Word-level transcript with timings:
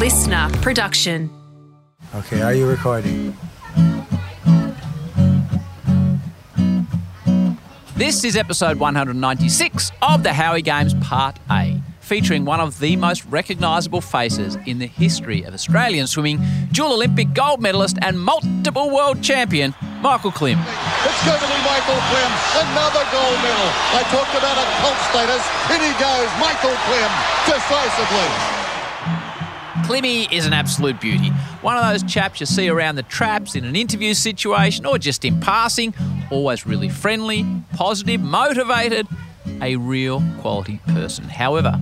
listener 0.00 0.48
production. 0.62 1.28
Okay, 2.14 2.40
are 2.40 2.54
you 2.54 2.66
recording? 2.66 3.36
This 7.96 8.24
is 8.24 8.34
episode 8.34 8.78
196 8.78 9.92
of 10.00 10.22
the 10.22 10.32
Howie 10.32 10.62
Games 10.62 10.94
Part 11.02 11.38
A, 11.50 11.82
featuring 12.00 12.46
one 12.46 12.60
of 12.60 12.78
the 12.78 12.96
most 12.96 13.26
recognisable 13.26 14.00
faces 14.00 14.56
in 14.64 14.78
the 14.78 14.86
history 14.86 15.42
of 15.42 15.52
Australian 15.52 16.06
swimming, 16.06 16.40
dual 16.72 16.94
Olympic 16.94 17.34
gold 17.34 17.60
medalist 17.60 17.98
and 18.00 18.18
multiple 18.18 18.88
world 18.88 19.22
champion, 19.22 19.74
Michael 20.00 20.32
Klim. 20.32 20.58
It's 21.04 21.26
going 21.26 21.38
to 21.38 21.44
be 21.44 21.60
Michael 21.60 22.00
Klim, 22.08 22.32
another 22.56 23.04
gold 23.12 23.36
medal. 23.44 23.68
I 23.92 24.00
talked 24.08 24.32
about 24.32 24.56
a 24.56 24.64
cult 24.80 24.96
status. 25.12 25.44
In 25.76 25.80
he 25.84 25.92
goes, 26.00 26.30
Michael 26.40 26.76
Klim, 26.88 27.12
decisively. 27.44 28.59
Klimmy 29.84 30.30
is 30.32 30.46
an 30.46 30.52
absolute 30.52 31.00
beauty. 31.00 31.30
One 31.62 31.76
of 31.76 31.84
those 31.84 32.02
chaps 32.10 32.40
you 32.40 32.46
see 32.46 32.68
around 32.68 32.96
the 32.96 33.02
traps 33.02 33.54
in 33.54 33.64
an 33.64 33.76
interview 33.76 34.14
situation 34.14 34.86
or 34.86 34.98
just 34.98 35.24
in 35.24 35.40
passing. 35.40 35.94
Always 36.30 36.66
really 36.66 36.88
friendly, 36.88 37.44
positive, 37.74 38.20
motivated, 38.20 39.06
a 39.60 39.76
real 39.76 40.22
quality 40.40 40.80
person. 40.88 41.24
However, 41.24 41.80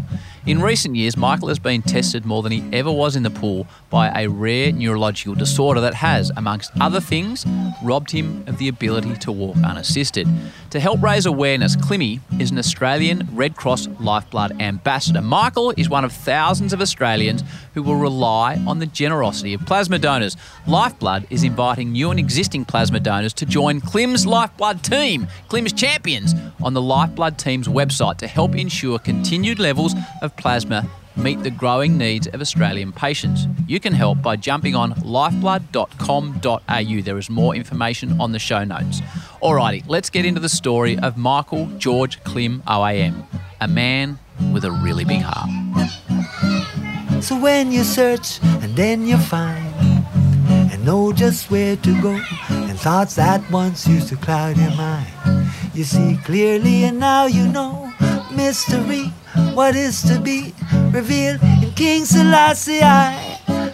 in 0.49 0.63
recent 0.63 0.97
years, 0.97 1.15
Michael 1.15 1.49
has 1.49 1.59
been 1.59 1.83
tested 1.83 2.25
more 2.25 2.43
than 2.43 2.53
he 2.53 2.65
ever 2.73 2.91
was 2.91 3.17
in 3.17 3.23
the 3.23 3.29
pool 3.29 3.67
by 3.91 4.09
a 4.19 4.31
rare 4.31 4.73
neurological 4.73 5.35
disorder 5.35 5.79
that 5.83 5.93
has, 5.93 6.31
amongst 6.39 6.71
other 6.81 7.01
things, 7.01 7.45
robbed 7.85 8.11
him 8.11 8.45
of 8.47 8.57
the 8.57 8.69
ability 8.69 9.15
to 9.17 9.31
walk 9.31 9.59
unassisted. 9.59 10.27
To 10.71 10.81
help 10.81 11.03
raise 11.03 11.27
awareness, 11.27 11.77
Klimmy 11.77 12.21
is 12.41 12.51
an 12.51 12.59
Australian 12.59 13.29
Red 13.33 13.57
Cross 13.57 13.89
Lifeblood 14.01 14.59
ambassador. 14.59 15.21
Michael 15.21 15.75
is 15.77 15.91
one 15.91 16.03
of 16.03 16.13
thousands 16.13 16.73
of 16.73 16.81
Australians 16.81 17.45
who 17.75 17.83
will 17.83 17.97
rely 17.97 18.57
on 18.67 18.79
the 18.79 18.87
generosity 18.87 19.53
of 19.53 19.61
plasma 19.67 19.99
donors. 19.99 20.35
Lifeblood 20.67 21.27
is 21.29 21.45
inviting 21.45 21.93
new 21.93 22.11
and 22.11 22.19
existing 22.19 22.65
plasma 22.65 23.01
donors 23.01 23.35
to 23.35 23.45
join 23.45 23.83
Klim's 23.83 24.25
Lifeblood 24.25 24.83
team, 24.83 25.27
Klim's 25.49 25.75
Champions, 25.75 26.35
on 26.63 26.73
the 26.73 26.83
Lifeblood 26.83 27.37
team's 27.37 27.69
website 27.69 28.17
to 28.17 28.27
help 28.27 28.55
ensure 28.55 28.99
continued 28.99 29.59
levels 29.59 29.95
of 30.23 30.38
plasma 30.39 30.89
meet 31.19 31.43
the 31.43 31.51
growing 31.51 31.99
needs 31.99 32.29
of 32.29 32.41
Australian 32.41 32.93
patients. 32.93 33.49
You 33.67 33.81
can 33.81 33.93
help 33.93 34.23
by 34.23 34.37
jumping 34.37 34.77
on 34.77 34.95
lifeblood.com.au. 34.95 37.03
There 37.03 37.19
is 37.19 37.29
more 37.29 37.55
information 37.55 38.19
on 38.21 38.33
the 38.33 38.39
show 38.39 38.65
notes. 38.65 39.03
Alrighty, 39.43 39.85
let's 39.89 40.09
get 40.11 40.25
into 40.25 40.41
the 40.41 40.49
story 40.49 40.99
of 40.99 41.17
Michael 41.17 41.67
George 41.79 42.23
Klim 42.25 42.63
OAM, 42.67 43.25
a 43.61 43.69
man 43.69 44.19
with 44.53 44.65
a 44.65 44.71
really 44.71 45.05
big 45.05 45.23
heart. 45.23 45.51
So 47.23 47.39
when 47.39 47.73
you 47.73 47.83
search 47.83 48.41
and 48.43 48.77
then 48.77 49.07
you 49.07 49.19
find 49.19 49.75
and 50.71 50.85
know 50.85 51.13
just 51.13 51.51
where 51.51 51.75
to 51.77 52.01
go 52.01 52.21
and 52.49 52.79
thoughts 52.79 53.17
that 53.17 53.43
once 53.51 53.89
used 53.89 54.09
to 54.09 54.17
cloud 54.17 54.57
your 54.57 54.71
mind, 54.77 55.09
you 55.75 55.85
see 55.85 56.19
clearly 56.25 56.85
and 56.85 57.01
now 57.01 57.27
you 57.27 57.49
know 57.49 57.93
mystery 58.33 59.13
what 59.55 59.77
is 59.77 60.03
to 60.03 60.21
be 60.21 60.55
revealed 60.91 61.43
in 61.43 61.73
King 61.73 62.05
Selassie. 62.05 62.81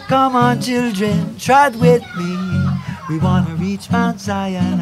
Come 0.07 0.35
on, 0.35 0.61
children, 0.61 1.37
trot 1.37 1.75
with 1.75 2.03
me. 2.17 2.37
We 3.09 3.19
want 3.19 3.47
to 3.47 3.55
reach 3.55 3.89
Mount 3.91 4.19
Zion. 4.19 4.81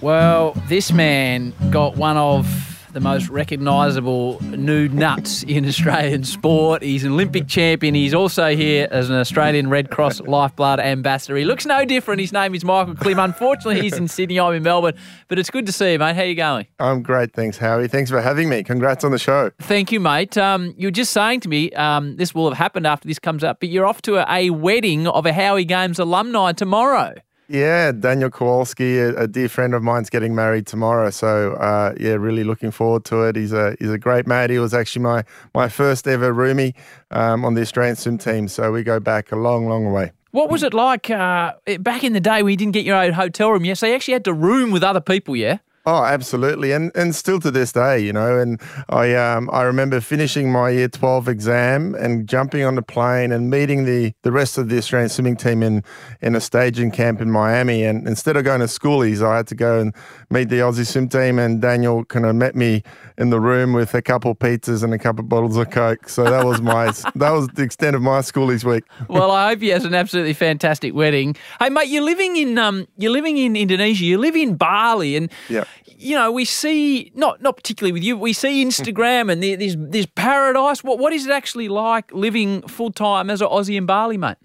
Well, 0.00 0.52
this 0.68 0.92
man 0.92 1.52
got 1.70 1.96
one 1.96 2.16
of 2.16 2.73
the 2.94 3.00
most 3.00 3.28
recognisable 3.28 4.40
nude 4.42 4.94
nuts 4.94 5.42
in 5.42 5.66
Australian 5.66 6.22
sport. 6.22 6.80
He's 6.80 7.02
an 7.02 7.12
Olympic 7.12 7.48
champion. 7.48 7.92
He's 7.92 8.14
also 8.14 8.54
here 8.54 8.86
as 8.90 9.10
an 9.10 9.16
Australian 9.16 9.68
Red 9.68 9.90
Cross 9.90 10.20
Lifeblood 10.26 10.78
ambassador. 10.78 11.36
He 11.36 11.44
looks 11.44 11.66
no 11.66 11.84
different. 11.84 12.20
His 12.20 12.32
name 12.32 12.54
is 12.54 12.64
Michael 12.64 12.94
Klim. 12.94 13.18
Unfortunately, 13.18 13.80
he's 13.80 13.94
in 13.94 14.06
Sydney. 14.06 14.38
I'm 14.38 14.54
in 14.54 14.62
Melbourne, 14.62 14.94
but 15.26 15.40
it's 15.40 15.50
good 15.50 15.66
to 15.66 15.72
see 15.72 15.92
you, 15.92 15.98
mate. 15.98 16.14
How 16.14 16.22
you 16.22 16.36
going? 16.36 16.66
I'm 16.78 17.02
great, 17.02 17.32
thanks, 17.32 17.58
Howie. 17.58 17.88
Thanks 17.88 18.10
for 18.10 18.20
having 18.20 18.48
me. 18.48 18.62
Congrats 18.62 19.02
on 19.02 19.10
the 19.10 19.18
show. 19.18 19.50
Thank 19.58 19.90
you, 19.90 19.98
mate. 19.98 20.38
Um, 20.38 20.72
you 20.78 20.86
were 20.86 20.92
just 20.92 21.12
saying 21.12 21.40
to 21.40 21.48
me, 21.48 21.72
um, 21.72 22.16
this 22.16 22.32
will 22.32 22.48
have 22.48 22.56
happened 22.56 22.86
after 22.86 23.08
this 23.08 23.18
comes 23.18 23.42
up, 23.42 23.58
but 23.58 23.70
you're 23.70 23.86
off 23.86 24.02
to 24.02 24.18
a, 24.18 24.26
a 24.28 24.50
wedding 24.50 25.08
of 25.08 25.26
a 25.26 25.32
Howie 25.32 25.64
Games 25.64 25.98
alumni 25.98 26.52
tomorrow. 26.52 27.14
Yeah, 27.48 27.92
Daniel 27.92 28.30
Kowalski, 28.30 28.98
a, 28.98 29.14
a, 29.16 29.28
dear 29.28 29.50
friend 29.50 29.74
of 29.74 29.82
mine's 29.82 30.08
getting 30.08 30.34
married 30.34 30.66
tomorrow. 30.66 31.10
So 31.10 31.54
uh, 31.54 31.94
yeah, 32.00 32.12
really 32.12 32.42
looking 32.42 32.70
forward 32.70 33.04
to 33.06 33.24
it. 33.24 33.36
He's 33.36 33.52
a 33.52 33.76
he's 33.78 33.90
a 33.90 33.98
great 33.98 34.26
mate. 34.26 34.48
He 34.48 34.58
was 34.58 34.72
actually 34.72 35.02
my 35.02 35.24
my 35.54 35.68
first 35.68 36.08
ever 36.08 36.32
roomie 36.32 36.74
um, 37.10 37.44
on 37.44 37.54
the 37.54 37.60
Australian 37.60 37.96
swim 37.96 38.16
team. 38.16 38.48
So 38.48 38.72
we 38.72 38.82
go 38.82 38.98
back 38.98 39.30
a 39.30 39.36
long, 39.36 39.68
long 39.68 39.92
way. 39.92 40.12
What 40.30 40.50
was 40.50 40.62
it 40.62 40.74
like 40.74 41.10
uh, 41.10 41.52
back 41.80 42.02
in 42.02 42.12
the 42.12 42.20
day 42.20 42.42
when 42.42 42.50
you 42.50 42.56
didn't 42.56 42.72
get 42.72 42.84
your 42.84 42.96
own 42.96 43.12
hotel 43.12 43.50
room? 43.50 43.64
Yes, 43.64 43.80
so 43.80 43.86
you 43.86 43.94
actually 43.94 44.14
had 44.14 44.24
to 44.24 44.32
room 44.32 44.70
with 44.70 44.82
other 44.82 45.00
people. 45.00 45.36
Yeah. 45.36 45.58
Oh, 45.86 46.02
absolutely, 46.02 46.72
and 46.72 46.90
and 46.94 47.14
still 47.14 47.38
to 47.40 47.50
this 47.50 47.70
day, 47.70 47.98
you 47.98 48.10
know. 48.10 48.38
And 48.38 48.58
I 48.88 49.14
um 49.14 49.50
I 49.52 49.62
remember 49.62 50.00
finishing 50.00 50.50
my 50.50 50.70
year 50.70 50.88
twelve 50.88 51.28
exam 51.28 51.94
and 51.96 52.26
jumping 52.26 52.64
on 52.64 52.74
the 52.74 52.80
plane 52.80 53.32
and 53.32 53.50
meeting 53.50 53.84
the 53.84 54.14
the 54.22 54.32
rest 54.32 54.56
of 54.56 54.70
the 54.70 54.78
Australian 54.78 55.10
swimming 55.10 55.36
team 55.36 55.62
in 55.62 55.82
in 56.22 56.34
a 56.34 56.40
staging 56.40 56.90
camp 56.90 57.20
in 57.20 57.30
Miami. 57.30 57.84
And 57.84 58.08
instead 58.08 58.34
of 58.38 58.44
going 58.44 58.60
to 58.60 58.66
schoolies, 58.66 59.22
I 59.22 59.36
had 59.36 59.46
to 59.48 59.54
go 59.54 59.78
and 59.78 59.94
meet 60.30 60.48
the 60.48 60.60
Aussie 60.60 60.86
swim 60.86 61.06
team. 61.06 61.38
And 61.38 61.60
Daniel 61.60 62.06
kind 62.06 62.24
of 62.24 62.34
met 62.34 62.56
me 62.56 62.82
in 63.18 63.28
the 63.28 63.38
room 63.38 63.74
with 63.74 63.92
a 63.92 64.00
couple 64.00 64.30
of 64.30 64.38
pizzas 64.38 64.82
and 64.82 64.94
a 64.94 64.98
couple 64.98 65.22
of 65.22 65.28
bottles 65.28 65.58
of 65.58 65.68
coke. 65.68 66.08
So 66.08 66.24
that 66.24 66.46
was 66.46 66.62
my 66.62 66.86
that 67.14 67.30
was 67.30 67.48
the 67.48 67.62
extent 67.62 67.94
of 67.94 68.00
my 68.00 68.20
schoolies 68.20 68.64
week. 68.64 68.84
well, 69.08 69.30
I 69.30 69.50
hope 69.50 69.60
he 69.60 69.68
has 69.68 69.84
an 69.84 69.94
absolutely 69.94 70.32
fantastic 70.32 70.94
wedding. 70.94 71.36
Hey, 71.60 71.68
mate, 71.68 71.88
you're 71.88 72.02
living 72.02 72.36
in 72.36 72.56
um 72.56 72.88
you're 72.96 73.12
living 73.12 73.36
in 73.36 73.54
Indonesia. 73.54 74.06
You 74.06 74.16
live 74.16 74.34
in 74.34 74.56
Bali, 74.56 75.16
and 75.16 75.30
yeah 75.50 75.64
you 75.86 76.16
know, 76.16 76.30
we 76.30 76.44
see 76.44 77.12
not 77.14 77.42
not 77.42 77.56
particularly 77.56 77.92
with 77.92 78.02
you. 78.02 78.16
We 78.16 78.32
see 78.32 78.64
Instagram 78.64 79.30
and 79.30 79.42
there's 79.42 79.76
there's 79.78 80.06
paradise. 80.06 80.82
What 80.82 80.98
what 80.98 81.12
is 81.12 81.26
it 81.26 81.32
actually 81.32 81.68
like 81.68 82.12
living 82.12 82.62
full 82.62 82.92
time 82.92 83.30
as 83.30 83.40
an 83.40 83.48
Aussie 83.48 83.76
in 83.76 83.86
Bali, 83.86 84.16
mate? 84.16 84.36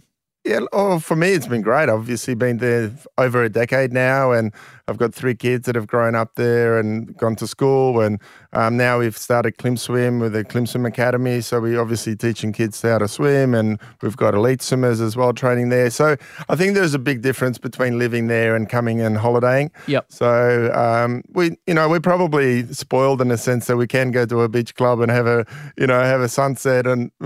Yeah, 0.45 0.61
oh, 0.71 0.99
for 0.99 1.15
me, 1.15 1.33
it's 1.33 1.47
been 1.47 1.61
great. 1.61 1.89
Obviously 1.89 2.33
been 2.33 2.57
there 2.57 2.91
over 3.17 3.43
a 3.43 3.49
decade 3.49 3.91
now, 3.91 4.31
and 4.31 4.53
I've 4.89 4.97
got 4.97 5.13
three 5.13 5.35
kids 5.35 5.67
that 5.67 5.75
have 5.75 5.87
grown 5.87 6.15
up 6.15 6.35
there 6.35 6.79
and 6.79 7.15
gone 7.15 7.35
to 7.37 7.47
school. 7.47 8.01
And 8.01 8.19
um, 8.53 8.75
now 8.75 8.99
we've 8.99 9.17
started 9.17 9.57
Klim 9.57 9.77
Swim 9.77 10.19
with 10.19 10.33
the 10.33 10.43
Klim 10.43 10.65
Swim 10.65 10.85
Academy. 10.85 11.41
So 11.41 11.61
we're 11.61 11.79
obviously 11.79 12.15
teaching 12.15 12.51
kids 12.51 12.81
how 12.81 12.97
to 12.97 13.07
swim, 13.07 13.53
and 13.53 13.79
we've 14.01 14.17
got 14.17 14.33
elite 14.33 14.61
swimmers 14.61 14.99
as 14.99 15.15
well 15.15 15.31
training 15.31 15.69
there. 15.69 15.91
So 15.91 16.17
I 16.49 16.55
think 16.55 16.73
there's 16.73 16.95
a 16.95 16.99
big 16.99 17.21
difference 17.21 17.59
between 17.59 17.99
living 17.99 18.27
there 18.27 18.55
and 18.55 18.67
coming 18.67 18.99
and 18.99 19.17
holidaying. 19.17 19.71
Yep. 19.87 20.05
So 20.09 20.73
um, 20.73 21.21
we, 21.31 21.57
you 21.67 21.75
know, 21.75 21.87
we're 21.87 21.99
probably 21.99 22.65
spoiled 22.73 23.21
in 23.21 23.29
a 23.29 23.37
sense 23.37 23.67
that 23.67 23.77
we 23.77 23.85
can 23.85 24.09
go 24.09 24.25
to 24.25 24.41
a 24.41 24.49
beach 24.49 24.73
club 24.73 24.99
and 24.99 25.11
have 25.11 25.27
a, 25.27 25.45
you 25.77 25.85
know, 25.85 26.01
have 26.01 26.21
a 26.21 26.29
sunset 26.29 26.87
and 26.87 27.11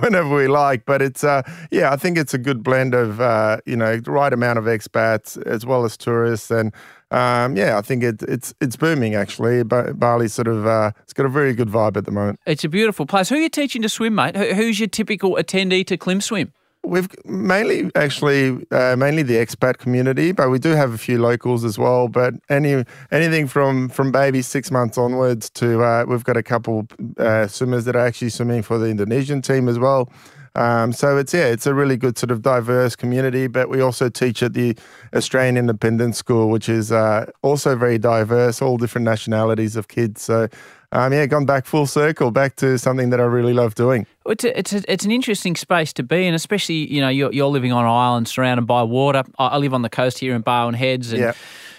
whenever 0.00 0.34
we 0.34 0.48
like. 0.48 0.84
But 0.84 1.00
it's, 1.00 1.24
uh, 1.24 1.42
yeah, 1.70 1.90
I 1.90 1.96
think 1.96 2.18
it's 2.18 2.34
a 2.34 2.38
good 2.38 2.62
blend 2.62 2.94
of, 2.94 3.20
uh, 3.20 3.58
you 3.64 3.76
know, 3.76 3.98
the 3.98 4.10
right 4.10 4.32
amount 4.32 4.58
of 4.58 4.66
expats 4.66 5.40
as 5.46 5.64
well 5.64 5.84
as 5.84 5.96
tourists 5.96 6.50
and 6.50 6.74
um, 7.10 7.56
yeah, 7.56 7.78
I 7.78 7.82
think 7.82 8.02
it, 8.02 8.22
it's 8.22 8.52
it's 8.60 8.76
booming 8.76 9.14
actually. 9.14 9.62
Bali 9.62 10.28
sort 10.28 10.48
of 10.48 10.66
uh, 10.66 10.90
it's 11.04 11.12
got 11.12 11.26
a 11.26 11.28
very 11.28 11.54
good 11.54 11.68
vibe 11.68 11.96
at 11.96 12.04
the 12.04 12.10
moment. 12.10 12.40
It's 12.46 12.64
a 12.64 12.68
beautiful 12.68 13.06
place. 13.06 13.28
Who 13.28 13.36
are 13.36 13.40
you 13.40 13.48
teaching 13.48 13.82
to 13.82 13.88
swim, 13.88 14.14
mate? 14.14 14.36
Who's 14.36 14.80
your 14.80 14.88
typical 14.88 15.36
attendee 15.36 15.86
to 15.86 15.96
Klim 15.96 16.20
Swim? 16.20 16.52
We've 16.82 17.08
mainly 17.24 17.90
actually 17.94 18.64
uh, 18.70 18.96
mainly 18.96 19.22
the 19.22 19.34
expat 19.34 19.78
community, 19.78 20.32
but 20.32 20.50
we 20.50 20.58
do 20.58 20.70
have 20.70 20.92
a 20.92 20.98
few 20.98 21.18
locals 21.18 21.64
as 21.64 21.78
well. 21.78 22.08
But 22.08 22.34
any 22.48 22.84
anything 23.12 23.46
from 23.46 23.88
from 23.88 24.10
baby 24.10 24.42
six 24.42 24.72
months 24.72 24.98
onwards 24.98 25.48
to 25.50 25.82
uh, 25.82 26.04
we've 26.08 26.24
got 26.24 26.36
a 26.36 26.42
couple 26.42 26.88
uh, 27.18 27.46
swimmers 27.46 27.84
that 27.84 27.94
are 27.94 28.06
actually 28.06 28.30
swimming 28.30 28.62
for 28.62 28.78
the 28.78 28.86
Indonesian 28.86 29.42
team 29.42 29.68
as 29.68 29.78
well. 29.78 30.10
Um, 30.56 30.92
so 30.92 31.18
it's 31.18 31.34
yeah, 31.34 31.46
it's 31.46 31.66
a 31.66 31.74
really 31.74 31.96
good 31.96 32.16
sort 32.18 32.30
of 32.30 32.42
diverse 32.42 32.96
community. 32.96 33.46
But 33.46 33.68
we 33.68 33.80
also 33.80 34.08
teach 34.08 34.42
at 34.42 34.54
the 34.54 34.76
Australian 35.14 35.56
Independent 35.56 36.16
School, 36.16 36.48
which 36.50 36.68
is 36.68 36.90
uh, 36.90 37.30
also 37.42 37.76
very 37.76 37.98
diverse, 37.98 38.62
all 38.62 38.78
different 38.78 39.04
nationalities 39.04 39.76
of 39.76 39.88
kids. 39.88 40.22
So 40.22 40.48
um, 40.92 41.12
yeah, 41.12 41.26
gone 41.26 41.44
back 41.44 41.66
full 41.66 41.86
circle, 41.86 42.30
back 42.30 42.56
to 42.56 42.78
something 42.78 43.10
that 43.10 43.20
I 43.20 43.24
really 43.24 43.52
love 43.52 43.74
doing. 43.74 44.06
It's 44.24 44.44
a, 44.44 44.58
it's 44.58 44.72
a, 44.72 44.92
it's 44.92 45.04
an 45.04 45.10
interesting 45.10 45.56
space 45.56 45.92
to 45.94 46.02
be 46.02 46.26
in, 46.26 46.32
especially 46.32 46.90
you 46.90 47.02
know 47.02 47.10
you're, 47.10 47.32
you're 47.32 47.48
living 47.48 47.72
on 47.72 47.84
an 47.84 47.90
island 47.90 48.26
surrounded 48.26 48.66
by 48.66 48.82
water. 48.82 49.24
I, 49.38 49.58
live 49.58 49.74
on 49.74 49.82
the 49.82 49.90
coast 49.90 50.18
here 50.18 50.34
in 50.34 50.42
Barwon 50.42 50.74
Heads, 50.74 51.12
and. 51.12 51.20
Yeah 51.20 51.32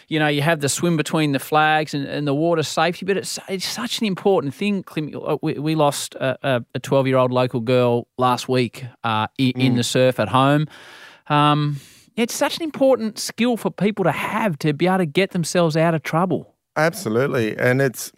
you 0.08 0.20
know, 0.20 0.28
you 0.28 0.42
have 0.42 0.62
the 0.62 0.70
swim 0.70 0.96
between 0.96 1.34
the 1.34 1.40
flags 1.40 1.94
and, 1.94 2.06
and 2.06 2.26
the 2.28 2.34
water 2.34 2.64
safety, 2.64 3.06
but 3.06 3.18
it's 3.18 3.40
it's 3.50 3.68
such 3.68 4.00
an 4.00 4.06
important 4.06 4.54
thing. 4.54 4.86
Uh, 5.16 5.38
we, 5.42 5.54
we 5.54 5.76
lost 5.76 6.16
a 6.16 6.64
12 6.82 7.08
year 7.08 7.18
old 7.18 7.32
local 7.32 7.60
girl 7.60 8.08
last 8.18 8.48
week 8.48 8.86
uh, 9.04 9.28
in, 9.38 9.52
mm. 9.54 9.64
in, 9.64 9.76
the 9.76 9.84
surf 9.84 10.20
at 10.20 10.30
home. 10.30 10.68
Um, 11.28 11.80
it's 12.16 12.34
such 12.34 12.58
an 12.58 12.64
important 12.64 13.20
skill 13.20 13.58
for 13.58 13.70
people 13.70 14.04
to 14.06 14.12
have 14.12 14.58
to 14.60 14.74
be 14.74 14.88
able 14.88 15.00
to 15.00 15.06
get 15.06 15.32
themselves 15.32 15.76
out 15.76 15.94
of 15.94 16.04
trouble. 16.04 16.56
Absolutely, 16.78 17.58
and 17.58 17.82
it's 17.82 18.12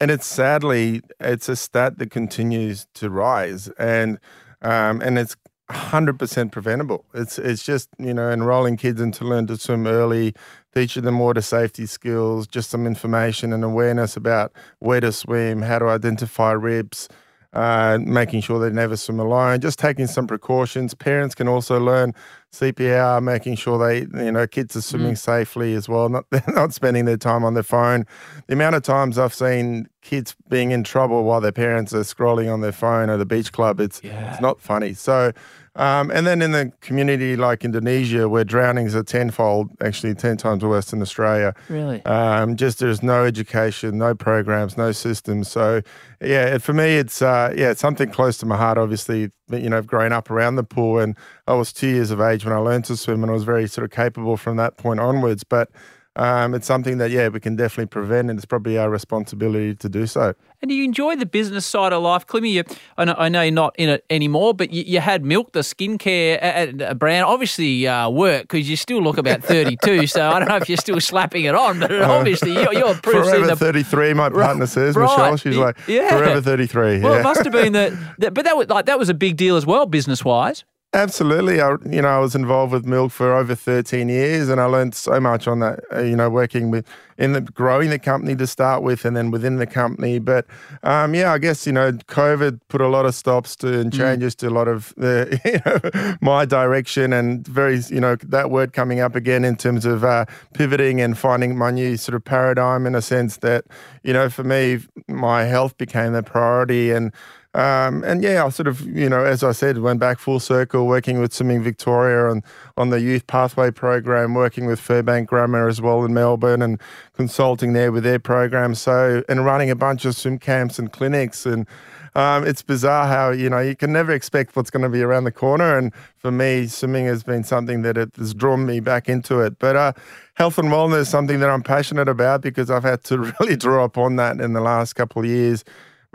and 0.00 0.10
it's 0.10 0.26
sadly 0.26 1.00
it's 1.20 1.48
a 1.48 1.56
stat 1.56 1.98
that 1.98 2.10
continues 2.10 2.86
to 2.94 3.08
rise 3.08 3.68
and 3.78 4.18
um, 4.62 5.00
and 5.00 5.18
it's 5.18 5.36
100% 5.70 6.52
preventable. 6.52 7.04
It's 7.12 7.38
it's 7.38 7.64
just 7.64 7.88
you 7.98 8.14
know 8.14 8.30
enrolling 8.30 8.76
kids 8.76 9.00
in 9.00 9.12
to 9.12 9.24
learn 9.24 9.46
to 9.48 9.56
swim 9.56 9.86
early, 9.86 10.34
teaching 10.76 11.04
them 11.04 11.18
water 11.18 11.40
safety 11.40 11.86
skills, 11.86 12.46
just 12.46 12.68
some 12.68 12.86
information 12.86 13.50
and 13.54 13.64
awareness 13.64 14.14
about 14.14 14.52
where 14.80 15.00
to 15.00 15.10
swim, 15.10 15.62
how 15.62 15.78
to 15.78 15.86
identify 15.86 16.52
rips, 16.52 17.08
uh, 17.54 17.96
making 18.02 18.42
sure 18.42 18.58
they 18.60 18.68
never 18.74 18.94
swim 18.94 19.18
alone, 19.18 19.58
just 19.58 19.78
taking 19.78 20.06
some 20.06 20.26
precautions. 20.26 20.92
Parents 20.92 21.34
can 21.34 21.48
also 21.48 21.80
learn 21.80 22.12
CPR, 22.52 23.22
making 23.22 23.56
sure 23.56 23.78
they, 23.78 24.00
you 24.22 24.30
know, 24.30 24.46
kids 24.46 24.76
are 24.76 24.82
swimming 24.82 25.14
Mm. 25.14 25.18
safely 25.18 25.72
as 25.72 25.88
well, 25.88 26.10
not 26.10 26.26
not 26.48 26.74
spending 26.74 27.06
their 27.06 27.16
time 27.16 27.42
on 27.42 27.54
their 27.54 27.62
phone. 27.62 28.04
The 28.46 28.52
amount 28.52 28.74
of 28.76 28.82
times 28.82 29.16
I've 29.16 29.32
seen 29.32 29.88
kids 30.02 30.36
being 30.50 30.72
in 30.72 30.84
trouble 30.84 31.24
while 31.24 31.40
their 31.40 31.52
parents 31.52 31.94
are 31.94 32.00
scrolling 32.04 32.52
on 32.52 32.60
their 32.60 32.72
phone 32.72 33.08
at 33.08 33.16
the 33.16 33.24
beach 33.26 33.50
club, 33.50 33.80
it's 33.80 34.00
it's 34.02 34.40
not 34.42 34.60
funny. 34.60 34.92
So. 34.92 35.32
Um, 35.76 36.10
and 36.10 36.26
then 36.26 36.40
in 36.42 36.52
the 36.52 36.72
community 36.80 37.36
like 37.36 37.64
Indonesia, 37.64 38.28
where 38.28 38.44
drownings 38.44 38.94
are 38.94 39.02
tenfold, 39.02 39.70
actually 39.82 40.14
10 40.14 40.38
times 40.38 40.64
worse 40.64 40.90
than 40.90 41.02
Australia, 41.02 41.54
Really? 41.68 42.04
um, 42.06 42.56
just 42.56 42.78
there's 42.78 43.02
no 43.02 43.24
education, 43.24 43.98
no 43.98 44.14
programs, 44.14 44.76
no 44.78 44.90
systems. 44.92 45.50
So 45.50 45.82
yeah, 46.22 46.54
it, 46.54 46.62
for 46.62 46.72
me, 46.72 46.96
it's 46.96 47.20
uh, 47.20 47.52
yeah, 47.54 47.70
it's 47.70 47.80
something 47.80 48.08
close 48.10 48.38
to 48.38 48.46
my 48.46 48.56
heart. 48.56 48.78
Obviously, 48.78 49.30
you 49.50 49.68
know, 49.68 49.76
I've 49.76 49.86
grown 49.86 50.12
up 50.12 50.30
around 50.30 50.56
the 50.56 50.64
pool, 50.64 50.98
and 50.98 51.14
I 51.46 51.52
was 51.54 51.72
two 51.74 51.88
years 51.88 52.10
of 52.10 52.20
age 52.20 52.44
when 52.44 52.54
I 52.54 52.58
learned 52.58 52.86
to 52.86 52.96
swim, 52.96 53.22
and 53.22 53.30
I 53.30 53.34
was 53.34 53.44
very 53.44 53.68
sort 53.68 53.84
of 53.84 53.90
capable 53.90 54.36
from 54.38 54.56
that 54.56 54.78
point 54.78 54.98
onwards. 54.98 55.44
But 55.44 55.68
um, 56.16 56.54
it's 56.54 56.66
something 56.66 56.96
that 56.98 57.10
yeah, 57.10 57.28
we 57.28 57.38
can 57.40 57.54
definitely 57.54 57.86
prevent, 57.88 58.30
and 58.30 58.38
it's 58.38 58.46
probably 58.46 58.78
our 58.78 58.88
responsibility 58.88 59.74
to 59.74 59.88
do 59.90 60.06
so. 60.06 60.32
And 60.66 60.70
do 60.70 60.74
you 60.74 60.82
enjoy 60.82 61.14
the 61.14 61.26
business 61.26 61.64
side 61.64 61.92
of 61.92 62.02
life, 62.02 62.26
Klimmy? 62.26 62.50
You, 62.50 62.64
I, 62.96 63.04
know, 63.04 63.14
I 63.16 63.28
know 63.28 63.40
you're 63.40 63.52
not 63.52 63.76
in 63.78 63.88
it 63.88 64.04
anymore, 64.10 64.52
but 64.52 64.72
you, 64.72 64.82
you 64.82 64.98
had 64.98 65.24
Milk, 65.24 65.52
the 65.52 65.60
skincare 65.60 66.42
uh, 66.42 66.84
uh, 66.86 66.94
brand, 66.94 67.24
obviously 67.24 67.86
uh, 67.86 68.10
work 68.10 68.48
because 68.48 68.68
you 68.68 68.74
still 68.74 69.00
look 69.00 69.16
about 69.16 69.44
32. 69.44 70.06
so 70.08 70.28
I 70.28 70.40
don't 70.40 70.48
know 70.48 70.56
if 70.56 70.68
you're 70.68 70.76
still 70.76 71.00
slapping 71.00 71.44
it 71.44 71.54
on, 71.54 71.78
but 71.78 71.92
obviously 72.02 72.52
you're, 72.54 72.72
you're 72.74 72.94
proof 73.00 73.26
forever 73.26 73.46
the, 73.46 73.54
33. 73.54 74.12
my 74.14 74.28
partner 74.28 74.66
says, 74.66 74.96
right. 74.96 75.08
Michelle. 75.08 75.36
She's 75.36 75.56
like, 75.56 75.76
Yeah. 75.86 76.08
forever 76.18 76.40
33. 76.40 76.98
Well, 76.98 77.14
it 77.14 77.22
must 77.22 77.44
have 77.44 77.52
been 77.52 77.72
that, 77.74 77.92
that, 78.18 78.34
but 78.34 78.44
that 78.44 78.56
was 78.56 78.68
like 78.68 78.86
that 78.86 78.98
was 78.98 79.08
a 79.08 79.14
big 79.14 79.36
deal 79.36 79.54
as 79.54 79.64
well, 79.64 79.86
business 79.86 80.24
wise. 80.24 80.64
Absolutely. 80.92 81.60
I, 81.60 81.72
you 81.90 82.00
know, 82.00 82.08
I 82.08 82.18
was 82.20 82.34
involved 82.34 82.72
with 82.72 82.86
Milk 82.86 83.12
for 83.12 83.34
over 83.36 83.54
13 83.54 84.08
years 84.08 84.48
and 84.48 84.58
I 84.58 84.64
learned 84.64 84.94
so 84.94 85.20
much 85.20 85.46
on 85.46 85.58
that, 85.58 85.80
uh, 85.94 86.00
you 86.00 86.16
know, 86.16 86.30
working 86.30 86.70
with, 86.70 86.86
in 87.18 87.32
the, 87.34 87.42
growing 87.42 87.90
the 87.90 87.98
company 87.98 88.34
to 88.36 88.46
start 88.46 88.82
with 88.82 89.04
and 89.04 89.14
then 89.14 89.30
within 89.30 89.56
the 89.56 89.66
company. 89.66 90.18
But 90.18 90.46
um, 90.84 91.14
yeah, 91.14 91.32
I 91.34 91.38
guess, 91.38 91.66
you 91.66 91.72
know, 91.72 91.92
COVID 91.92 92.60
put 92.68 92.80
a 92.80 92.88
lot 92.88 93.04
of 93.04 93.14
stops 93.14 93.56
to 93.56 93.78
and 93.80 93.92
changes 93.92 94.34
to 94.36 94.48
a 94.48 94.50
lot 94.50 94.68
of 94.68 94.94
the, 94.96 95.38
you 95.44 95.60
know, 95.66 96.16
my 96.22 96.46
direction 96.46 97.12
and 97.12 97.46
very, 97.46 97.78
you 97.90 98.00
know, 98.00 98.16
that 98.16 98.50
word 98.50 98.72
coming 98.72 99.00
up 99.00 99.14
again 99.14 99.44
in 99.44 99.56
terms 99.56 99.84
of 99.84 100.02
uh, 100.02 100.24
pivoting 100.54 101.02
and 101.02 101.18
finding 101.18 101.58
my 101.58 101.70
new 101.70 101.98
sort 101.98 102.14
of 102.14 102.24
paradigm 102.24 102.86
in 102.86 102.94
a 102.94 103.02
sense 103.02 103.36
that, 103.38 103.66
you 104.02 104.14
know, 104.14 104.30
for 104.30 104.44
me, 104.44 104.78
my 105.08 105.44
health 105.44 105.76
became 105.76 106.14
the 106.14 106.22
priority 106.22 106.90
and, 106.90 107.12
um, 107.56 108.04
and 108.04 108.22
yeah, 108.22 108.44
I 108.44 108.50
sort 108.50 108.66
of, 108.66 108.86
you 108.86 109.08
know, 109.08 109.24
as 109.24 109.42
I 109.42 109.52
said, 109.52 109.78
went 109.78 109.98
back 109.98 110.18
full 110.18 110.40
circle, 110.40 110.86
working 110.86 111.20
with 111.20 111.32
Swimming 111.32 111.62
Victoria 111.62 112.30
on, 112.30 112.42
on 112.76 112.90
the 112.90 113.00
youth 113.00 113.26
pathway 113.26 113.70
program, 113.70 114.34
working 114.34 114.66
with 114.66 114.78
Firbank 114.78 115.28
Grammar 115.28 115.66
as 115.66 115.80
well 115.80 116.04
in 116.04 116.12
Melbourne 116.12 116.60
and 116.60 116.78
consulting 117.14 117.72
there 117.72 117.90
with 117.90 118.04
their 118.04 118.18
program. 118.18 118.74
So, 118.74 119.22
and 119.26 119.42
running 119.46 119.70
a 119.70 119.74
bunch 119.74 120.04
of 120.04 120.14
swim 120.14 120.38
camps 120.38 120.78
and 120.78 120.92
clinics. 120.92 121.46
And 121.46 121.66
um, 122.14 122.46
it's 122.46 122.60
bizarre 122.60 123.06
how, 123.06 123.30
you 123.30 123.48
know, 123.48 123.60
you 123.60 123.74
can 123.74 123.90
never 123.90 124.12
expect 124.12 124.54
what's 124.54 124.68
going 124.68 124.82
to 124.82 124.90
be 124.90 125.00
around 125.00 125.24
the 125.24 125.32
corner. 125.32 125.78
And 125.78 125.94
for 126.18 126.30
me, 126.30 126.66
swimming 126.66 127.06
has 127.06 127.22
been 127.22 127.42
something 127.42 127.80
that 127.82 127.96
it 127.96 128.14
has 128.16 128.34
drawn 128.34 128.66
me 128.66 128.80
back 128.80 129.08
into 129.08 129.40
it. 129.40 129.58
But 129.58 129.76
uh, 129.76 129.92
health 130.34 130.58
and 130.58 130.68
wellness 130.68 131.00
is 131.00 131.08
something 131.08 131.40
that 131.40 131.48
I'm 131.48 131.62
passionate 131.62 132.10
about 132.10 132.42
because 132.42 132.70
I've 132.70 132.84
had 132.84 133.02
to 133.04 133.18
really 133.40 133.56
draw 133.56 133.82
upon 133.84 134.16
that 134.16 134.42
in 134.42 134.52
the 134.52 134.60
last 134.60 134.92
couple 134.92 135.22
of 135.22 135.26
years 135.26 135.64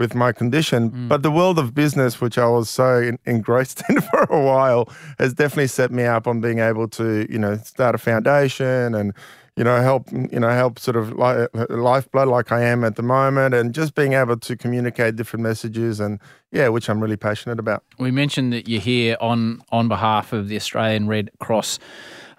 with 0.01 0.15
my 0.15 0.31
condition. 0.31 0.89
Mm. 0.89 1.07
But 1.07 1.21
the 1.21 1.31
world 1.31 1.59
of 1.59 1.73
business, 1.73 2.19
which 2.19 2.37
I 2.37 2.47
was 2.47 2.69
so 2.69 2.95
en- 2.95 3.19
engrossed 3.25 3.83
in 3.89 4.01
for 4.01 4.23
a 4.23 4.41
while, 4.41 4.91
has 5.19 5.33
definitely 5.33 5.67
set 5.67 5.91
me 5.91 6.03
up 6.03 6.27
on 6.27 6.41
being 6.41 6.59
able 6.59 6.87
to, 6.89 7.27
you 7.29 7.37
know, 7.37 7.55
start 7.57 7.93
a 7.93 7.99
foundation 7.99 8.95
and, 8.95 9.13
you 9.55 9.63
know, 9.63 9.79
help, 9.81 10.11
you 10.11 10.39
know, 10.39 10.49
help 10.49 10.79
sort 10.79 10.97
of 10.97 11.13
li- 11.13 11.47
lifeblood 11.69 12.27
like 12.27 12.51
I 12.51 12.61
am 12.63 12.83
at 12.83 12.95
the 12.95 13.03
moment, 13.03 13.53
and 13.53 13.73
just 13.73 13.93
being 13.93 14.13
able 14.13 14.37
to 14.37 14.57
communicate 14.57 15.15
different 15.15 15.43
messages 15.43 15.99
and 15.99 16.19
yeah, 16.51 16.67
which 16.67 16.89
I'm 16.89 16.99
really 16.99 17.17
passionate 17.17 17.59
about. 17.59 17.83
We 17.99 18.11
mentioned 18.11 18.51
that 18.53 18.67
you're 18.67 18.81
here 18.81 19.17
on 19.21 19.61
on 19.71 19.87
behalf 19.87 20.33
of 20.33 20.47
the 20.47 20.55
Australian 20.55 21.07
Red 21.07 21.29
Cross 21.39 21.79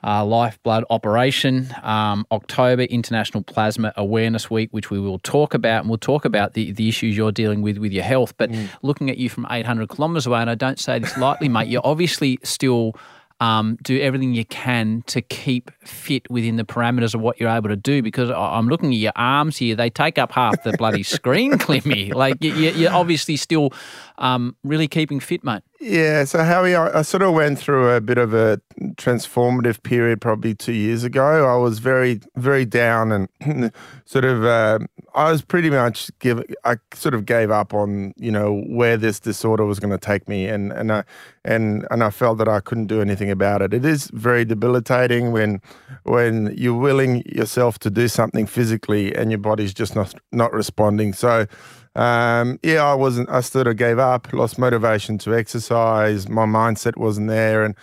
uh, 0.05 0.25
Lifeblood 0.25 0.85
Operation, 0.91 1.69
um, 1.83 2.27
October 2.33 2.83
International 2.83 3.43
Plasma 3.43 3.93
Awareness 3.97 4.51
Week, 4.51 4.69
which 4.73 4.91
we 4.91 4.99
will 4.99 5.19
talk 5.21 5.55
about, 5.55 5.81
and 5.83 5.89
we'll 5.89 5.99
talk 5.99 6.25
about 6.25 6.55
the, 6.55 6.73
the 6.73 6.89
issues 6.89 7.17
you're 7.17 7.33
dealing 7.33 7.63
with 7.63 7.79
with 7.79 7.93
your 7.93 8.05
health. 8.05 8.37
But 8.37 8.51
looking 8.83 9.11
at 9.11 9.19
you 9.19 9.29
from 9.29 9.47
800 9.51 9.89
kilometres 9.89 10.27
away, 10.27 10.41
and 10.41 10.51
I 10.51 10.55
don't 10.55 10.79
say 10.81 10.99
this 10.99 11.17
lightly, 11.17 11.49
mate, 11.49 11.69
you're 11.69 11.87
obviously 11.87 12.39
still. 12.43 12.95
Um, 13.41 13.77
do 13.83 14.01
everything 14.01 14.35
you 14.35 14.45
can 14.45 15.03
to 15.09 15.21
keep 15.21 15.73
fit 15.85 16.31
within 16.31 16.55
the 16.55 16.63
parameters 16.65 17.13
of 17.13 17.21
what 17.23 17.41
you're 17.41 17.49
able 17.49 17.71
to 17.71 17.75
do. 17.77 18.01
Because 18.01 18.31
I'm 18.31 18.69
looking 18.69 18.93
at 18.93 18.99
your 18.99 19.11
arms 19.17 19.57
here; 19.57 19.75
they 19.75 19.91
take 19.91 20.17
up 20.17 20.31
half 20.31 20.63
the 20.63 20.77
bloody 20.77 21.03
screen, 21.03 21.53
Klimmy. 21.59 22.15
Like 22.15 22.37
you- 22.41 22.55
you- 22.55 22.71
you're 22.71 22.93
obviously 22.93 23.37
still 23.37 23.73
um, 24.19 24.55
really 24.63 24.87
keeping 24.87 25.19
fit, 25.19 25.43
mate. 25.43 25.63
Yeah, 25.85 26.23
so 26.27 26.45
Howie, 26.45 26.77
I, 26.77 27.01
I 27.01 27.03
sort 27.03 27.25
of 27.25 27.35
went 27.35 27.59
through 27.59 27.91
a 27.91 28.01
bit 28.01 28.17
of 28.17 28.33
a 28.33 28.61
transformative 28.95 29.83
period 29.83 30.21
probably 30.21 30.55
two 30.55 30.75
years 30.75 31.03
ago. 31.03 31.45
I 31.45 31.57
was 31.57 31.81
very, 31.81 32.21
very 32.37 32.65
down 32.65 33.11
and 33.43 33.73
sort 34.05 34.25
of, 34.25 34.45
uh, 34.45 34.79
I 35.13 35.33
was 35.33 35.43
pretty 35.43 35.71
much 35.71 36.09
give, 36.21 36.41
I 36.65 36.77
sort 36.95 37.15
of 37.15 37.27
gave 37.27 37.51
up 37.51 37.75
on, 37.75 38.15
you 38.17 38.31
know, 38.31 38.63
where 38.69 38.97
this 38.97 39.19
disorder 39.19 39.65
was 39.65 39.81
going 39.81 39.91
to 39.91 39.99
take 39.99 40.29
me, 40.29 40.47
and 40.47 40.73
and 40.73 40.93
I 40.93 41.05
and 41.45 41.85
and 41.91 42.05
I 42.05 42.11
felt 42.11 42.39
that 42.39 42.49
I 42.49 42.61
couldn't 42.61 42.87
do 42.87 43.01
anything 43.01 43.31
about 43.31 43.61
it. 43.61 43.75
It 43.75 43.85
is 43.85 44.09
very 44.15 44.45
debilitating 44.45 45.33
when 45.33 45.61
when 46.05 46.55
you're 46.57 46.79
willing 46.79 47.25
yourself 47.27 47.81
to 47.81 47.91
do 47.91 48.07
something 48.07 48.47
physically 48.47 49.15
and 49.15 49.33
your 49.33 49.39
body's 49.39 49.75
just 49.75 49.97
not 49.97 50.15
not 50.31 50.53
responding. 50.53 51.13
So. 51.13 51.47
Um, 51.95 52.59
yeah, 52.63 52.85
I 52.85 52.95
wasn't. 52.95 53.29
I 53.29 53.41
sort 53.41 53.67
of 53.67 53.77
gave 53.77 53.99
up, 53.99 54.33
lost 54.33 54.59
motivation 54.59 55.19
to 55.19 55.35
exercise. 55.35 56.29
My 56.29 56.47
mindset 56.47 56.97
wasn't 56.97 57.29
there, 57.29 57.65
and 57.65 57.75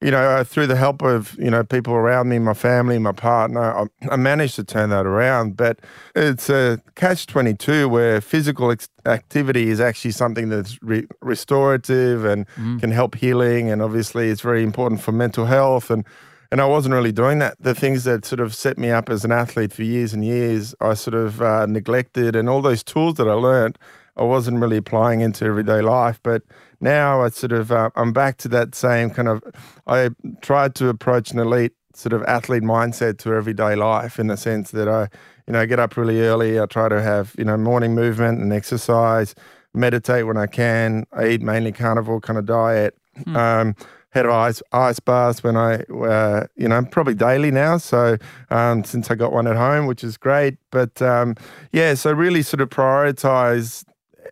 you 0.00 0.10
know, 0.12 0.22
uh, 0.22 0.44
through 0.44 0.68
the 0.68 0.76
help 0.76 1.02
of 1.02 1.36
you 1.38 1.50
know 1.50 1.64
people 1.64 1.92
around 1.92 2.28
me, 2.28 2.38
my 2.38 2.54
family, 2.54 2.98
my 2.98 3.12
partner, 3.12 3.60
I, 3.60 3.86
I 4.10 4.16
managed 4.16 4.54
to 4.56 4.64
turn 4.64 4.90
that 4.90 5.06
around. 5.06 5.56
But 5.56 5.80
it's 6.14 6.48
a 6.48 6.80
catch 6.94 7.26
twenty 7.26 7.52
two 7.52 7.88
where 7.90 8.20
physical 8.22 8.70
ex- 8.70 8.88
activity 9.04 9.68
is 9.68 9.80
actually 9.80 10.12
something 10.12 10.48
that's 10.48 10.82
re- 10.82 11.06
restorative 11.20 12.24
and 12.24 12.46
can 12.78 12.90
help 12.90 13.16
healing, 13.16 13.70
and 13.70 13.82
obviously 13.82 14.28
it's 14.30 14.40
very 14.40 14.62
important 14.62 15.00
for 15.02 15.12
mental 15.12 15.44
health 15.44 15.90
and 15.90 16.04
and 16.50 16.60
I 16.60 16.66
wasn't 16.66 16.94
really 16.94 17.12
doing 17.12 17.38
that. 17.40 17.56
The 17.60 17.74
things 17.74 18.04
that 18.04 18.24
sort 18.24 18.40
of 18.40 18.54
set 18.54 18.78
me 18.78 18.90
up 18.90 19.10
as 19.10 19.24
an 19.24 19.32
athlete 19.32 19.72
for 19.72 19.82
years 19.82 20.14
and 20.14 20.24
years, 20.24 20.74
I 20.80 20.94
sort 20.94 21.14
of 21.14 21.42
uh, 21.42 21.66
neglected, 21.66 22.34
and 22.34 22.48
all 22.48 22.62
those 22.62 22.82
tools 22.82 23.14
that 23.14 23.28
I 23.28 23.34
learned, 23.34 23.78
I 24.16 24.22
wasn't 24.22 24.60
really 24.60 24.78
applying 24.78 25.20
into 25.20 25.44
everyday 25.44 25.82
life. 25.82 26.20
But 26.22 26.42
now 26.80 27.22
I 27.22 27.28
sort 27.28 27.52
of, 27.52 27.70
uh, 27.70 27.90
I'm 27.96 28.12
back 28.12 28.38
to 28.38 28.48
that 28.48 28.74
same 28.74 29.10
kind 29.10 29.28
of. 29.28 29.42
I 29.86 30.10
tried 30.40 30.74
to 30.76 30.88
approach 30.88 31.32
an 31.32 31.38
elite 31.38 31.72
sort 31.94 32.12
of 32.12 32.22
athlete 32.24 32.62
mindset 32.62 33.18
to 33.18 33.34
everyday 33.34 33.74
life 33.74 34.18
in 34.18 34.28
the 34.28 34.36
sense 34.36 34.70
that 34.70 34.88
I, 34.88 35.08
you 35.46 35.52
know, 35.52 35.66
get 35.66 35.80
up 35.80 35.96
really 35.96 36.20
early. 36.22 36.58
I 36.58 36.66
try 36.66 36.88
to 36.88 37.02
have 37.02 37.34
you 37.36 37.44
know 37.44 37.58
morning 37.58 37.94
movement 37.94 38.40
and 38.40 38.52
exercise, 38.52 39.34
meditate 39.74 40.26
when 40.26 40.38
I 40.38 40.46
can. 40.46 41.04
I 41.12 41.28
eat 41.28 41.42
mainly 41.42 41.72
carnivore 41.72 42.20
kind 42.20 42.38
of 42.38 42.46
diet. 42.46 42.96
Um, 43.34 43.74
had 44.10 44.26
ice 44.26 44.62
ice 44.72 45.00
baths 45.00 45.42
when 45.42 45.56
I, 45.56 45.76
uh, 45.82 46.46
you 46.56 46.68
know, 46.68 46.82
probably 46.90 47.14
daily 47.14 47.50
now. 47.50 47.78
So 47.78 48.16
um, 48.50 48.84
since 48.84 49.10
I 49.10 49.14
got 49.14 49.32
one 49.32 49.46
at 49.46 49.56
home, 49.56 49.86
which 49.86 50.02
is 50.02 50.16
great. 50.16 50.56
But 50.70 51.00
um, 51.02 51.34
yeah, 51.72 51.94
so 51.94 52.12
really 52.12 52.42
sort 52.42 52.60
of 52.60 52.70
prioritize, 52.70 53.84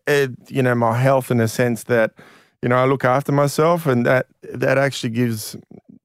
it, 0.06 0.30
you 0.48 0.62
know, 0.62 0.74
my 0.74 0.98
health 0.98 1.30
in 1.30 1.40
a 1.40 1.48
sense 1.48 1.84
that, 1.84 2.12
you 2.62 2.68
know, 2.68 2.76
I 2.76 2.86
look 2.86 3.04
after 3.04 3.32
myself, 3.32 3.86
and 3.86 4.06
that 4.06 4.26
that 4.54 4.78
actually 4.78 5.10
gives. 5.10 5.56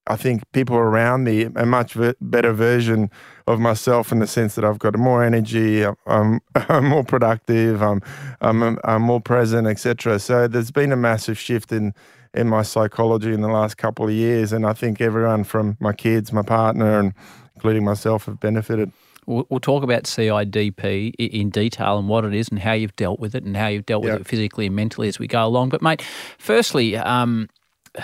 I 0.07 0.15
think 0.15 0.41
people 0.51 0.75
around 0.75 1.23
me 1.23 1.47
a 1.55 1.65
much 1.65 1.95
better 2.19 2.51
version 2.51 3.11
of 3.47 3.59
myself 3.59 4.11
in 4.11 4.19
the 4.19 4.27
sense 4.27 4.55
that 4.55 4.65
I've 4.65 4.79
got 4.79 4.97
more 4.97 5.23
energy, 5.23 5.83
I'm, 5.83 6.41
I'm 6.55 6.85
more 6.89 7.03
productive, 7.03 7.81
I'm, 7.81 8.01
I'm, 8.41 8.79
I'm 8.83 9.01
more 9.03 9.21
present, 9.21 9.67
etc. 9.67 10.19
So 10.19 10.47
there's 10.47 10.71
been 10.71 10.91
a 10.91 10.97
massive 10.97 11.37
shift 11.37 11.71
in 11.71 11.93
in 12.33 12.47
my 12.47 12.61
psychology 12.61 13.33
in 13.33 13.41
the 13.41 13.50
last 13.50 13.77
couple 13.77 14.05
of 14.07 14.13
years, 14.13 14.53
and 14.53 14.65
I 14.65 14.73
think 14.73 15.01
everyone 15.01 15.43
from 15.43 15.77
my 15.79 15.93
kids, 15.93 16.31
my 16.31 16.41
partner, 16.43 17.00
and 17.00 17.13
including 17.55 17.83
myself 17.83 18.25
have 18.25 18.39
benefited. 18.39 18.91
We'll, 19.27 19.59
talk 19.59 19.83
about 19.83 20.03
CIDP 20.03 21.13
in 21.17 21.51
detail 21.51 21.97
and 22.00 22.09
what 22.09 22.25
it 22.25 22.33
is 22.33 22.50
and 22.50 22.59
how 22.59 22.73
you've 22.73 22.95
dealt 22.95 23.19
with 23.19 23.35
it 23.35 23.43
and 23.43 23.55
how 23.55 23.67
you've 23.67 23.85
dealt 23.85 24.03
with 24.03 24.13
Yeah. 24.13 24.19
it 24.19 24.27
physically 24.27 24.65
and 24.65 24.75
mentally 24.75 25.07
as 25.07 25.19
we 25.19 25.27
go 25.27 25.45
along. 25.45 25.69
But, 25.69 25.81
mate, 25.81 26.01
firstly, 26.38 26.97
um, 26.97 27.47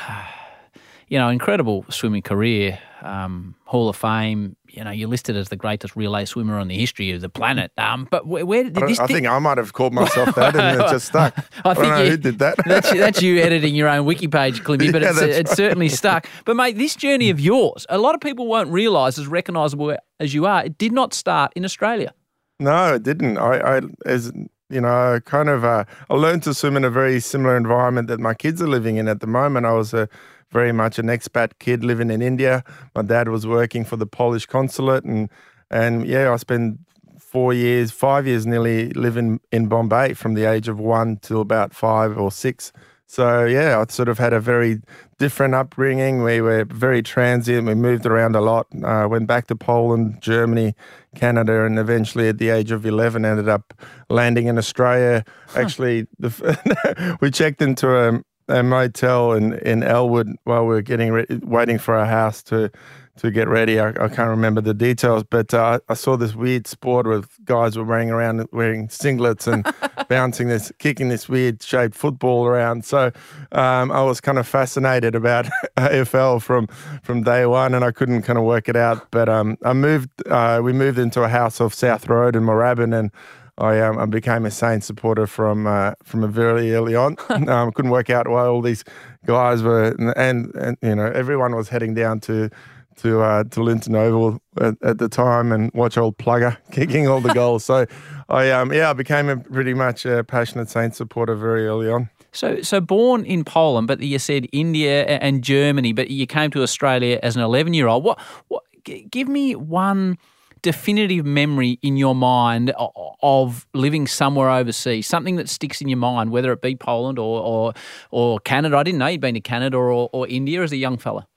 you 1.07 1.17
know, 1.17 1.29
incredible 1.29 1.85
swimming 1.89 2.21
career, 2.21 2.79
um, 3.01 3.55
Hall 3.65 3.89
of 3.89 3.95
Fame. 3.95 4.55
You 4.67 4.83
know, 4.83 4.91
you're 4.91 5.09
listed 5.09 5.35
as 5.35 5.49
the 5.49 5.55
greatest 5.55 5.95
relay 5.95 6.25
swimmer 6.25 6.57
on 6.57 6.67
the 6.67 6.77
history 6.77 7.11
of 7.11 7.21
the 7.21 7.29
planet. 7.29 7.71
Um, 7.77 8.07
but 8.09 8.27
where, 8.27 8.45
where 8.45 8.63
did 8.63 8.83
I, 8.83 8.87
this? 8.87 8.99
I 8.99 9.07
think 9.07 9.27
I 9.27 9.39
might 9.39 9.57
have 9.57 9.73
called 9.73 9.93
myself 9.93 10.35
that 10.35 10.55
and 10.55 10.81
it 10.81 10.89
just 10.89 11.07
stuck. 11.07 11.37
I, 11.65 11.73
think 11.73 11.87
don't 11.87 11.89
know 11.89 12.03
you- 12.03 12.11
who 12.11 12.17
did 12.17 12.39
that. 12.39 12.55
that's 12.65 12.91
that's 12.91 13.21
you 13.21 13.39
editing 13.41 13.75
your 13.75 13.87
own 13.87 14.05
wiki 14.05 14.27
page, 14.27 14.63
Clippy, 14.63 14.91
but 14.91 15.01
Yeah, 15.07 15.11
it's, 15.11 15.21
it's 15.21 15.53
certainly 15.53 15.89
stuck. 15.89 16.27
But 16.45 16.55
mate, 16.55 16.77
this 16.77 16.95
journey 16.95 17.29
of 17.29 17.39
yours, 17.39 17.85
a 17.89 17.97
lot 17.97 18.15
of 18.15 18.21
people 18.21 18.47
won't 18.47 18.69
realise, 18.69 19.17
as 19.17 19.27
recognisable 19.27 19.97
as 20.19 20.33
you 20.33 20.45
are, 20.45 20.65
it 20.65 20.77
did 20.77 20.91
not 20.91 21.13
start 21.13 21.53
in 21.55 21.63
Australia. 21.65 22.13
No, 22.59 22.95
it 22.95 23.03
didn't. 23.03 23.37
I, 23.37 23.77
I 23.77 23.81
as 24.05 24.31
you 24.69 24.81
know, 24.81 25.19
kind 25.23 25.47
of 25.49 25.63
uh, 25.63 25.85
I 26.09 26.13
learned 26.13 26.43
to 26.43 26.53
swim 26.53 26.75
in 26.75 26.83
a 26.83 26.89
very 26.89 27.19
similar 27.19 27.55
environment 27.55 28.07
that 28.09 28.19
my 28.19 28.33
kids 28.33 28.61
are 28.61 28.67
living 28.67 28.97
in 28.97 29.07
at 29.07 29.21
the 29.21 29.27
moment. 29.27 29.65
I 29.65 29.73
was 29.73 29.93
a 29.93 30.09
very 30.51 30.71
much 30.71 30.99
an 30.99 31.07
expat 31.07 31.51
kid 31.59 31.83
living 31.83 32.09
in 32.09 32.21
India. 32.21 32.63
My 32.95 33.01
dad 33.01 33.29
was 33.29 33.45
working 33.45 33.83
for 33.85 33.97
the 33.97 34.05
Polish 34.05 34.45
consulate, 34.45 35.03
and 35.03 35.29
and 35.69 36.07
yeah, 36.07 36.31
I 36.31 36.37
spent 36.37 36.79
four 37.19 37.53
years, 37.53 37.91
five 37.91 38.25
years 38.25 38.45
nearly 38.45 38.89
living 38.91 39.39
in 39.51 39.67
Bombay 39.67 40.13
from 40.13 40.33
the 40.33 40.45
age 40.45 40.67
of 40.67 40.79
one 40.79 41.17
till 41.17 41.41
about 41.41 41.73
five 41.73 42.17
or 42.17 42.31
six. 42.31 42.71
So 43.05 43.45
yeah, 43.45 43.79
I 43.79 43.91
sort 43.91 44.09
of 44.09 44.17
had 44.17 44.33
a 44.33 44.39
very 44.39 44.81
different 45.17 45.55
upbringing. 45.55 46.23
We 46.23 46.41
were 46.41 46.65
very 46.65 47.01
transient. 47.01 47.65
We 47.65 47.73
moved 47.73 48.05
around 48.05 48.35
a 48.35 48.41
lot. 48.41 48.67
Uh, 48.83 49.07
went 49.09 49.27
back 49.27 49.47
to 49.47 49.55
Poland, 49.55 50.21
Germany, 50.21 50.75
Canada, 51.15 51.63
and 51.63 51.79
eventually 51.79 52.27
at 52.27 52.37
the 52.37 52.49
age 52.49 52.71
of 52.71 52.85
eleven, 52.85 53.23
ended 53.23 53.47
up 53.47 53.73
landing 54.09 54.47
in 54.47 54.57
Australia. 54.57 55.23
Actually, 55.55 56.07
the, 56.19 57.17
we 57.21 57.31
checked 57.31 57.61
into 57.61 57.95
a, 57.95 58.21
a 58.47 58.63
motel 58.63 59.33
in 59.33 59.53
in 59.59 59.83
Elwood 59.83 60.35
while 60.43 60.61
we 60.61 60.69
were 60.69 60.81
getting 60.81 61.11
re- 61.11 61.25
waiting 61.43 61.77
for 61.77 61.95
our 61.95 62.05
house 62.05 62.41
to 62.43 62.71
to 63.17 63.31
get 63.31 63.47
ready. 63.47 63.79
I, 63.79 63.89
I 63.89 64.07
can't 64.07 64.29
remember 64.29 64.61
the 64.61 64.73
details, 64.73 65.23
but 65.23 65.53
uh, 65.53 65.79
I 65.89 65.93
saw 65.93 66.15
this 66.17 66.35
weird 66.35 66.67
sport 66.67 67.07
with 67.07 67.29
guys 67.45 67.77
were 67.77 67.83
running 67.83 68.11
around 68.11 68.47
wearing 68.51 68.87
singlets 68.87 69.51
and 69.51 69.67
bouncing 70.07 70.47
this, 70.47 70.71
kicking 70.79 71.09
this 71.09 71.27
weird 71.27 71.61
shaped 71.61 71.95
football 71.95 72.45
around. 72.45 72.85
So 72.85 73.11
um, 73.51 73.91
I 73.91 74.03
was 74.03 74.21
kind 74.21 74.37
of 74.37 74.47
fascinated 74.47 75.15
about 75.15 75.47
AFL 75.77 76.41
from 76.41 76.67
from 77.03 77.23
day 77.23 77.45
one, 77.45 77.73
and 77.73 77.83
I 77.83 77.91
couldn't 77.91 78.21
kind 78.23 78.39
of 78.39 78.45
work 78.45 78.69
it 78.69 78.75
out. 78.75 79.09
But 79.11 79.29
um, 79.29 79.57
I 79.63 79.73
moved. 79.73 80.09
Uh, 80.27 80.61
we 80.63 80.73
moved 80.73 80.99
into 80.99 81.23
a 81.23 81.29
house 81.29 81.59
off 81.59 81.73
South 81.73 82.07
Road 82.07 82.35
in 82.35 82.43
Moorabbin, 82.43 82.97
and 82.97 83.11
I, 83.57 83.79
um, 83.79 83.97
I 83.97 84.05
became 84.05 84.45
a 84.45 84.51
Saints 84.51 84.85
supporter 84.85 85.25
from 85.25 85.65
uh, 85.65 85.93
from 86.03 86.23
a 86.23 86.27
very 86.27 86.73
early 86.73 86.95
on. 86.95 87.17
um, 87.29 87.71
couldn't 87.71 87.91
work 87.91 88.09
out 88.09 88.27
why 88.27 88.45
all 88.45 88.61
these 88.61 88.83
guys 89.25 89.63
were, 89.63 89.95
and, 90.15 90.53
and 90.55 90.77
you 90.81 90.95
know 90.95 91.07
everyone 91.07 91.55
was 91.55 91.69
heading 91.69 91.93
down 91.93 92.19
to 92.21 92.49
to 92.97 93.21
uh, 93.21 93.43
to 93.45 93.63
Linton 93.63 93.95
Oval 93.95 94.39
at, 94.61 94.75
at 94.83 94.97
the 94.99 95.09
time 95.09 95.51
and 95.51 95.71
watch 95.73 95.97
old 95.97 96.17
Plugger 96.17 96.57
kicking 96.71 97.07
all 97.07 97.21
the 97.21 97.33
goals. 97.33 97.65
So 97.65 97.85
I 98.29 98.51
um 98.51 98.73
yeah 98.73 98.89
I 98.89 98.93
became 98.93 99.29
a 99.29 99.37
pretty 99.37 99.73
much 99.73 100.05
a 100.05 100.23
passionate 100.23 100.69
Saints 100.69 100.97
supporter 100.97 101.35
very 101.35 101.65
early 101.65 101.89
on. 101.89 102.09
So, 102.33 102.61
so 102.61 102.79
born 102.79 103.25
in 103.25 103.43
Poland, 103.43 103.87
but 103.87 103.99
you 104.01 104.19
said 104.19 104.47
India 104.51 105.05
and 105.05 105.43
Germany, 105.43 105.93
but 105.93 106.11
you 106.11 106.27
came 106.27 106.51
to 106.51 106.61
Australia 106.61 107.19
as 107.23 107.35
an 107.35 107.41
11 107.41 107.73
year 107.73 107.87
old. 107.87 108.03
What, 108.03 108.19
what, 108.49 108.63
give 109.09 109.27
me 109.27 109.55
one 109.55 110.19
definitive 110.61 111.25
memory 111.25 111.79
in 111.81 111.97
your 111.97 112.15
mind 112.15 112.73
of 113.21 113.67
living 113.73 114.07
somewhere 114.07 114.49
overseas, 114.49 115.07
something 115.07 115.35
that 115.37 115.49
sticks 115.49 115.81
in 115.81 115.87
your 115.87 115.97
mind, 115.97 116.31
whether 116.31 116.51
it 116.51 116.61
be 116.61 116.75
Poland 116.75 117.19
or, 117.19 117.41
or, 117.41 117.73
or 118.11 118.39
Canada. 118.39 118.77
I 118.77 118.83
didn't 118.83 118.99
know 118.99 119.07
you'd 119.07 119.21
been 119.21 119.35
to 119.35 119.41
Canada 119.41 119.77
or, 119.77 120.09
or 120.11 120.27
India 120.27 120.61
as 120.61 120.71
a 120.71 120.77
young 120.77 120.97
fella. 120.97 121.27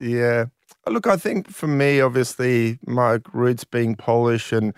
Yeah. 0.00 0.46
Look, 0.88 1.06
I 1.06 1.16
think 1.16 1.50
for 1.50 1.66
me, 1.66 2.00
obviously, 2.00 2.78
my 2.86 3.20
roots 3.32 3.64
being 3.64 3.96
Polish, 3.96 4.50
and 4.50 4.72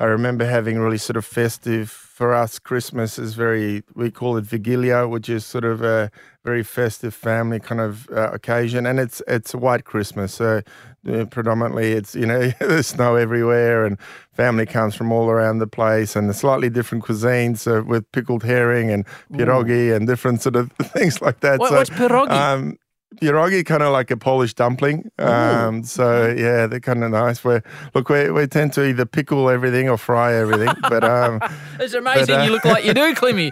I 0.00 0.04
remember 0.06 0.46
having 0.46 0.78
really 0.78 0.96
sort 0.96 1.18
of 1.18 1.26
festive 1.26 1.90
for 1.90 2.32
us. 2.32 2.58
Christmas 2.58 3.18
is 3.18 3.34
very, 3.34 3.82
we 3.94 4.10
call 4.10 4.38
it 4.38 4.46
Wigilia, 4.46 5.06
which 5.08 5.28
is 5.28 5.44
sort 5.44 5.64
of 5.66 5.82
a 5.82 6.10
very 6.42 6.62
festive 6.62 7.14
family 7.14 7.60
kind 7.60 7.82
of 7.82 8.08
uh, 8.10 8.30
occasion, 8.32 8.86
and 8.86 8.98
it's 8.98 9.20
it's 9.28 9.52
a 9.52 9.58
white 9.58 9.84
Christmas. 9.84 10.32
So 10.32 10.62
uh, 11.06 11.26
predominantly, 11.26 11.92
it's 11.92 12.14
you 12.14 12.24
know 12.24 12.48
there's 12.60 12.86
snow 12.86 13.16
everywhere, 13.16 13.84
and 13.84 13.98
family 14.32 14.64
comes 14.64 14.94
from 14.94 15.12
all 15.12 15.28
around 15.28 15.58
the 15.58 15.66
place, 15.66 16.16
and 16.16 16.30
the 16.30 16.34
slightly 16.34 16.70
different 16.70 17.04
cuisines 17.04 17.58
so 17.58 17.82
with 17.82 18.10
pickled 18.12 18.42
herring 18.42 18.90
and 18.90 19.04
pierogi 19.34 19.94
and 19.94 20.06
different 20.06 20.40
sort 20.40 20.56
of 20.56 20.72
things 20.96 21.20
like 21.20 21.40
that. 21.40 21.60
What- 21.60 21.68
so, 21.68 21.76
what's 21.76 21.90
pierogi? 21.90 22.30
Um, 22.30 22.78
Pierogi 23.16 23.66
kind 23.66 23.82
of 23.82 23.92
like 23.92 24.10
a 24.10 24.16
Polish 24.16 24.54
dumpling. 24.54 25.10
Um, 25.18 25.82
so 25.84 26.28
yeah, 26.36 26.66
they're 26.66 26.80
kind 26.80 27.02
of 27.02 27.10
nice. 27.10 27.42
We 27.44 27.58
look, 27.94 28.08
we, 28.08 28.30
we 28.30 28.46
tend 28.46 28.72
to 28.74 28.84
either 28.86 29.04
pickle 29.04 29.50
everything 29.50 29.88
or 29.88 29.96
fry 29.98 30.34
everything. 30.34 30.74
But 30.88 31.04
um, 31.04 31.40
It's 31.78 31.94
amazing. 31.94 32.34
uh, 32.36 32.44
you 32.44 32.50
look 32.50 32.64
like 32.64 32.84
you 32.84 32.94
do, 32.94 33.14
Klimmy. 33.20 33.50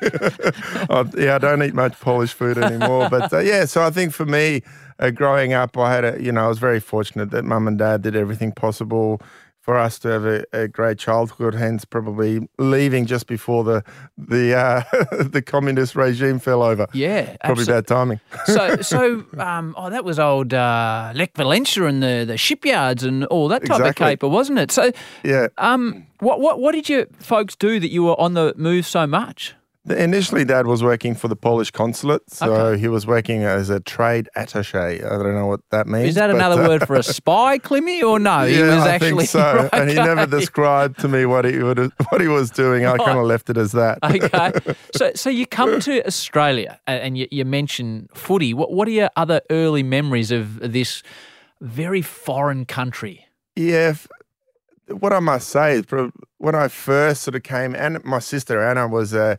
I, 0.90 1.20
yeah, 1.22 1.34
I 1.34 1.38
don't 1.38 1.62
eat 1.62 1.74
much 1.74 1.98
Polish 2.00 2.32
food 2.32 2.56
anymore. 2.58 3.08
But 3.10 3.32
uh, 3.32 3.38
yeah, 3.40 3.64
so 3.64 3.82
I 3.82 3.90
think 3.90 4.12
for 4.12 4.26
me, 4.26 4.62
uh, 5.00 5.10
growing 5.10 5.52
up, 5.52 5.76
I 5.76 5.92
had 5.92 6.04
a 6.04 6.22
you 6.22 6.32
know 6.32 6.44
I 6.44 6.48
was 6.48 6.58
very 6.58 6.80
fortunate 6.80 7.30
that 7.30 7.44
mum 7.44 7.66
and 7.68 7.78
dad 7.78 8.02
did 8.02 8.16
everything 8.16 8.52
possible 8.52 9.20
for 9.68 9.76
us 9.76 9.98
to 9.98 10.08
have 10.08 10.25
a, 10.25 10.44
a 10.54 10.66
great 10.66 10.98
childhood. 10.98 11.54
Hence, 11.54 11.84
probably 11.84 12.48
leaving 12.56 13.04
just 13.04 13.26
before 13.26 13.64
the 13.64 13.84
the 14.16 14.54
uh, 14.56 14.82
the 15.25 15.42
communist 15.42 15.94
regime 15.94 16.38
fell 16.38 16.62
over. 16.62 16.87
Yeah, 16.94 17.37
Probably 17.44 17.64
absolutely. 17.64 17.75
bad 17.75 17.87
timing. 17.87 18.20
so, 18.46 18.76
so, 18.80 19.25
um, 19.38 19.75
oh, 19.76 19.90
that 19.90 20.06
was 20.06 20.18
old 20.18 20.54
uh, 20.54 21.12
Lech 21.14 21.34
Walesa 21.34 21.87
and 21.87 22.02
the, 22.02 22.25
the 22.26 22.38
shipyards 22.38 23.04
and 23.04 23.26
all 23.26 23.48
that 23.48 23.60
type 23.66 23.78
Exactly. 23.80 23.88
of 24.06 24.10
caper, 24.12 24.28
wasn't 24.28 24.58
it? 24.58 24.70
So, 24.70 24.90
Yeah. 25.22 25.48
um, 25.58 26.06
what, 26.20 26.40
what, 26.40 26.60
what 26.60 26.72
did 26.72 26.88
you 26.88 27.06
folks 27.20 27.54
do 27.54 27.78
that 27.78 27.90
you 27.90 28.04
were 28.04 28.18
on 28.18 28.32
the 28.32 28.54
move 28.56 28.87
so 28.87 29.06
much? 29.06 29.54
Initially, 29.90 30.45
Dad 30.45 30.66
was 30.66 30.83
working 30.83 31.14
for 31.14 31.28
the 31.28 31.37
Polish 31.37 31.71
consulate, 31.71 32.23
so 32.30 32.52
Okay. 32.52 32.80
he 32.80 32.88
was 32.88 33.07
working 33.07 33.45
as 33.45 33.71
a 33.71 33.80
trade 33.80 34.28
attaché. 34.37 35.04
I 35.04 35.09
don't 35.09 35.35
know 35.35 35.47
what 35.47 35.61
that 35.71 35.87
means. 35.87 36.11
Is 36.11 36.14
that 36.16 36.30
another 36.30 36.62
uh, 36.62 36.68
word 36.68 36.87
for 36.87 36.97
a 36.97 37.02
spy, 37.02 37.59
Klimmy, 37.59 38.02
or 38.02 38.18
no? 38.18 38.47
he 38.47 38.59
yeah, 38.59 38.75
was 38.76 38.85
I 38.85 38.95
actually 38.95 39.26
think 39.26 39.30
so. 39.30 39.68
And 39.73 39.88
he 39.88 39.97
never 39.97 40.26
described 40.26 40.99
to 41.00 41.09
me 41.09 41.26
what 41.26 41.45
he 41.45 41.59
would 41.62 41.78
what 42.11 42.21
he 42.21 42.28
was 42.28 42.50
doing. 42.50 42.87
I 42.87 42.97
kind 42.97 43.18
of 43.18 43.25
left 43.26 43.50
it 43.50 43.57
as 43.57 43.73
that. 43.73 43.99
okay. 44.02 44.52
So, 44.95 45.12
so 45.14 45.30
you 45.30 45.47
come 45.47 45.80
to 45.80 46.04
Australia 46.07 46.80
and 46.87 47.16
you, 47.16 47.28
you 47.30 47.45
mention 47.45 48.09
footy. 48.14 48.52
What, 48.54 48.73
what 48.73 48.88
are 48.88 48.92
your 48.92 49.11
other 49.16 49.40
early 49.50 49.83
memories 49.83 50.30
of 50.30 50.59
this 50.61 51.02
very 51.61 52.02
foreign 52.02 52.64
country? 52.64 53.26
Yeah. 53.54 53.95
What 54.88 55.12
I 55.12 55.21
must 55.21 55.49
say 55.50 55.75
is, 55.75 55.85
when 56.38 56.54
I 56.54 56.68
first 56.68 57.23
sort 57.23 57.35
of 57.35 57.42
came, 57.42 57.75
and 57.75 58.02
my 58.04 58.18
sister 58.21 58.62
Anna 58.62 58.88
was 58.88 59.12
a. 59.12 59.38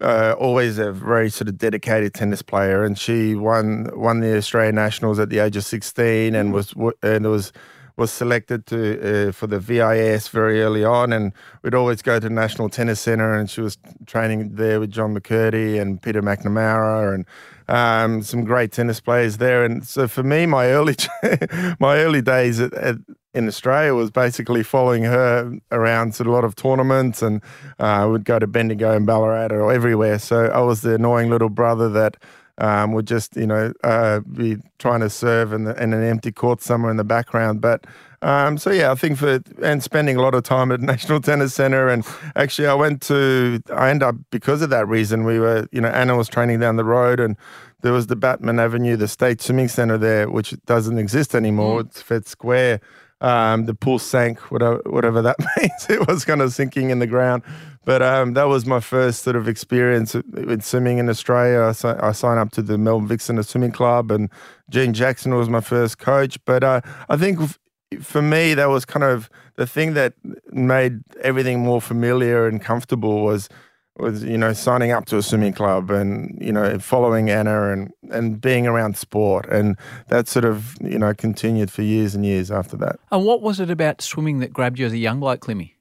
Uh, 0.00 0.34
always 0.38 0.78
a 0.78 0.92
very 0.92 1.28
sort 1.28 1.48
of 1.48 1.58
dedicated 1.58 2.14
tennis 2.14 2.42
player, 2.42 2.84
and 2.84 2.96
she 2.96 3.34
won 3.34 3.90
won 3.94 4.20
the 4.20 4.36
Australian 4.36 4.76
nationals 4.76 5.18
at 5.18 5.30
the 5.30 5.40
age 5.40 5.56
of 5.56 5.64
sixteen, 5.64 6.34
and 6.34 6.52
was 6.52 6.72
and 7.02 7.26
was 7.26 7.52
was 8.00 8.10
selected 8.10 8.66
to 8.66 9.28
uh, 9.28 9.32
for 9.32 9.46
the 9.46 9.60
VIS 9.60 10.28
very 10.28 10.62
early 10.62 10.84
on, 10.84 11.12
and 11.12 11.32
we'd 11.62 11.74
always 11.74 12.02
go 12.02 12.14
to 12.18 12.28
the 12.28 12.34
National 12.34 12.68
Tennis 12.68 13.00
Centre, 13.00 13.34
and 13.34 13.50
she 13.50 13.60
was 13.60 13.78
training 14.06 14.54
there 14.54 14.80
with 14.80 14.90
John 14.90 15.14
McCurdy 15.14 15.80
and 15.80 16.00
Peter 16.00 16.22
McNamara, 16.22 17.14
and 17.14 17.26
um, 17.68 18.22
some 18.22 18.44
great 18.44 18.72
tennis 18.72 19.00
players 19.00 19.36
there. 19.36 19.64
And 19.64 19.86
so 19.86 20.08
for 20.08 20.22
me, 20.22 20.46
my 20.46 20.66
early 20.68 20.96
my 21.78 21.98
early 21.98 22.22
days 22.22 22.58
at, 22.58 22.72
at, 22.74 22.96
in 23.34 23.46
Australia 23.46 23.94
was 23.94 24.10
basically 24.10 24.62
following 24.62 25.04
her 25.04 25.58
around 25.70 26.14
to 26.14 26.24
a 26.24 26.30
lot 26.30 26.44
of 26.44 26.56
tournaments, 26.56 27.22
and 27.22 27.40
uh, 27.78 28.06
would 28.10 28.24
go 28.24 28.38
to 28.38 28.46
Bendigo 28.46 28.94
and 28.96 29.06
Ballarat 29.06 29.52
or 29.52 29.72
everywhere. 29.72 30.18
So 30.18 30.46
I 30.46 30.60
was 30.60 30.82
the 30.82 30.94
annoying 30.94 31.30
little 31.30 31.48
brother 31.48 31.88
that 31.90 32.16
um, 32.58 32.92
would 32.92 33.06
just 33.06 33.36
you 33.36 33.46
know 33.46 33.72
uh, 33.84 34.20
be 34.20 34.56
trying 34.78 35.00
to 35.00 35.10
serve 35.10 35.52
in, 35.52 35.64
the, 35.64 35.82
in 35.82 35.92
an 35.92 36.02
empty 36.02 36.32
court 36.32 36.60
somewhere 36.60 36.90
in 36.90 36.96
the 36.96 37.04
background. 37.04 37.60
But 37.60 37.86
um, 38.22 38.58
so 38.58 38.70
yeah, 38.70 38.92
I 38.92 38.94
think 38.94 39.18
for 39.18 39.40
and 39.62 39.82
spending 39.82 40.16
a 40.16 40.22
lot 40.22 40.34
of 40.34 40.42
time 40.42 40.70
at 40.70 40.80
National 40.94 41.20
Tennis 41.20 41.54
Centre, 41.54 41.88
and 41.88 42.04
actually 42.36 42.68
I 42.68 42.74
went 42.74 43.00
to 43.02 43.62
I 43.74 43.90
ended 43.90 44.06
up 44.06 44.16
because 44.30 44.62
of 44.62 44.70
that 44.70 44.86
reason. 44.86 45.24
We 45.24 45.38
were 45.38 45.66
you 45.72 45.80
know 45.80 45.88
Anna 45.88 46.16
was 46.16 46.28
training 46.28 46.60
down 46.60 46.76
the 46.76 46.84
road, 46.84 47.18
and 47.18 47.36
there 47.80 47.92
was 47.92 48.08
the 48.08 48.16
Batman 48.16 48.60
Avenue, 48.60 48.96
the 48.96 49.08
State 49.08 49.40
Swimming 49.40 49.68
Centre 49.68 49.98
there, 49.98 50.30
which 50.30 50.54
doesn't 50.66 50.98
exist 50.98 51.34
anymore. 51.34 51.80
It's 51.80 52.02
Fed 52.02 52.26
Square. 52.26 52.80
Um, 53.22 53.66
the 53.66 53.74
pool 53.74 53.98
sank, 53.98 54.38
whatever, 54.50 54.80
whatever 54.86 55.20
that 55.20 55.36
means. 55.56 55.86
It 55.90 56.06
was 56.06 56.24
kind 56.24 56.40
of 56.40 56.52
sinking 56.54 56.90
in 56.90 57.00
the 57.00 57.06
ground. 57.06 57.42
But 57.84 58.02
um, 58.02 58.34
that 58.34 58.44
was 58.44 58.66
my 58.66 58.80
first 58.80 59.22
sort 59.22 59.36
of 59.36 59.48
experience 59.48 60.14
with 60.14 60.62
swimming 60.62 60.98
in 60.98 61.08
Australia. 61.08 61.60
I, 61.84 62.08
I 62.08 62.12
signed 62.12 62.38
up 62.38 62.50
to 62.52 62.62
the 62.62 62.76
Melbourne 62.76 63.08
Vixen 63.08 63.42
Swimming 63.42 63.72
Club, 63.72 64.10
and 64.10 64.28
Gene 64.70 64.92
Jackson 64.92 65.34
was 65.34 65.48
my 65.48 65.60
first 65.60 65.98
coach. 65.98 66.38
But 66.44 66.62
uh, 66.62 66.82
I 67.08 67.16
think, 67.16 67.40
for 68.00 68.22
me, 68.22 68.54
that 68.54 68.68
was 68.68 68.84
kind 68.84 69.04
of 69.04 69.30
the 69.56 69.66
thing 69.66 69.94
that 69.94 70.14
made 70.52 71.00
everything 71.22 71.60
more 71.60 71.80
familiar 71.80 72.46
and 72.46 72.60
comfortable 72.60 73.22
was 73.22 73.48
was 73.98 74.24
you 74.24 74.38
know 74.38 74.52
signing 74.52 74.92
up 74.92 75.06
to 75.06 75.16
a 75.18 75.22
swimming 75.22 75.52
club 75.52 75.90
and 75.90 76.36
you 76.40 76.52
know 76.52 76.78
following 76.78 77.30
Anna 77.30 77.72
and 77.72 77.90
and 78.10 78.40
being 78.40 78.66
around 78.66 78.96
sport 78.96 79.46
and 79.50 79.76
that 80.08 80.28
sort 80.28 80.44
of 80.44 80.76
you 80.80 80.98
know 80.98 81.14
continued 81.14 81.70
for 81.70 81.82
years 81.82 82.14
and 82.14 82.24
years 82.24 82.50
after 82.50 82.76
that. 82.78 82.98
And 83.10 83.24
what 83.24 83.42
was 83.42 83.60
it 83.60 83.70
about 83.70 84.00
swimming 84.00 84.38
that 84.40 84.52
grabbed 84.52 84.78
you 84.78 84.86
as 84.86 84.92
a 84.92 84.98
young 84.98 85.20
bloke, 85.20 85.40
Klimmy? 85.40 85.74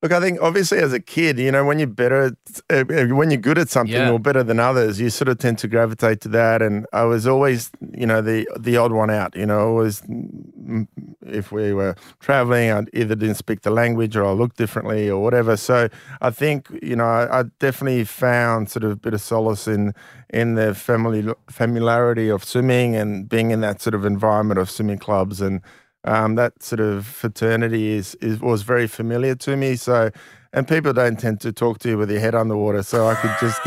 Look, 0.00 0.12
I 0.12 0.20
think 0.20 0.38
obviously 0.40 0.78
as 0.78 0.92
a 0.92 1.00
kid, 1.00 1.40
you 1.40 1.50
know, 1.50 1.64
when 1.64 1.80
you're 1.80 1.88
better, 1.88 2.36
uh, 2.70 2.84
when 2.84 3.32
you're 3.32 3.40
good 3.40 3.58
at 3.58 3.68
something 3.68 3.94
Yeah. 3.96 4.12
or 4.12 4.20
better 4.20 4.44
than 4.44 4.60
others, 4.60 5.00
you 5.00 5.10
sort 5.10 5.28
of 5.28 5.38
tend 5.38 5.58
to 5.58 5.66
gravitate 5.66 6.20
to 6.20 6.28
that. 6.28 6.62
And 6.62 6.86
I 6.92 7.02
was 7.02 7.26
always, 7.26 7.72
you 7.94 8.06
know, 8.06 8.22
the 8.22 8.46
the 8.56 8.76
odd 8.76 8.92
one 8.92 9.10
out. 9.10 9.34
You 9.34 9.44
know, 9.46 9.58
always 9.58 10.00
mm, 10.02 10.86
if 11.26 11.50
we 11.50 11.72
were 11.72 11.96
traveling, 12.20 12.70
I 12.70 12.84
either 12.92 13.16
didn't 13.16 13.34
speak 13.34 13.62
the 13.62 13.70
language 13.72 14.16
or 14.16 14.24
I 14.24 14.30
looked 14.30 14.56
differently 14.56 15.10
or 15.10 15.20
whatever. 15.20 15.56
So 15.56 15.88
I 16.20 16.30
think, 16.30 16.68
you 16.80 16.94
know, 16.94 17.04
I, 17.06 17.40
I 17.40 17.42
definitely 17.58 18.04
found 18.04 18.70
sort 18.70 18.84
of 18.84 18.92
a 18.92 18.96
bit 18.96 19.14
of 19.14 19.20
solace 19.20 19.66
in 19.66 19.94
in 20.30 20.54
the 20.54 20.74
family 20.76 21.26
familiarity 21.50 22.28
of 22.28 22.44
swimming 22.44 22.94
and 22.94 23.28
being 23.28 23.50
in 23.50 23.62
that 23.62 23.82
sort 23.82 23.94
of 23.94 24.04
environment 24.04 24.60
of 24.60 24.70
swimming 24.70 24.98
clubs 24.98 25.40
and 25.40 25.60
um, 26.08 26.36
that 26.36 26.62
sort 26.62 26.80
of 26.80 27.06
fraternity 27.06 27.88
is, 27.88 28.14
is 28.16 28.40
was 28.40 28.62
very 28.62 28.86
familiar 28.86 29.34
to 29.34 29.56
me. 29.56 29.76
So, 29.76 30.10
and 30.54 30.66
people 30.66 30.94
don't 30.94 31.20
tend 31.20 31.42
to 31.42 31.52
talk 31.52 31.80
to 31.80 31.90
you 31.90 31.98
with 31.98 32.10
your 32.10 32.20
head 32.20 32.34
underwater, 32.34 32.82
so 32.82 33.06
I 33.06 33.14
could 33.14 33.34
just 33.38 33.60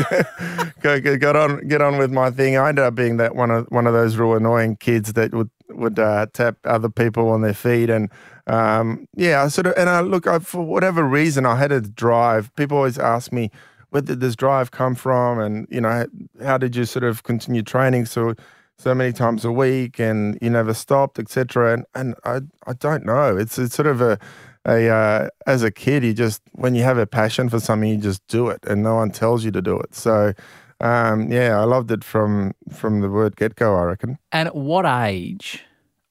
go, 0.80 1.00
go 1.00 1.16
get 1.16 1.36
on 1.36 1.66
get 1.68 1.80
on 1.80 1.98
with 1.98 2.10
my 2.10 2.32
thing. 2.32 2.56
I 2.56 2.70
ended 2.70 2.84
up 2.84 2.96
being 2.96 3.16
that 3.18 3.36
one 3.36 3.52
of 3.52 3.66
one 3.68 3.86
of 3.86 3.92
those 3.92 4.16
real 4.16 4.34
annoying 4.34 4.76
kids 4.76 5.12
that 5.12 5.32
would 5.32 5.50
would 5.68 6.00
uh, 6.00 6.26
tap 6.32 6.56
other 6.64 6.88
people 6.88 7.28
on 7.28 7.42
their 7.42 7.54
feet, 7.54 7.88
and 7.88 8.10
um, 8.48 9.06
yeah, 9.14 9.44
I 9.44 9.48
sort 9.48 9.68
of 9.68 9.74
and 9.76 9.88
I 9.88 10.00
look 10.00 10.26
I, 10.26 10.40
for 10.40 10.62
whatever 10.62 11.04
reason 11.04 11.46
I 11.46 11.54
had 11.54 11.70
a 11.70 11.80
drive. 11.80 12.54
People 12.56 12.78
always 12.78 12.98
ask 12.98 13.32
me. 13.32 13.50
Where 13.90 14.00
did 14.00 14.20
this 14.20 14.34
drive 14.34 14.70
come 14.70 14.94
from? 14.94 15.38
And 15.38 15.66
you 15.70 15.78
know, 15.78 16.06
how 16.42 16.56
did 16.56 16.74
you 16.74 16.86
sort 16.86 17.04
of 17.04 17.24
continue 17.24 17.60
training 17.62 18.06
so 18.06 18.34
so 18.82 18.94
many 18.94 19.12
times 19.12 19.44
a 19.44 19.52
week 19.52 20.00
and 20.00 20.36
you 20.42 20.50
never 20.50 20.74
stopped, 20.74 21.18
etc. 21.18 21.72
And 21.72 21.86
and 21.94 22.14
I 22.24 22.40
I 22.66 22.72
don't 22.74 23.04
know. 23.04 23.36
It's 23.36 23.58
it's 23.58 23.74
sort 23.74 23.86
of 23.86 24.00
a 24.00 24.18
a 24.66 24.88
uh, 24.88 25.28
as 25.46 25.62
a 25.62 25.70
kid, 25.70 26.04
you 26.04 26.12
just 26.12 26.42
when 26.52 26.74
you 26.74 26.82
have 26.82 26.98
a 26.98 27.06
passion 27.06 27.48
for 27.48 27.60
something, 27.60 27.88
you 27.88 27.96
just 27.98 28.26
do 28.26 28.48
it, 28.48 28.64
and 28.66 28.82
no 28.82 28.96
one 28.96 29.10
tells 29.10 29.44
you 29.44 29.50
to 29.52 29.62
do 29.62 29.78
it. 29.78 29.94
So. 29.94 30.32
Um, 30.80 31.30
yeah, 31.30 31.60
I 31.60 31.62
loved 31.62 31.92
it 31.92 32.02
from 32.02 32.54
from 32.68 33.02
the 33.02 33.08
word 33.08 33.36
get 33.36 33.54
go. 33.54 33.76
I 33.76 33.84
reckon. 33.84 34.18
And 34.32 34.48
at 34.48 34.56
what 34.56 34.84
age 34.84 35.62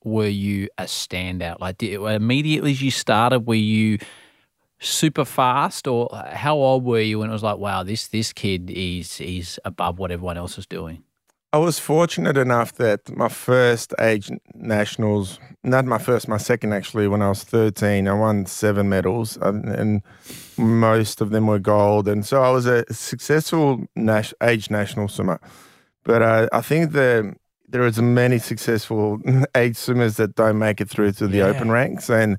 were 0.05 0.29
you 0.29 0.69
a 0.77 0.83
standout? 0.83 1.59
Like, 1.59 1.77
did, 1.77 1.99
immediately 1.99 2.71
as 2.71 2.81
you 2.81 2.89
started, 2.89 3.41
were 3.41 3.55
you 3.55 3.97
super 4.79 5.25
fast, 5.25 5.87
or 5.87 6.09
how 6.31 6.55
old 6.55 6.85
were 6.85 7.01
you 7.01 7.19
when 7.19 7.29
it 7.29 7.33
was 7.33 7.43
like, 7.43 7.57
wow, 7.57 7.83
this 7.83 8.07
this 8.07 8.31
kid 8.31 8.71
is 8.71 9.19
is 9.19 9.59
above 9.65 9.99
what 9.99 10.09
everyone 10.09 10.37
else 10.37 10.57
is 10.57 10.65
doing? 10.65 11.03
I 11.53 11.57
was 11.57 11.79
fortunate 11.79 12.37
enough 12.37 12.73
that 12.75 13.15
my 13.17 13.27
first 13.27 13.93
age 13.99 14.31
nationals, 14.55 15.37
not 15.65 15.83
my 15.85 15.97
first, 15.97 16.29
my 16.29 16.37
second 16.37 16.71
actually, 16.71 17.09
when 17.09 17.21
I 17.21 17.27
was 17.27 17.43
13, 17.43 18.07
I 18.07 18.13
won 18.13 18.45
seven 18.45 18.87
medals 18.87 19.35
and, 19.41 19.65
and 19.65 20.01
most 20.57 21.19
of 21.19 21.31
them 21.31 21.47
were 21.47 21.59
gold. 21.59 22.07
And 22.07 22.25
so 22.25 22.41
I 22.41 22.51
was 22.51 22.65
a 22.67 22.85
successful 22.93 23.85
nas- 23.97 24.33
age 24.41 24.69
national 24.71 25.09
swimmer. 25.09 25.41
But 26.05 26.21
uh, 26.21 26.47
I 26.53 26.61
think 26.61 26.93
the, 26.93 27.35
there 27.67 27.85
is 27.85 28.01
many 28.01 28.39
successful 28.39 29.19
age 29.55 29.75
swimmers 29.75 30.15
that 30.15 30.35
don't 30.35 30.57
make 30.57 30.79
it 30.79 30.89
through 30.89 31.11
to 31.13 31.27
the 31.27 31.39
Yeah. 31.39 31.47
open 31.47 31.69
ranks. 31.69 32.09
And 32.09 32.37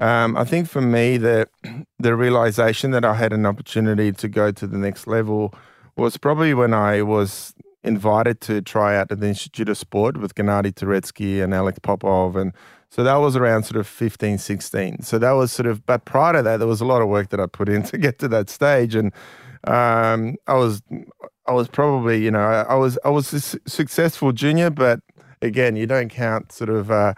um, 0.00 0.36
I 0.36 0.42
think 0.42 0.68
for 0.68 0.80
me, 0.80 1.16
the, 1.16 1.48
the 2.00 2.16
realization 2.16 2.90
that 2.90 3.04
I 3.04 3.14
had 3.14 3.32
an 3.32 3.46
opportunity 3.46 4.10
to 4.10 4.26
go 4.28 4.50
to 4.50 4.66
the 4.66 4.78
next 4.78 5.06
level 5.06 5.54
was 5.96 6.16
probably 6.16 6.54
when 6.54 6.74
I 6.74 7.02
was 7.02 7.54
invited 7.84 8.40
to 8.42 8.60
try 8.62 8.96
out 8.96 9.12
at 9.12 9.20
the 9.20 9.28
Institute 9.28 9.68
of 9.68 9.78
Sport 9.78 10.16
with 10.16 10.34
Gennady 10.34 10.72
Touretski 10.72 11.42
and 11.42 11.54
Alex 11.54 11.78
Popov. 11.78 12.36
And 12.36 12.52
so 12.90 13.04
that 13.04 13.16
was 13.16 13.36
around 13.36 13.64
sort 13.64 13.78
of 13.78 13.86
15, 13.86 14.38
16. 14.38 15.02
So 15.02 15.18
that 15.18 15.32
was 15.32 15.52
sort 15.52 15.66
of, 15.66 15.84
but 15.86 16.04
prior 16.04 16.34
to 16.34 16.42
that, 16.42 16.56
there 16.58 16.66
was 16.66 16.80
a 16.80 16.84
lot 16.84 17.02
of 17.02 17.08
work 17.08 17.30
that 17.30 17.40
I 17.40 17.46
put 17.46 17.68
in 17.68 17.82
to 17.84 17.98
get 17.98 18.18
to 18.20 18.28
that 18.28 18.50
stage. 18.50 18.94
And 18.94 19.12
um, 19.64 20.36
I 20.46 20.54
was, 20.54 20.82
I 21.46 21.52
was 21.52 21.68
probably, 21.68 22.22
you 22.22 22.30
know, 22.30 22.40
I, 22.40 22.74
was, 22.74 22.98
I 23.04 23.10
was 23.10 23.32
a 23.32 23.40
su- 23.40 23.60
successful 23.66 24.32
junior, 24.32 24.70
but 24.70 25.00
again, 25.42 25.76
you 25.76 25.86
don't 25.86 26.08
count 26.08 26.52
sort 26.52 26.70
of 26.70 26.90
uh, 26.90 27.14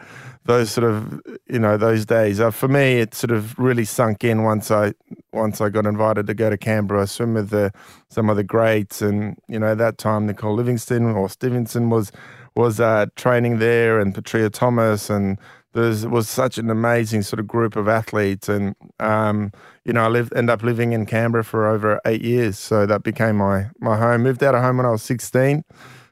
those 0.51 0.71
sort 0.71 0.85
of, 0.85 1.21
you 1.49 1.61
know, 1.61 1.77
those 1.77 2.05
days. 2.05 2.41
Uh, 2.41 2.51
for 2.51 2.67
me, 2.67 2.99
it 2.99 3.15
sort 3.15 3.31
of 3.31 3.57
really 3.57 3.85
sunk 3.85 4.25
in 4.25 4.43
once 4.43 4.71
I, 4.71 4.95
once 5.33 5.61
I 5.61 5.69
got 5.69 5.87
invited 5.87 6.27
to 6.27 6.35
go 6.35 6.51
to 6.51 6.59
Canberra, 6.59 7.07
swim 7.07 7.35
with 7.35 7.51
the, 7.51 7.73
some 8.09 8.29
of 8.29 8.37
the 8.37 8.43
greats, 8.43 9.01
and 9.01 9.37
you 9.49 9.61
know, 9.61 9.77
that 9.77 9.97
time 9.99 10.27
Nicole 10.27 10.55
Livingstone 10.55 11.05
or 11.05 11.29
Stevenson 11.29 11.89
was 11.89 12.11
was 12.57 12.81
uh, 12.81 13.07
training 13.15 13.61
there, 13.61 14.01
and 14.01 14.13
Petria 14.13 14.51
Thomas, 14.51 15.09
and 15.09 15.39
there 15.73 15.95
was 16.09 16.29
such 16.29 16.59
an 16.59 16.69
amazing 16.69 17.23
sort 17.23 17.39
of 17.39 17.47
group 17.47 17.77
of 17.77 17.87
athletes, 17.87 18.49
and 18.49 18.75
um, 18.99 19.53
you 19.85 19.93
know, 19.93 20.03
I 20.03 20.09
lived, 20.09 20.35
end 20.35 20.51
up 20.51 20.65
living 20.65 20.93
in 20.93 21.07
Canberra 21.07 21.45
for 21.45 21.69
over 21.69 22.01
eight 22.05 22.23
years, 22.23 22.59
so 22.59 22.87
that 22.87 23.05
became 23.05 23.37
my 23.37 23.69
my 23.79 23.97
home. 23.97 24.25
Moved 24.25 24.43
out 24.43 24.57
of 24.57 24.63
home 24.63 24.79
when 24.79 24.87
I 24.87 24.91
was 24.91 25.03
sixteen. 25.03 25.63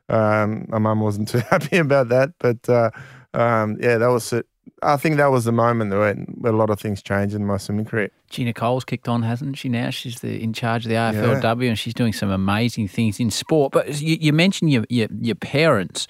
Um, 0.08 0.64
my 0.68 0.78
mum 0.78 1.00
wasn't 1.00 1.28
too 1.32 1.40
happy 1.50 1.78
about 1.78 2.08
that, 2.10 2.30
but 2.38 2.68
uh, 2.68 2.90
um, 3.34 3.76
yeah, 3.80 3.98
that 3.98 4.08
was 4.08 4.32
it. 4.32 4.46
I 4.82 4.96
think 4.96 5.16
that 5.16 5.30
was 5.30 5.44
the 5.44 5.52
moment 5.52 5.90
when, 5.90 6.26
where 6.38 6.52
a 6.52 6.56
lot 6.56 6.70
of 6.70 6.78
things 6.78 7.02
changed 7.02 7.34
in 7.34 7.44
my 7.46 7.56
swimming 7.56 7.84
career. 7.86 8.10
Gina 8.30 8.52
Cole's 8.52 8.84
kicked 8.84 9.08
on, 9.08 9.22
hasn't 9.22 9.56
she? 9.58 9.68
Now 9.68 9.90
she's 9.90 10.20
the 10.20 10.40
in 10.42 10.52
charge 10.52 10.84
of 10.84 10.90
the 10.90 10.94
AFLW, 10.96 11.68
and 11.68 11.78
she's 11.78 11.94
doing 11.94 12.12
some 12.12 12.30
amazing 12.30 12.86
things 12.88 13.18
in 13.18 13.30
sport. 13.30 13.72
But 13.72 14.00
you, 14.00 14.16
you 14.20 14.32
mentioned 14.32 14.70
your, 14.70 14.84
your 14.88 15.08
your 15.20 15.34
parents. 15.34 16.06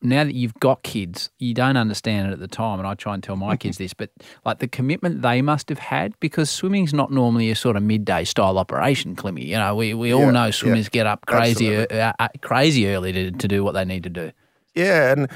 Now 0.00 0.22
that 0.22 0.34
you've 0.34 0.54
got 0.54 0.84
kids, 0.84 1.28
you 1.40 1.54
don't 1.54 1.76
understand 1.76 2.28
it 2.28 2.32
at 2.32 2.38
the 2.38 2.46
time, 2.46 2.78
and 2.78 2.86
I 2.86 2.94
try 2.94 3.14
and 3.14 3.22
tell 3.22 3.34
my 3.34 3.56
kids 3.56 3.78
this. 3.78 3.92
But 3.92 4.10
like 4.44 4.60
the 4.60 4.68
commitment 4.68 5.22
they 5.22 5.42
must 5.42 5.68
have 5.70 5.80
had, 5.80 6.18
because 6.20 6.48
swimming's 6.48 6.94
not 6.94 7.10
normally 7.10 7.50
a 7.50 7.56
sort 7.56 7.76
of 7.76 7.82
midday 7.82 8.22
style 8.22 8.58
operation, 8.58 9.16
Klimmy. 9.16 9.44
You 9.44 9.56
know, 9.56 9.74
we, 9.74 9.94
we 9.94 10.14
all 10.14 10.26
Yeah, 10.26 10.30
know 10.30 10.44
yeah, 10.46 10.50
swimmers 10.52 10.88
get 10.88 11.06
up 11.06 11.26
crazy 11.26 11.76
uh, 11.76 12.12
uh, 12.20 12.28
crazy 12.42 12.86
early 12.88 13.12
to, 13.12 13.32
to 13.32 13.48
do 13.48 13.64
what 13.64 13.72
they 13.72 13.84
need 13.84 14.04
to 14.04 14.10
do. 14.10 14.30
Yeah, 14.76 15.10
and 15.12 15.28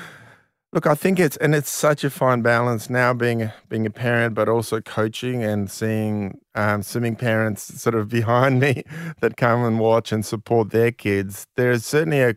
look, 0.73 0.87
I 0.87 0.95
think 0.95 1.21
it's 1.21 1.37
and 1.37 1.55
it's 1.55 1.71
such 1.71 2.03
a 2.03 2.11
fine 2.11 2.43
balance 2.43 2.89
now 2.89 3.13
being 3.13 3.43
a, 3.43 3.55
being 3.69 3.87
a 3.87 3.91
parent, 3.91 4.35
but 4.35 4.49
also 4.49 4.81
coaching 4.81 5.45
and 5.45 5.71
seeing 5.71 6.41
um, 6.55 6.83
swimming 6.83 7.17
parents 7.17 7.81
sort 7.81 7.95
of 7.95 8.09
behind 8.09 8.61
me 8.61 8.85
that 9.21 9.37
come 9.37 9.65
and 9.65 9.79
watch 9.79 10.13
and 10.13 10.25
support 10.25 10.71
their 10.71 10.91
kids. 10.91 11.47
There's 11.57 11.85
certainly 11.85 12.21
a, 12.21 12.35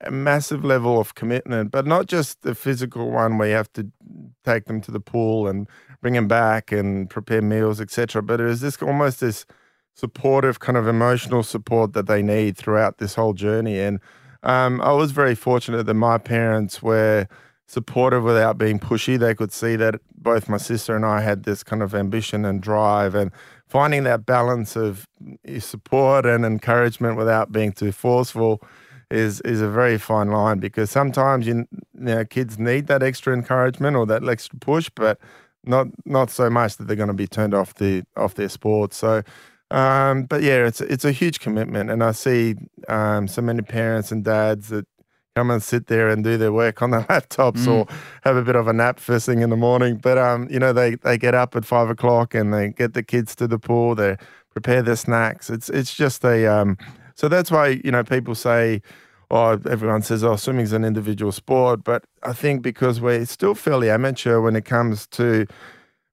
a 0.00 0.10
massive 0.10 0.64
level 0.64 1.00
of 1.00 1.14
commitment, 1.14 1.70
but 1.70 1.86
not 1.86 2.06
just 2.06 2.42
the 2.42 2.54
physical 2.54 3.10
one 3.10 3.38
where 3.38 3.48
you 3.48 3.54
have 3.54 3.72
to 3.74 3.90
take 4.44 4.66
them 4.66 4.80
to 4.82 4.90
the 4.90 5.00
pool 5.00 5.46
and 5.46 5.68
bring 6.02 6.14
them 6.14 6.28
back 6.28 6.72
and 6.72 7.08
prepare 7.08 7.42
meals, 7.42 7.80
etc. 7.80 8.22
But 8.22 8.40
it 8.40 8.48
is 8.48 8.60
this 8.60 8.82
almost 8.82 9.20
this 9.20 9.46
supportive 9.94 10.60
kind 10.60 10.76
of 10.76 10.86
emotional 10.86 11.42
support 11.42 11.94
that 11.94 12.06
they 12.06 12.22
need 12.22 12.56
throughout 12.56 12.98
this 12.98 13.14
whole 13.14 13.32
journey. 13.32 13.80
And 13.80 13.98
um, 14.42 14.80
I 14.82 14.92
was 14.92 15.12
very 15.12 15.34
fortunate 15.34 15.86
that 15.86 15.94
my 15.94 16.18
parents 16.18 16.82
were 16.82 17.26
supportive 17.66 18.22
without 18.22 18.58
being 18.58 18.78
pushy. 18.78 19.18
They 19.18 19.34
could 19.34 19.52
see 19.52 19.76
that 19.76 19.96
both 20.16 20.48
my 20.48 20.56
sister 20.56 20.94
and 20.96 21.04
I 21.04 21.20
had 21.20 21.42
this 21.42 21.62
kind 21.62 21.82
of 21.82 21.94
ambition 21.94 22.44
and 22.44 22.62
drive, 22.62 23.14
and 23.14 23.30
finding 23.66 24.04
that 24.04 24.24
balance 24.24 24.76
of 24.76 25.06
support 25.58 26.24
and 26.24 26.44
encouragement 26.44 27.16
without 27.16 27.52
being 27.52 27.72
too 27.72 27.92
forceful 27.92 28.62
is 29.10 29.40
is 29.42 29.60
a 29.60 29.68
very 29.68 29.98
fine 29.98 30.30
line 30.30 30.58
because 30.58 30.90
sometimes 30.90 31.46
you, 31.46 31.66
you 31.72 31.84
know 31.92 32.24
kids 32.24 32.58
need 32.58 32.88
that 32.88 33.02
extra 33.02 33.32
encouragement 33.32 33.96
or 33.96 34.06
that 34.06 34.26
extra 34.28 34.58
push, 34.58 34.88
but 34.94 35.18
not 35.64 35.88
not 36.04 36.30
so 36.30 36.48
much 36.48 36.76
that 36.76 36.86
they're 36.86 36.96
going 36.96 37.08
to 37.08 37.14
be 37.14 37.26
turned 37.26 37.54
off 37.54 37.74
the 37.74 38.04
off 38.16 38.34
their 38.34 38.48
sport. 38.48 38.94
So. 38.94 39.22
Um, 39.68 40.26
but 40.26 40.44
yeah, 40.44 40.64
it's 40.64 40.80
it's 40.80 41.04
a 41.04 41.10
huge 41.10 41.40
commitment, 41.40 41.90
and 41.90 42.04
I 42.04 42.12
see 42.12 42.54
um, 42.88 43.26
so 43.26 43.42
many 43.42 43.62
parents 43.62 44.12
and 44.12 44.22
dads 44.22 44.68
that 44.68 44.86
come 45.36 45.50
and 45.50 45.62
sit 45.62 45.86
there 45.88 46.08
and 46.08 46.24
do 46.24 46.38
their 46.38 46.52
work 46.52 46.80
on 46.80 46.90
their 46.90 47.02
laptops 47.10 47.68
or 47.68 47.86
have 48.22 48.36
a 48.36 48.42
bit 48.42 48.56
of 48.56 48.66
a 48.66 48.72
nap 48.72 48.98
first 48.98 49.26
thing 49.26 49.42
in 49.42 49.50
the 49.50 49.56
morning. 49.56 49.96
But 49.96 50.16
um, 50.16 50.48
you 50.50 50.58
know, 50.58 50.72
they 50.72 50.94
they 50.96 51.18
get 51.18 51.34
up 51.34 51.54
at 51.54 51.64
five 51.64 51.90
o'clock 51.90 52.34
and 52.34 52.52
they 52.54 52.70
get 52.70 52.94
the 52.94 53.02
kids 53.02 53.36
to 53.36 53.46
the 53.46 53.58
pool. 53.58 53.94
They 53.94 54.16
prepare 54.50 54.82
their 54.82 54.96
snacks. 54.96 55.50
It's 55.50 55.68
it's 55.68 55.94
just 55.94 56.24
a 56.24 56.46
um, 56.46 56.78
so 57.14 57.28
that's 57.28 57.50
why 57.50 57.80
you 57.84 57.90
know 57.92 58.02
people 58.02 58.34
say. 58.34 58.82
Oh, 59.28 59.60
everyone 59.68 60.02
says, 60.02 60.22
oh, 60.22 60.36
swimming's 60.36 60.72
an 60.72 60.84
individual 60.84 61.32
sport. 61.32 61.82
But 61.82 62.04
I 62.22 62.32
think 62.32 62.62
because 62.62 63.00
we're 63.00 63.26
still 63.26 63.56
fairly 63.56 63.90
amateur 63.90 64.40
when 64.40 64.54
it 64.54 64.64
comes 64.64 65.08
to 65.18 65.48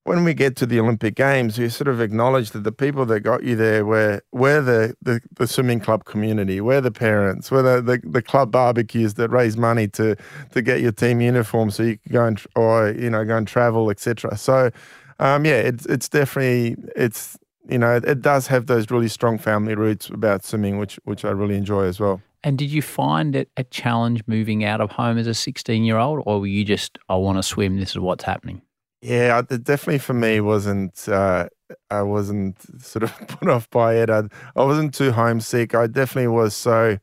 when 0.05 0.25
we 0.25 0.33
get 0.33 0.55
to 0.57 0.65
the 0.65 0.79
Olympic 0.79 1.15
Games, 1.15 1.57
you 1.57 1.69
sort 1.69 1.87
of 1.87 2.01
acknowledge 2.01 2.51
that 2.51 2.63
the 2.63 2.71
people 2.71 3.05
that 3.05 3.21
got 3.21 3.43
you 3.43 3.55
there 3.55 3.85
were 3.85 4.21
were 4.31 4.61
the, 4.61 4.95
the, 5.01 5.21
the 5.35 5.47
swimming 5.47 5.79
club 5.79 6.05
community, 6.05 6.59
were 6.59 6.81
the 6.81 6.91
parents, 6.91 7.49
were 7.49 7.61
the, 7.61 7.81
the, 7.81 8.01
the, 8.07 8.21
club 8.21 8.51
barbecues 8.51 9.13
that 9.13 9.29
raise 9.29 9.55
money 9.55 9.87
to 9.89 10.15
to 10.51 10.61
get 10.61 10.81
your 10.81 10.91
team 10.91 11.21
uniform 11.21 11.71
so 11.71 11.83
you 11.83 11.97
can 11.97 12.11
go 12.11 12.25
and 12.25 12.43
or 12.55 12.89
you 12.91 13.09
know 13.09 13.23
go 13.23 13.37
and 13.37 13.47
travel, 13.47 13.89
etc. 13.89 14.37
So, 14.37 14.71
um, 15.19 15.45
yeah, 15.45 15.53
it's 15.53 15.85
it's 15.85 16.09
definitely 16.09 16.75
it's 16.95 17.37
you 17.69 17.77
know 17.77 17.95
it 17.95 18.21
does 18.21 18.47
have 18.47 18.65
those 18.65 18.91
really 18.91 19.07
strong 19.07 19.37
family 19.37 19.75
roots 19.75 20.09
about 20.09 20.43
swimming, 20.43 20.79
which 20.79 20.99
which 21.05 21.23
I 21.23 21.29
really 21.29 21.55
enjoy 21.55 21.85
as 21.85 21.99
well. 21.99 22.21
And 22.45 22.57
did 22.57 22.71
you 22.71 22.81
find 22.81 23.37
it 23.37 23.49
a 23.55 23.63
challenge 23.63 24.21
moving 24.27 24.65
out 24.65 24.81
of 24.81 24.91
home 24.91 25.17
as 25.17 25.27
a 25.27 25.33
16 25.33 25.85
year 25.85 25.97
old, 25.97 26.23
or 26.25 26.41
were 26.41 26.47
you 26.47 26.65
just, 26.65 26.99
I 27.07 27.15
want 27.15 27.37
to 27.37 27.43
swim, 27.43 27.79
this 27.79 27.91
is 27.91 27.99
what's 27.99 28.25
happening? 28.25 28.61
Yeah, 29.03 29.41
it 29.49 29.63
definitely 29.63 29.99
for 29.99 30.13
me 30.13 30.39
wasn't. 30.39 31.09
Uh, 31.09 31.49
I 31.89 32.03
wasn't 32.03 32.57
sort 32.81 33.03
of 33.03 33.17
put 33.27 33.49
off 33.49 33.69
by 33.69 33.95
it. 33.95 34.09
I, 34.09 34.23
I 34.55 34.63
wasn't 34.63 34.93
too 34.93 35.11
homesick. 35.11 35.75
I 35.75 35.87
definitely 35.87 36.29
was 36.29 36.55
so 36.55 36.97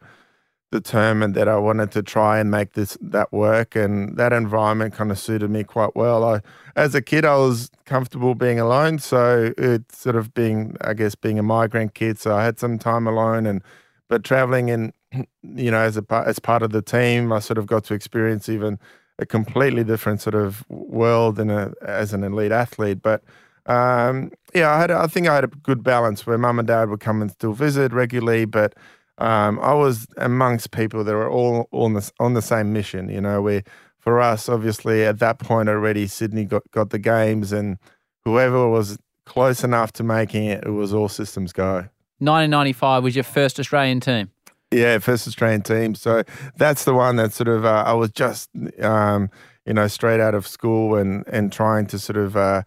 determined 0.73 1.35
that 1.37 1.49
I 1.49 1.57
wanted 1.59 1.93
to 1.93 2.03
try 2.03 2.41
and 2.41 2.51
make 2.51 2.75
this 2.75 2.99
that 3.03 3.33
work, 3.33 3.77
and 3.77 4.17
that 4.19 4.33
environment 4.33 4.95
kind 4.95 5.11
of 5.13 5.19
suited 5.19 5.51
me 5.51 5.65
quite 5.65 5.97
well. 5.97 6.25
I, 6.25 6.41
as 6.77 6.95
a 6.95 7.03
kid, 7.03 7.25
I 7.27 7.37
was 7.37 7.71
comfortable 7.87 8.35
being 8.35 8.61
alone, 8.61 8.99
so 9.01 9.53
it's 9.59 9.99
sort 9.99 10.17
of 10.17 10.35
being, 10.35 10.77
I 10.83 10.95
guess, 10.95 11.15
being 11.17 11.39
a 11.39 11.45
migrant 11.45 11.95
kid. 11.95 12.19
So 12.19 12.35
I 12.37 12.45
had 12.45 12.59
some 12.61 12.79
time 12.79 13.07
alone, 13.09 13.47
and 13.47 13.63
but 14.09 14.25
traveling 14.25 14.71
in, 14.71 14.93
you 15.43 15.71
know, 15.71 15.81
as 15.81 15.97
a 15.99 16.05
as 16.27 16.39
part 16.41 16.63
of 16.63 16.73
the 16.73 16.83
team, 16.83 17.33
I 17.33 17.41
sort 17.41 17.59
of 17.59 17.67
got 17.67 17.85
to 17.87 17.95
experience 17.95 18.49
even 18.49 18.79
a 19.21 19.27
completely 19.27 19.85
different 19.85 20.21
sort 20.21 20.35
of 20.35 20.65
world 20.69 21.39
in 21.39 21.51
a, 21.51 21.73
as 21.83 22.13
an 22.13 22.25
elite 22.25 22.53
athlete. 22.53 23.03
But 23.03 23.23
um, 23.67 24.33
yeah, 24.55 24.71
I 24.71 24.81
had 24.81 24.91
I 24.91 25.07
think 25.07 25.29
I 25.29 25.35
had 25.35 25.45
a 25.45 25.49
good 25.49 25.83
balance 25.83 26.27
where 26.27 26.39
mum 26.39 26.59
and 26.59 26.67
dad 26.67 26.89
would 26.89 27.01
come 27.01 27.23
and 27.23 27.31
still 27.31 27.53
visit 27.53 27.93
regularly, 27.93 28.47
but 28.47 28.75
um, 29.19 29.61
I 29.61 29.75
was 29.75 30.07
amongst 30.17 30.71
people 30.71 31.05
that 31.05 31.13
were 31.13 31.29
all, 31.29 31.69
all 31.71 31.85
on, 31.85 31.93
the, 31.93 32.11
on 32.19 32.33
the 32.35 32.43
same 32.43 32.73
mission. 32.73 33.11
You 33.11 33.21
know, 33.21 33.43
where 33.43 33.63
for 33.99 34.19
us, 34.19 34.49
obviously 34.49 35.05
at 35.05 35.19
that 35.19 35.39
point 35.39 35.69
already, 35.69 36.07
Sydney 36.07 36.47
got, 36.47 36.63
got 36.71 36.91
the 36.91 36.99
games, 36.99 37.53
and 37.53 37.77
whoever 38.25 38.67
was 38.67 38.99
close 39.27 39.63
enough 39.63 39.93
to 39.93 40.03
making 40.03 40.47
it, 40.47 40.65
it 40.65 40.71
was 40.71 40.95
all 40.95 41.09
systems 41.09 41.53
go. 41.53 41.89
1995 42.19 43.03
was 43.03 43.15
your 43.15 43.25
first 43.25 43.61
Australian 43.61 44.01
team. 44.01 44.31
Yeah, 44.73 44.99
first 44.99 45.27
Australian 45.27 45.63
team. 45.63 45.95
So 45.95 46.23
that's 46.57 46.85
the 46.85 46.95
one 46.95 47.17
that 47.17 47.33
sort 47.33 47.49
of 47.49 47.65
uh, 47.65 47.83
I 47.87 47.93
was 47.93 48.11
just 48.13 48.51
um, 48.81 49.29
you 49.67 49.75
know 49.75 49.89
straight 49.89 50.21
out 50.21 50.35
of 50.35 50.47
school 50.47 50.97
and 50.97 51.25
and 51.27 51.53
trying 51.53 51.87
to 51.87 51.99
sort 51.99 52.17
of 52.17 52.37
uh, 52.37 52.63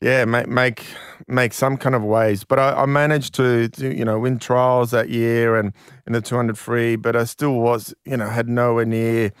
yeah 0.00 0.24
make 0.24 0.48
make 0.48 0.84
make 1.26 1.52
some 1.52 1.76
kind 1.76 1.96
of 1.96 2.04
waves. 2.04 2.44
But 2.44 2.60
I, 2.60 2.82
I 2.82 2.86
managed 2.86 3.34
to, 3.34 3.68
to, 3.70 3.94
you 3.94 4.04
know 4.04 4.20
win 4.20 4.38
trials 4.38 4.92
that 4.92 5.08
year 5.08 5.56
and 5.56 5.72
in 6.06 6.12
the 6.12 6.20
200 6.20 6.56
free. 6.58 6.94
But 6.96 7.16
I 7.16 7.24
still 7.24 7.54
was 7.54 7.92
you 8.04 8.16
know 8.16 8.28
had 8.28 8.48
nowhere 8.48 8.86
near 8.86 9.32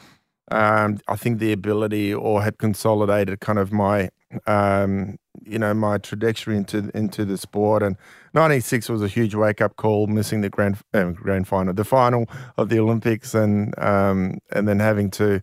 um, 0.50 0.98
I 1.08 1.16
think 1.16 1.38
the 1.38 1.52
ability 1.52 2.12
or 2.12 2.42
had 2.42 2.58
consolidated 2.58 3.40
kind 3.40 3.58
of 3.58 3.72
my 3.72 4.10
um, 4.46 5.18
you 5.44 5.58
know 5.58 5.74
my 5.74 5.98
trajectory 5.98 6.56
into 6.56 6.90
into 6.94 7.24
the 7.24 7.36
sport. 7.38 7.82
And 7.82 7.96
96 8.34 8.88
was 8.88 9.02
a 9.02 9.08
huge 9.08 9.34
wake 9.34 9.60
up 9.60 9.76
call 9.76 10.06
missing 10.06 10.40
the 10.40 10.48
grand 10.48 10.78
uh, 10.94 11.10
grand 11.10 11.48
final 11.48 11.72
the 11.72 11.84
final 11.84 12.26
of 12.56 12.68
the 12.68 12.78
Olympics 12.78 13.34
and 13.34 13.78
um, 13.78 14.38
and 14.52 14.68
then 14.68 14.78
having 14.78 15.10
to 15.12 15.42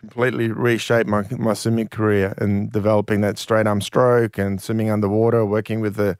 completely 0.00 0.48
reshape 0.48 1.06
my 1.06 1.24
my 1.30 1.54
swimming 1.54 1.88
career 1.88 2.34
and 2.38 2.72
developing 2.72 3.20
that 3.20 3.38
straight 3.38 3.66
arm 3.66 3.80
stroke 3.80 4.38
and 4.38 4.60
swimming 4.60 4.90
underwater 4.90 5.46
working 5.46 5.80
with 5.80 5.94
the 5.94 6.18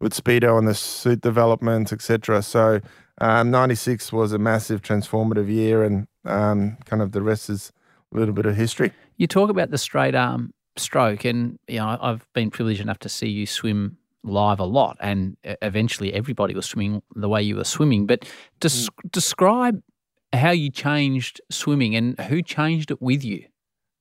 with 0.00 0.12
speedo 0.12 0.58
and 0.58 0.68
the 0.68 0.74
suit 0.74 1.22
development 1.22 1.92
etc 1.92 2.42
so 2.42 2.78
um, 3.20 3.50
96 3.50 4.12
was 4.12 4.32
a 4.32 4.38
massive 4.38 4.82
transformative 4.82 5.48
year 5.48 5.84
and 5.84 6.06
um, 6.24 6.76
kind 6.86 7.02
of 7.02 7.12
the 7.12 7.22
rest 7.22 7.50
is 7.50 7.72
a 8.12 8.18
little 8.18 8.34
bit 8.34 8.46
of 8.46 8.56
history. 8.56 8.92
You 9.16 9.26
talk 9.26 9.50
about 9.50 9.70
the 9.70 9.78
straight 9.78 10.14
arm 10.14 10.52
stroke, 10.76 11.24
and 11.24 11.58
you 11.68 11.78
know, 11.78 11.98
I've 12.00 12.26
been 12.32 12.50
privileged 12.50 12.80
enough 12.80 12.98
to 13.00 13.08
see 13.08 13.28
you 13.28 13.46
swim 13.46 13.98
live 14.24 14.60
a 14.60 14.64
lot, 14.64 14.96
and 15.00 15.36
eventually 15.44 16.12
everybody 16.14 16.54
was 16.54 16.66
swimming 16.66 17.02
the 17.14 17.28
way 17.28 17.42
you 17.42 17.56
were 17.56 17.64
swimming. 17.64 18.06
But 18.06 18.28
des- 18.60 18.68
mm. 18.68 18.88
describe 19.10 19.82
how 20.32 20.50
you 20.50 20.70
changed 20.70 21.40
swimming 21.50 21.94
and 21.94 22.18
who 22.20 22.42
changed 22.42 22.90
it 22.90 23.02
with 23.02 23.24
you. 23.24 23.44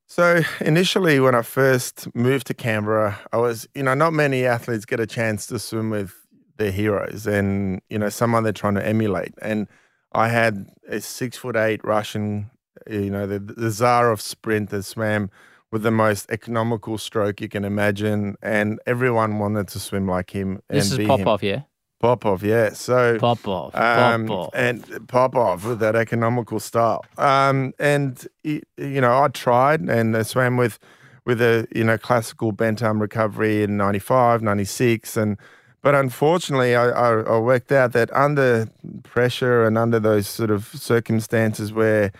So 0.07 0.41
initially, 0.59 1.19
when 1.19 1.35
I 1.35 1.41
first 1.41 2.13
moved 2.13 2.47
to 2.47 2.53
Canberra, 2.53 3.19
I 3.31 3.37
was, 3.37 3.67
you 3.73 3.83
know, 3.83 3.93
not 3.93 4.11
many 4.11 4.45
athletes 4.45 4.85
get 4.85 4.99
a 4.99 5.07
chance 5.07 5.47
to 5.47 5.59
swim 5.59 5.89
with 5.89 6.13
their 6.57 6.71
heroes, 6.71 7.25
and 7.25 7.81
you 7.89 7.97
know, 7.97 8.09
someone 8.09 8.43
they're 8.43 8.53
trying 8.53 8.75
to 8.75 8.85
emulate. 8.85 9.33
And 9.41 9.67
I 10.13 10.27
had 10.27 10.67
a 10.87 10.99
six 11.01 11.37
foot 11.37 11.55
eight 11.55 11.83
Russian, 11.83 12.51
you 12.89 13.09
know, 13.09 13.25
the, 13.25 13.39
the 13.39 13.71
czar 13.71 14.11
of 14.11 14.21
sprint 14.21 14.69
that 14.69 14.83
swam 14.83 15.29
with 15.71 15.83
the 15.83 15.91
most 15.91 16.29
economical 16.29 16.97
stroke 16.97 17.41
you 17.41 17.49
can 17.49 17.63
imagine, 17.63 18.37
and 18.41 18.79
everyone 18.85 19.39
wanted 19.39 19.67
to 19.69 19.79
swim 19.79 20.07
like 20.07 20.31
him. 20.31 20.61
This 20.69 20.91
is 20.91 21.07
Popov, 21.07 21.41
yeah. 21.41 21.61
Popov, 21.99 22.43
yeah. 22.43 22.73
So 22.73 23.17
Popov, 23.19 23.73
um, 23.75 24.27
Popov, 24.27 24.49
and 24.53 25.07
Popov 25.07 25.65
with 25.65 25.79
that 25.79 25.95
economical 25.95 26.59
style. 26.59 27.05
Um, 27.17 27.73
and 27.79 28.27
you 28.43 28.61
know, 28.77 29.23
I 29.23 29.27
tried 29.29 29.81
and 29.81 30.17
I 30.17 30.23
swam 30.23 30.57
with 30.57 30.79
with 31.25 31.41
a 31.41 31.67
you 31.73 31.83
know 31.83 31.97
classical 31.97 32.51
bent 32.51 32.83
arm 32.83 33.01
recovery 33.01 33.63
in 33.63 33.77
95, 33.77 34.41
96, 34.41 35.15
and 35.15 35.37
but 35.81 35.95
unfortunately, 35.95 36.75
I, 36.75 36.89
I, 36.89 37.21
I 37.21 37.39
worked 37.39 37.71
out 37.71 37.93
that 37.93 38.11
under 38.13 38.67
pressure 39.03 39.65
and 39.65 39.77
under 39.77 39.99
those 39.99 40.27
sort 40.27 40.51
of 40.51 40.65
circumstances 40.65 41.71
where 41.71 42.11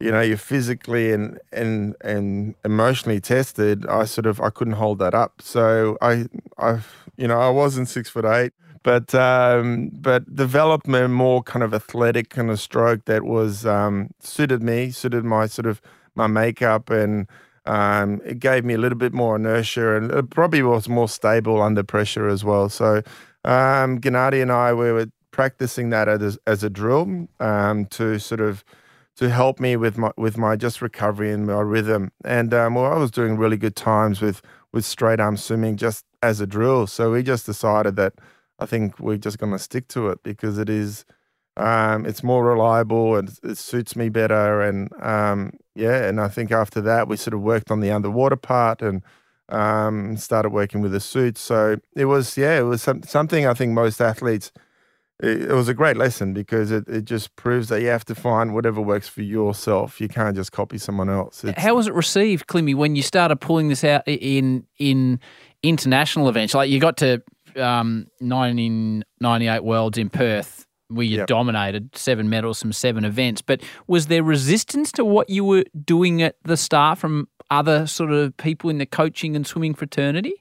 you 0.00 0.12
know, 0.12 0.20
you're 0.20 0.36
physically 0.36 1.12
and 1.12 1.38
and 1.52 1.96
and 2.02 2.54
emotionally 2.64 3.20
tested, 3.20 3.86
I 3.86 4.04
sort 4.04 4.26
of 4.26 4.40
I 4.40 4.50
couldn't 4.50 4.74
hold 4.74 4.98
that 5.00 5.14
up. 5.14 5.42
So 5.42 5.98
I 6.00 6.26
I 6.58 6.80
you 7.16 7.26
know 7.26 7.40
I 7.40 7.50
wasn't 7.50 7.88
six 7.88 8.08
foot 8.08 8.24
eight, 8.24 8.52
but 8.82 9.14
um, 9.14 9.90
but 9.92 10.34
developed 10.34 10.86
a 10.88 11.08
more 11.08 11.42
kind 11.42 11.62
of 11.62 11.74
athletic 11.74 12.30
kind 12.30 12.50
of 12.50 12.60
stroke 12.60 13.06
that 13.06 13.24
was 13.24 13.66
um, 13.66 14.10
suited 14.20 14.62
me, 14.62 14.90
suited 14.90 15.24
my 15.24 15.46
sort 15.46 15.66
of 15.66 15.80
my 16.14 16.28
makeup, 16.28 16.90
and 16.90 17.26
um, 17.66 18.20
it 18.24 18.38
gave 18.38 18.64
me 18.64 18.74
a 18.74 18.78
little 18.78 18.98
bit 18.98 19.12
more 19.12 19.34
inertia, 19.34 19.96
and 19.96 20.12
it 20.12 20.30
probably 20.30 20.62
was 20.62 20.88
more 20.88 21.08
stable 21.08 21.60
under 21.60 21.82
pressure 21.82 22.28
as 22.28 22.44
well. 22.44 22.68
So 22.68 23.02
um, 23.44 24.00
Gennady 24.00 24.42
and 24.42 24.52
I 24.52 24.72
we 24.74 24.92
were 24.92 25.06
practicing 25.32 25.90
that 25.90 26.08
as 26.08 26.38
as 26.46 26.62
a 26.62 26.70
drill 26.70 27.26
um, 27.40 27.86
to 27.86 28.20
sort 28.20 28.40
of 28.40 28.64
to 29.18 29.28
help 29.28 29.58
me 29.58 29.76
with 29.76 29.98
my 29.98 30.12
with 30.16 30.38
my 30.38 30.54
just 30.54 30.80
recovery 30.80 31.32
and 31.32 31.46
my 31.46 31.60
rhythm. 31.60 32.12
And 32.24 32.54
um, 32.54 32.76
well, 32.76 32.92
I 32.92 32.96
was 32.96 33.10
doing 33.10 33.36
really 33.36 33.56
good 33.56 33.74
times 33.74 34.20
with 34.20 34.40
with 34.72 34.84
straight 34.84 35.18
arm 35.18 35.36
swimming 35.36 35.76
just 35.76 36.04
as 36.22 36.40
a 36.40 36.46
drill. 36.46 36.86
So 36.86 37.12
we 37.12 37.24
just 37.24 37.44
decided 37.44 37.96
that 37.96 38.14
I 38.60 38.66
think 38.66 38.98
we're 39.00 39.16
just 39.16 39.38
going 39.38 39.52
to 39.52 39.58
stick 39.58 39.88
to 39.88 40.08
it 40.08 40.22
because 40.22 40.56
it 40.58 40.70
is 40.70 41.04
um, 41.56 42.06
it's 42.06 42.22
more 42.22 42.44
reliable 42.44 43.16
and 43.16 43.28
it 43.42 43.58
suits 43.58 43.96
me 43.96 44.08
better. 44.08 44.62
And 44.62 44.88
um, 45.02 45.52
yeah, 45.74 46.04
and 46.04 46.20
I 46.20 46.28
think 46.28 46.52
after 46.52 46.80
that 46.82 47.08
we 47.08 47.16
sort 47.16 47.34
of 47.34 47.40
worked 47.40 47.72
on 47.72 47.80
the 47.80 47.90
underwater 47.90 48.36
part 48.36 48.82
and 48.82 49.02
um, 49.48 50.16
started 50.16 50.50
working 50.50 50.80
with 50.80 50.92
the 50.92 51.00
suits. 51.00 51.40
So 51.40 51.76
it 51.96 52.04
was 52.04 52.36
yeah, 52.36 52.60
it 52.60 52.62
was 52.62 52.82
some, 52.82 53.02
something 53.02 53.46
I 53.46 53.54
think 53.54 53.72
most 53.72 54.00
athletes 54.00 54.52
it, 55.20 55.50
was 55.50 55.68
a 55.68 55.74
great 55.74 55.96
lesson 55.96 56.32
because 56.32 56.70
it, 56.70 56.86
it 56.88 57.04
just 57.04 57.34
proves 57.34 57.68
that 57.68 57.80
you 57.80 57.88
have 57.88 58.04
to 58.04 58.14
find 58.14 58.54
whatever 58.54 58.80
works 58.80 59.08
for 59.08 59.22
yourself. 59.22 60.00
You 60.00 60.08
can't 60.08 60.36
just 60.36 60.52
copy 60.52 60.78
someone 60.78 61.08
else. 61.08 61.42
It's, 61.44 61.60
How 61.60 61.74
was 61.74 61.88
it 61.88 61.94
received, 61.94 62.46
Klimmy, 62.46 62.74
when 62.74 62.94
you 62.94 63.02
started 63.02 63.36
pulling 63.36 63.68
this 63.68 63.82
out 63.82 64.06
in 64.06 64.66
in 64.78 65.18
international 65.62 66.28
events? 66.28 66.54
Like 66.54 66.70
you 66.70 66.78
got 66.78 66.96
to 66.98 67.22
um, 67.56 68.06
1998 68.20 69.64
Worlds 69.64 69.98
in 69.98 70.08
Perth, 70.08 70.66
where 70.88 71.06
you 71.06 71.18
yep. 71.18 71.26
dominated 71.26 71.96
seven 71.96 72.28
medals 72.28 72.60
from 72.60 72.72
seven 72.72 73.04
events. 73.04 73.42
But 73.42 73.62
was 73.88 74.06
there 74.06 74.22
resistance 74.22 74.92
to 74.92 75.04
what 75.04 75.28
you 75.28 75.44
were 75.44 75.64
doing 75.84 76.22
at 76.22 76.36
the 76.44 76.56
start 76.56 76.98
from 76.98 77.28
other 77.50 77.86
sort 77.88 78.12
of 78.12 78.36
people 78.36 78.70
in 78.70 78.78
the 78.78 78.86
coaching 78.86 79.34
and 79.34 79.46
swimming 79.46 79.74
fraternity? 79.74 80.34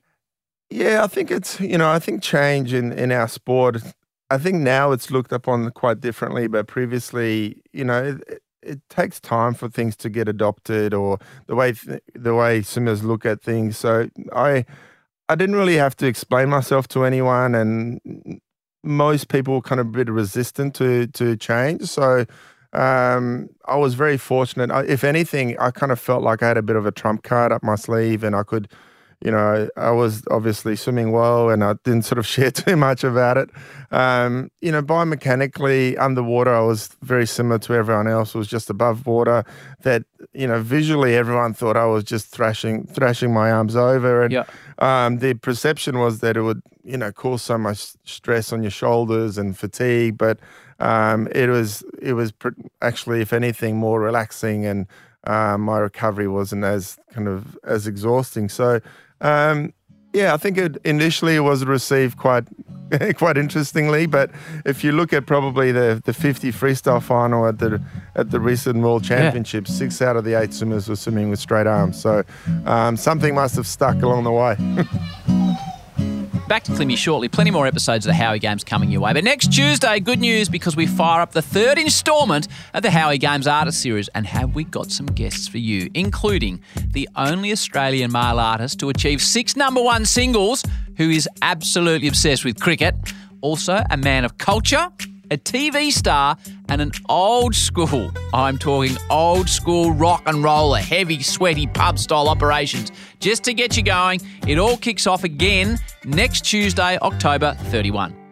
Yeah, 0.70 1.04
I 1.04 1.08
think 1.08 1.32
it's 1.32 1.60
you 1.60 1.78
know 1.78 1.90
I 1.90 1.98
think 1.98 2.22
change 2.22 2.74
in 2.74 2.92
in 2.92 3.12
our 3.12 3.28
sport 3.28 3.78
I 4.30 4.38
think 4.38 4.58
now 4.58 4.92
it's 4.92 5.10
looked 5.10 5.32
upon 5.32 5.72
quite 5.72 6.02
differently, 6.02 6.48
but 6.48 6.68
previously, 6.68 7.62
you 7.72 7.86
know, 7.86 8.18
it, 8.28 8.42
it 8.62 8.82
takes 8.90 9.20
time 9.20 9.54
for 9.54 9.70
things 9.70 9.96
to 9.98 10.10
get 10.10 10.28
adopted 10.28 10.94
or 10.94 11.20
the 11.48 11.56
way 11.56 11.72
th- 11.74 12.02
the 12.14 12.36
way 12.36 12.62
swimmers 12.62 13.04
look 13.04 13.26
at 13.26 13.42
things. 13.42 13.78
So 13.78 14.10
I 14.36 14.66
I 15.30 15.36
didn't 15.36 15.56
really 15.56 15.78
have 15.78 15.96
to 15.98 16.08
explain 16.08 16.50
myself 16.50 16.88
to 16.90 17.06
anyone, 17.06 17.56
and 17.56 18.42
most 18.84 19.30
people 19.30 19.56
were 19.56 19.62
kind 19.62 19.80
of 19.82 19.88
a 19.88 19.92
bit 19.92 20.10
resistant 20.10 20.76
to 20.76 21.08
to 21.08 21.38
change. 21.38 21.84
So 21.84 22.26
um, 22.74 23.50
I 23.66 23.78
was 23.78 23.94
very 23.94 24.18
fortunate. 24.18 24.72
I, 24.72 24.84
if 24.84 25.04
anything, 25.04 25.58
I 25.58 25.72
kind 25.72 25.92
of 25.92 26.00
felt 26.00 26.24
like 26.24 26.44
I 26.44 26.50
had 26.50 26.58
a 26.58 26.62
bit 26.62 26.76
of 26.76 26.86
a 26.86 26.92
trump 26.92 27.24
card 27.24 27.52
up 27.52 27.64
my 27.64 27.76
sleeve, 27.76 28.24
and 28.24 28.36
I 28.36 28.44
could 28.44 28.70
you 29.26 29.32
know, 29.32 29.68
I 29.76 29.92
was 29.92 30.24
obviously 30.30 30.76
swimming 30.76 31.12
well 31.12 31.50
and 31.50 31.64
I 31.64 31.74
didn't 31.84 32.04
sort 32.06 32.20
of 32.20 32.28
share 32.36 32.52
too 32.52 32.76
much 32.76 33.04
about 33.04 33.38
it. 33.38 33.50
Um, 33.92 34.52
you 34.62 34.72
know, 34.72 34.82
biomechanically 34.84 35.98
underwater, 36.00 36.54
I 36.54 36.62
was 36.62 36.96
very 37.02 37.26
similar 37.26 37.58
to 37.60 37.74
everyone 37.74 38.08
else. 38.08 38.34
was 38.36 38.48
just 38.48 38.70
above 38.70 39.06
water. 39.08 39.44
That 39.82 40.04
you 40.34 40.48
know, 40.48 40.62
visually, 40.62 41.16
everyone 41.16 41.54
thought 41.54 41.78
I 41.78 41.86
was 41.86 42.04
just 42.04 42.28
thrashing, 42.28 42.86
thrashing 42.88 43.34
my 43.34 43.52
arms 43.52 43.76
over, 43.76 44.24
and 44.24 44.32
Yeah. 44.32 44.44
um, 44.80 45.18
the 45.20 45.34
perception 45.34 45.98
was 46.00 46.20
that 46.20 46.38
it 46.38 46.42
would, 46.42 46.62
you 46.84 46.98
know, 46.98 47.12
cause 47.12 47.42
so 47.42 47.58
much 47.58 47.94
stress 48.04 48.54
on 48.54 48.62
your 48.62 48.72
shoulders 48.72 49.38
and 49.38 49.58
fatigue. 49.58 50.18
But 50.18 50.40
um, 50.80 51.28
it 51.34 51.50
was, 51.50 51.84
it 52.02 52.14
was 52.14 52.32
pr- 52.32 52.50
actually, 52.82 53.22
if 53.22 53.34
anything, 53.34 53.78
more 53.78 54.00
relaxing, 54.00 54.66
and 54.66 54.86
um, 55.24 55.62
my 55.62 55.80
recovery 55.80 56.28
wasn't 56.28 56.64
as 56.64 57.00
kind 57.14 57.28
of 57.28 57.58
as 57.64 57.88
exhausting. 57.88 58.48
So. 58.50 58.80
Um, 59.22 59.74
yeah, 60.14 60.34
I 60.34 60.38
think 60.38 60.58
it 60.58 60.78
initially 60.84 61.40
was 61.40 61.66
received 61.66 62.18
quite 62.18 62.46
quite 63.18 63.38
interestingly, 63.38 64.06
but 64.06 64.32
if 64.66 64.84
you 64.84 64.92
look 64.92 65.14
at 65.14 65.26
probably 65.26 65.72
the, 65.72 66.02
the 66.06 66.14
50 66.14 66.52
freestyle 66.52 67.02
final 67.02 67.46
at 67.46 67.60
the 67.60 67.82
at 68.16 68.32
the 68.32 68.40
recent 68.40 68.82
World 68.82 69.04
Championships, 69.04 69.74
six 69.74 70.02
out 70.02 70.16
of 70.16 70.24
the 70.24 70.34
eight 70.34 70.54
swimmers 70.54 70.88
were 70.88 70.96
swimming 70.96 71.30
with 71.30 71.40
straight 71.40 71.68
arms. 71.68 72.02
So 72.02 72.24
um, 72.66 72.98
something 72.98 73.36
must 73.36 73.56
have 73.56 73.68
stuck 73.68 74.02
along 74.02 74.24
the 74.24 74.32
way. 74.32 74.56
Back 76.48 76.64
to 76.64 76.72
Klimmy 76.72 76.98
shortly. 76.98 77.28
Plenty 77.28 77.52
more 77.52 77.68
episodes 77.68 78.06
of 78.06 78.12
the 78.12 78.14
Howie 78.14 78.40
Games 78.40 78.64
coming 78.64 78.90
your 78.90 79.02
way. 79.02 79.12
But 79.12 79.26
next 79.26 79.52
Tuesday, 79.52 80.00
good 80.00 80.20
news 80.20 80.48
because 80.48 80.78
we 80.78 80.88
fire 80.88 81.22
up 81.22 81.34
the 81.34 81.42
third 81.42 81.78
instalment 81.78 82.48
of 82.74 82.84
the 82.84 82.90
Howie 82.90 83.18
Games 83.18 83.48
Artist 83.48 83.82
Series. 83.82 84.08
And 84.16 84.26
have 84.26 84.56
we 84.56 84.64
got 84.64 84.90
some 84.90 85.08
guests 85.08 85.50
for 85.50 85.58
you, 85.58 85.90
including 85.94 86.62
the 86.92 87.10
only 87.18 87.52
Australian 87.52 88.14
male 88.14 88.40
artist 88.40 88.80
to 88.80 88.88
achieve 88.88 89.22
six 89.22 89.58
number 89.58 89.82
one 89.82 90.06
singles, 90.06 90.64
who 90.96 91.10
is 91.10 91.28
absolutely 91.42 92.08
obsessed 92.08 92.46
with 92.46 92.60
cricket. 92.62 92.96
Also, 93.42 93.84
a 93.90 93.98
man 93.98 94.24
of 94.24 94.38
culture, 94.38 94.90
a 95.32 95.38
TV 95.38 95.92
star, 95.92 96.38
and 96.70 96.82
an 96.82 96.92
old 97.10 97.56
school, 97.56 98.12
I'm 98.34 98.58
talking 98.58 98.98
old 99.10 99.50
school 99.50 99.92
rock 99.92 100.24
and 100.26 100.44
roller, 100.44 100.80
heavy, 100.80 101.22
sweaty 101.24 101.68
pub 101.68 102.00
style 102.00 102.30
operations. 102.30 102.92
Just 103.20 103.44
to 103.46 103.54
get 103.54 103.78
you 103.78 103.84
going, 103.84 104.22
it 104.48 104.58
all 104.58 104.78
kicks 104.78 105.08
off 105.08 105.24
again 105.24 105.80
next 106.06 106.42
Tuesday, 106.42 106.98
October 107.00 107.56
31. 107.66 108.27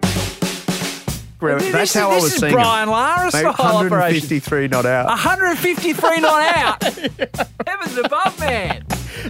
That's 1.39 1.93
how 1.93 2.12
I 2.12 2.15
was 2.15 2.26
is 2.26 2.36
seeing 2.39 2.54
Brian 2.54 2.89
Lara 2.89 3.28
it. 3.28 3.34
Mate, 3.34 3.39
style 3.41 3.50
operation. 3.78 3.89
153 3.89 4.67
not 4.69 4.86
out. 4.86 5.06
153 5.08 6.19
not 6.21 6.41
out. 6.58 6.84
Heavens 7.67 7.98
above, 7.98 8.39
man. 8.39 8.86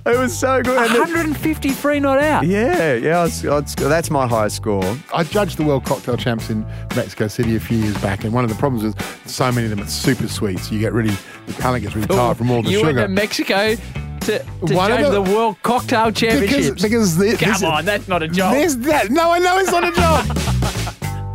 It 0.05 0.17
was 0.19 0.37
so 0.37 0.61
good. 0.61 0.75
153 0.77 1.99
not 1.99 2.19
out. 2.21 2.45
yeah, 2.45 2.93
yeah, 2.95 3.19
I 3.19 3.23
was, 3.23 3.45
I 3.45 3.59
was- 3.59 3.75
that's 3.75 4.09
my 4.09 4.27
highest 4.27 4.57
score. 4.57 4.83
I 5.13 5.23
judged 5.23 5.57
the 5.57 5.63
World 5.63 5.85
Cocktail 5.85 6.17
Champs 6.17 6.49
in 6.49 6.65
Mexico 6.95 7.27
City 7.27 7.55
a 7.55 7.59
few 7.59 7.77
years 7.77 7.97
back, 7.99 8.23
and 8.23 8.33
one 8.33 8.43
of 8.43 8.49
the 8.49 8.55
problems 8.57 8.83
is 8.83 8.93
so 9.31 9.51
many 9.51 9.65
of 9.65 9.69
them 9.71 9.81
are 9.81 9.87
super 9.89 10.27
sweet, 10.27 10.59
so 10.59 10.73
you 10.73 10.79
get 10.81 10.93
really, 10.93 11.15
the 11.47 11.53
palate 11.53 11.81
gets 11.83 11.95
really 11.95 12.07
tired 12.07 12.37
from 12.37 12.51
all 12.51 12.61
the 12.61 12.69
you 12.69 12.79
sugar. 12.79 12.93
went 12.93 12.97
to 12.99 13.07
Mexico 13.07 13.75
to, 13.75 14.39
to 14.39 14.45
One 14.75 14.91
of 14.91 14.99
judge 14.99 15.11
the 15.11 15.21
the- 15.21 15.21
World 15.21 15.57
Cocktail 15.63 16.11
Championships. 16.11 16.81
because 16.81 17.15
the, 17.17 17.35
Come 17.37 17.49
this, 17.53 17.63
on, 17.63 17.85
that's 17.85 18.07
not 18.07 18.23
a 18.23 18.27
job. 18.27 18.53
There's 18.53 18.75
that. 18.77 19.11
No, 19.11 19.31
I 19.31 19.39
know 19.39 19.57
it's 19.59 19.71
not 19.71 19.83
a 19.83 19.91
job. 19.91 20.25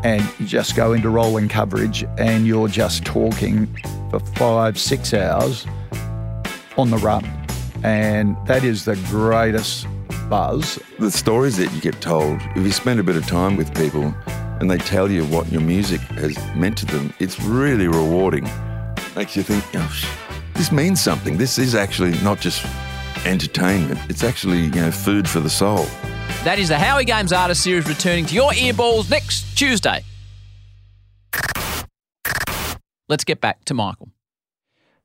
and 0.02 0.22
you 0.38 0.46
just 0.46 0.76
go 0.76 0.92
into 0.92 1.10
rolling 1.10 1.48
coverage 1.48 2.04
and 2.18 2.46
you're 2.46 2.68
just 2.68 3.04
talking 3.04 3.66
for 4.10 4.20
five, 4.20 4.78
six 4.78 5.12
hours 5.12 5.66
on 6.76 6.90
the 6.90 6.98
run. 6.98 7.24
And 7.82 8.36
that 8.46 8.64
is 8.64 8.84
the 8.84 8.96
greatest 9.08 9.86
buzz. 10.28 10.78
the 10.98 11.10
stories 11.10 11.56
that 11.56 11.72
you 11.72 11.80
get 11.80 12.00
told, 12.00 12.40
if 12.54 12.64
you 12.64 12.72
spend 12.72 13.00
a 13.00 13.02
bit 13.02 13.16
of 13.16 13.26
time 13.26 13.56
with 13.56 13.74
people 13.74 14.14
and 14.60 14.70
they 14.70 14.78
tell 14.78 15.10
you 15.10 15.24
what 15.26 15.50
your 15.50 15.60
music 15.60 16.00
has 16.00 16.36
meant 16.54 16.78
to 16.78 16.86
them, 16.86 17.12
it's 17.18 17.40
really 17.40 17.88
rewarding. 17.88 18.48
Makes 19.16 19.36
you 19.36 19.42
think, 19.42 19.64
oh, 19.74 20.02
this 20.54 20.70
means 20.70 21.00
something. 21.00 21.36
This 21.36 21.58
is 21.58 21.74
actually 21.74 22.12
not 22.22 22.40
just 22.40 22.64
entertainment. 23.26 23.98
It's 24.08 24.22
actually, 24.22 24.64
you 24.64 24.70
know, 24.70 24.90
food 24.90 25.28
for 25.28 25.40
the 25.40 25.50
soul. 25.50 25.86
That 26.40 26.56
is 26.56 26.72
the 26.72 26.78
Howie 26.80 27.04
Games 27.04 27.34
Artist 27.36 27.60
Series 27.60 27.84
returning 27.84 28.24
to 28.24 28.34
your 28.34 28.50
earballs 28.52 29.10
next 29.10 29.44
Tuesday. 29.58 30.00
Let's 33.12 33.24
get 33.28 33.42
back 33.42 33.62
to 33.66 33.74
Michael. 33.74 34.08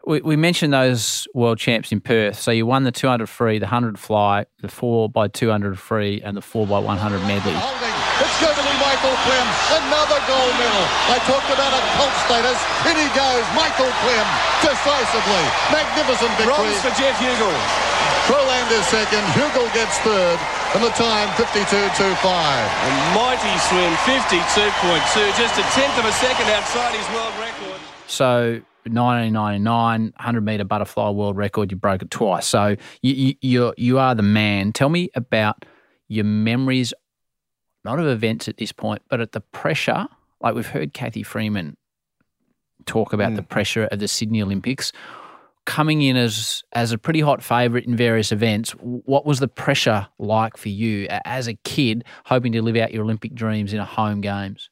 We, 0.08 0.22
we 0.22 0.38
mentioned 0.38 0.72
those 0.72 1.28
world 1.36 1.60
champs 1.60 1.92
in 1.92 2.00
Perth. 2.00 2.40
So 2.40 2.52
you 2.52 2.66
won 2.66 2.88
the 2.88 2.92
200 2.94 3.28
free, 3.28 3.60
the 3.60 3.66
100 3.66 4.00
fly, 4.00 4.46
the 4.62 4.70
4 4.70 5.10
by 5.10 5.28
200 5.28 5.78
free, 5.78 6.22
and 6.24 6.38
the 6.38 6.42
4 6.42 6.68
by 6.68 6.80
100 6.80 7.20
medley. 7.28 7.52
It's 7.52 8.40
going 8.40 8.56
to 8.56 8.64
be 8.64 8.76
Michael 8.80 9.18
Klim. 9.28 9.48
Another 9.76 10.24
gold 10.32 10.56
medal. 10.56 10.88
I 11.12 11.20
talked 11.28 11.52
about 11.52 11.76
a 11.76 11.82
cult 12.00 12.16
status. 12.32 12.60
In 12.88 12.96
he 12.96 13.12
goes. 13.12 13.44
Michael 13.52 13.92
Klim. 14.08 14.28
Decisively. 14.64 15.44
Magnificent 15.68 16.32
victory. 16.40 16.56
Bronze 16.56 16.80
for 16.80 16.96
Geoff 16.96 17.20
Huegill. 17.20 17.95
Crowland 18.26 18.72
is 18.74 18.86
second. 18.88 19.22
Huegill 19.38 19.72
gets 19.74 20.00
third. 20.00 20.40
And 20.74 20.84
the 20.84 20.90
time 20.90 21.30
52.25. 21.38 22.26
A 22.26 22.92
mighty 23.14 23.56
swim, 23.70 23.94
52.2, 24.04 25.38
just 25.38 25.60
a 25.60 25.64
tenth 25.74 25.98
of 26.00 26.06
a 26.06 26.12
second 26.12 26.50
outside 26.50 26.96
his 26.96 27.08
world 27.16 27.34
record. 27.40 27.80
So 28.08 28.62
1999 28.88 30.14
100 30.16 30.42
meter 30.42 30.64
butterfly 30.64 31.10
world 31.10 31.38
record. 31.38 31.72
You 31.72 31.78
broke 31.78 32.02
it 32.02 32.12
twice. 32.12 32.48
So 32.48 32.76
you, 33.02 33.14
you 33.14 33.36
you're 33.42 33.74
you 33.78 34.00
are 34.00 34.16
the 34.16 34.24
man. 34.24 34.74
Tell 34.74 34.90
me 34.90 35.10
about 35.16 35.66
your 36.08 36.26
memories, 36.26 36.94
not 37.84 38.00
of 38.00 38.08
events 38.08 38.48
at 38.48 38.58
this 38.58 38.72
point, 38.72 39.02
but 39.10 39.22
at 39.22 39.32
the 39.32 39.42
pressure. 39.42 40.08
Like 40.42 40.56
we've 40.56 40.68
heard 40.68 40.94
Cathy 40.94 41.24
Freeman 41.24 41.78
talk 42.86 43.14
about 43.14 43.36
the 43.36 43.42
hmm. 43.42 43.48
pressure 43.48 43.86
of 43.86 44.00
the 44.00 44.08
Sydney 44.08 44.42
Olympics. 44.42 44.92
Coming 45.66 46.02
in 46.04 46.16
as 46.16 46.64
as 46.74 46.92
a 46.92 46.98
pretty 46.98 47.22
hot 47.22 47.42
favourite 47.44 47.86
in 47.86 47.96
various 47.96 48.32
events, 48.32 48.72
what 48.80 49.26
was 49.26 49.40
the 49.40 49.48
pressure 49.48 50.08
like 50.20 50.58
for 50.58 50.70
you 50.70 51.08
as 51.26 51.48
a 51.48 51.56
kid, 51.56 52.04
hoping 52.26 52.52
to 52.52 52.62
live 52.62 52.76
out 52.76 52.94
your 52.94 53.04
Olympic 53.04 53.34
dreams 53.34 53.74
in 53.74 53.80
a 53.80 53.86
home 53.86 54.22
games? 54.22 54.70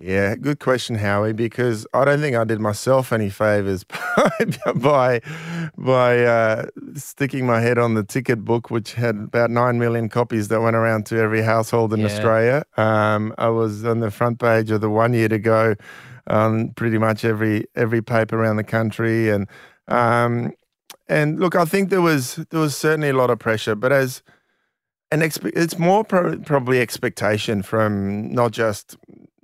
Yeah, 0.00 0.34
good 0.34 0.58
question, 0.58 0.96
Howie. 0.96 1.32
Because 1.32 1.86
I 1.94 2.04
don't 2.04 2.18
think 2.20 2.34
I 2.34 2.42
did 2.42 2.58
myself 2.58 3.12
any 3.12 3.30
favors 3.30 3.84
by 4.74 5.20
by 5.78 6.24
uh, 6.24 6.66
sticking 6.96 7.46
my 7.46 7.60
head 7.60 7.78
on 7.78 7.94
the 7.94 8.02
ticket 8.02 8.44
book, 8.44 8.68
which 8.68 8.94
had 8.94 9.14
about 9.14 9.50
nine 9.50 9.78
million 9.78 10.08
copies 10.08 10.48
that 10.48 10.60
went 10.60 10.74
around 10.74 11.06
to 11.06 11.18
every 11.20 11.42
household 11.42 11.92
in 11.92 12.00
Yeah. 12.00 12.06
Australia. 12.06 12.64
Um, 12.76 13.32
I 13.38 13.48
was 13.50 13.84
on 13.84 14.00
the 14.00 14.10
front 14.10 14.40
page 14.40 14.72
of 14.72 14.80
the 14.80 14.90
one 14.90 15.12
year 15.14 15.28
to 15.28 15.38
go 15.38 15.76
on 16.26 16.70
pretty 16.70 16.98
much 16.98 17.24
every 17.24 17.66
every 17.76 18.02
paper 18.02 18.36
around 18.42 18.56
the 18.56 18.64
country, 18.64 19.30
and 19.30 19.46
um, 19.88 20.52
and 21.08 21.38
look, 21.38 21.54
I 21.56 21.64
think 21.64 21.90
there 21.90 22.00
was 22.00 22.36
there 22.50 22.60
was 22.60 22.76
certainly 22.76 23.10
a 23.10 23.14
lot 23.14 23.30
of 23.30 23.38
pressure, 23.38 23.74
but 23.74 23.92
as 23.92 24.22
an 25.10 25.22
it's 25.22 25.78
more 25.78 26.04
pro- 26.04 26.38
probably 26.38 26.80
expectation 26.80 27.62
from 27.62 28.32
not 28.32 28.52
just 28.52 28.96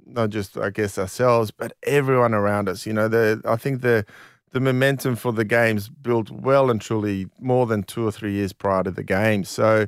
not 0.06 0.30
just 0.30 0.56
I 0.56 0.70
guess 0.70 0.98
ourselves, 0.98 1.50
but 1.50 1.72
everyone 1.84 2.34
around 2.34 2.68
us. 2.68 2.86
You 2.86 2.92
know, 2.92 3.08
the 3.08 3.42
I 3.44 3.56
think 3.56 3.82
the 3.82 4.06
the 4.52 4.60
momentum 4.60 5.14
for 5.14 5.32
the 5.32 5.44
games 5.44 5.88
built 5.88 6.30
well 6.30 6.70
and 6.70 6.80
truly 6.80 7.26
more 7.38 7.66
than 7.66 7.82
two 7.82 8.06
or 8.06 8.12
three 8.12 8.32
years 8.32 8.52
prior 8.52 8.82
to 8.84 8.90
the 8.90 9.04
games. 9.04 9.48
So. 9.48 9.86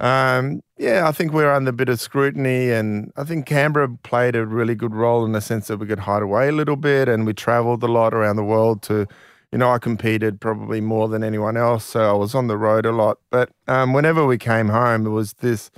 Um, 0.00 0.62
yeah, 0.78 1.06
I 1.06 1.12
think 1.12 1.32
we're 1.32 1.52
under 1.52 1.70
a 1.70 1.72
bit 1.72 1.88
of 1.88 2.00
scrutiny, 2.00 2.72
and 2.72 3.12
I 3.16 3.22
think 3.22 3.46
Canberra 3.46 3.88
played 4.02 4.34
a 4.34 4.44
really 4.44 4.74
good 4.74 4.92
role 4.96 5.24
in 5.24 5.30
the 5.30 5.40
sense 5.40 5.68
that 5.68 5.76
we 5.76 5.86
could 5.86 6.00
hide 6.00 6.24
away 6.24 6.48
a 6.48 6.52
little 6.52 6.74
bit, 6.74 7.08
and 7.08 7.24
we 7.24 7.32
travelled 7.34 7.84
a 7.84 7.86
lot 7.86 8.12
around 8.12 8.34
the 8.34 8.42
world 8.42 8.82
to, 8.84 9.06
you 9.52 9.58
know, 9.58 9.70
I 9.70 9.78
competed 9.78 10.40
probably 10.40 10.80
more 10.80 11.08
than 11.08 11.22
anyone 11.22 11.58
else, 11.58 11.84
so 11.84 12.08
I 12.08 12.14
was 12.14 12.34
on 12.34 12.46
the 12.46 12.56
road 12.56 12.86
a 12.86 12.92
lot. 12.92 13.18
But 13.30 13.50
um, 13.68 13.92
whenever 13.92 14.26
we 14.26 14.38
came 14.38 14.70
home, 14.70 15.06
it 15.06 15.10
was 15.10 15.34
this, 15.34 15.70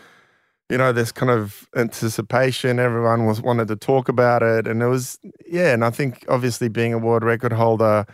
you 0.71 0.79
know, 0.79 0.93
this 0.93 1.11
kind 1.11 1.31
of 1.31 1.69
anticipation. 1.75 2.79
Everyone 2.79 3.27
was 3.27 3.43
wanted 3.43 3.67
to 3.69 3.77
talk 3.77 4.09
about 4.09 4.45
it, 4.45 4.69
and 4.69 4.81
it 4.81 4.87
was 4.87 5.19
yeah. 5.45 5.75
And 5.75 5.85
I 5.85 5.91
think 5.91 6.25
obviously 6.29 6.69
being 6.69 6.95
a 6.95 6.99
world 6.99 7.25
record 7.25 7.53
holder, 7.53 8.07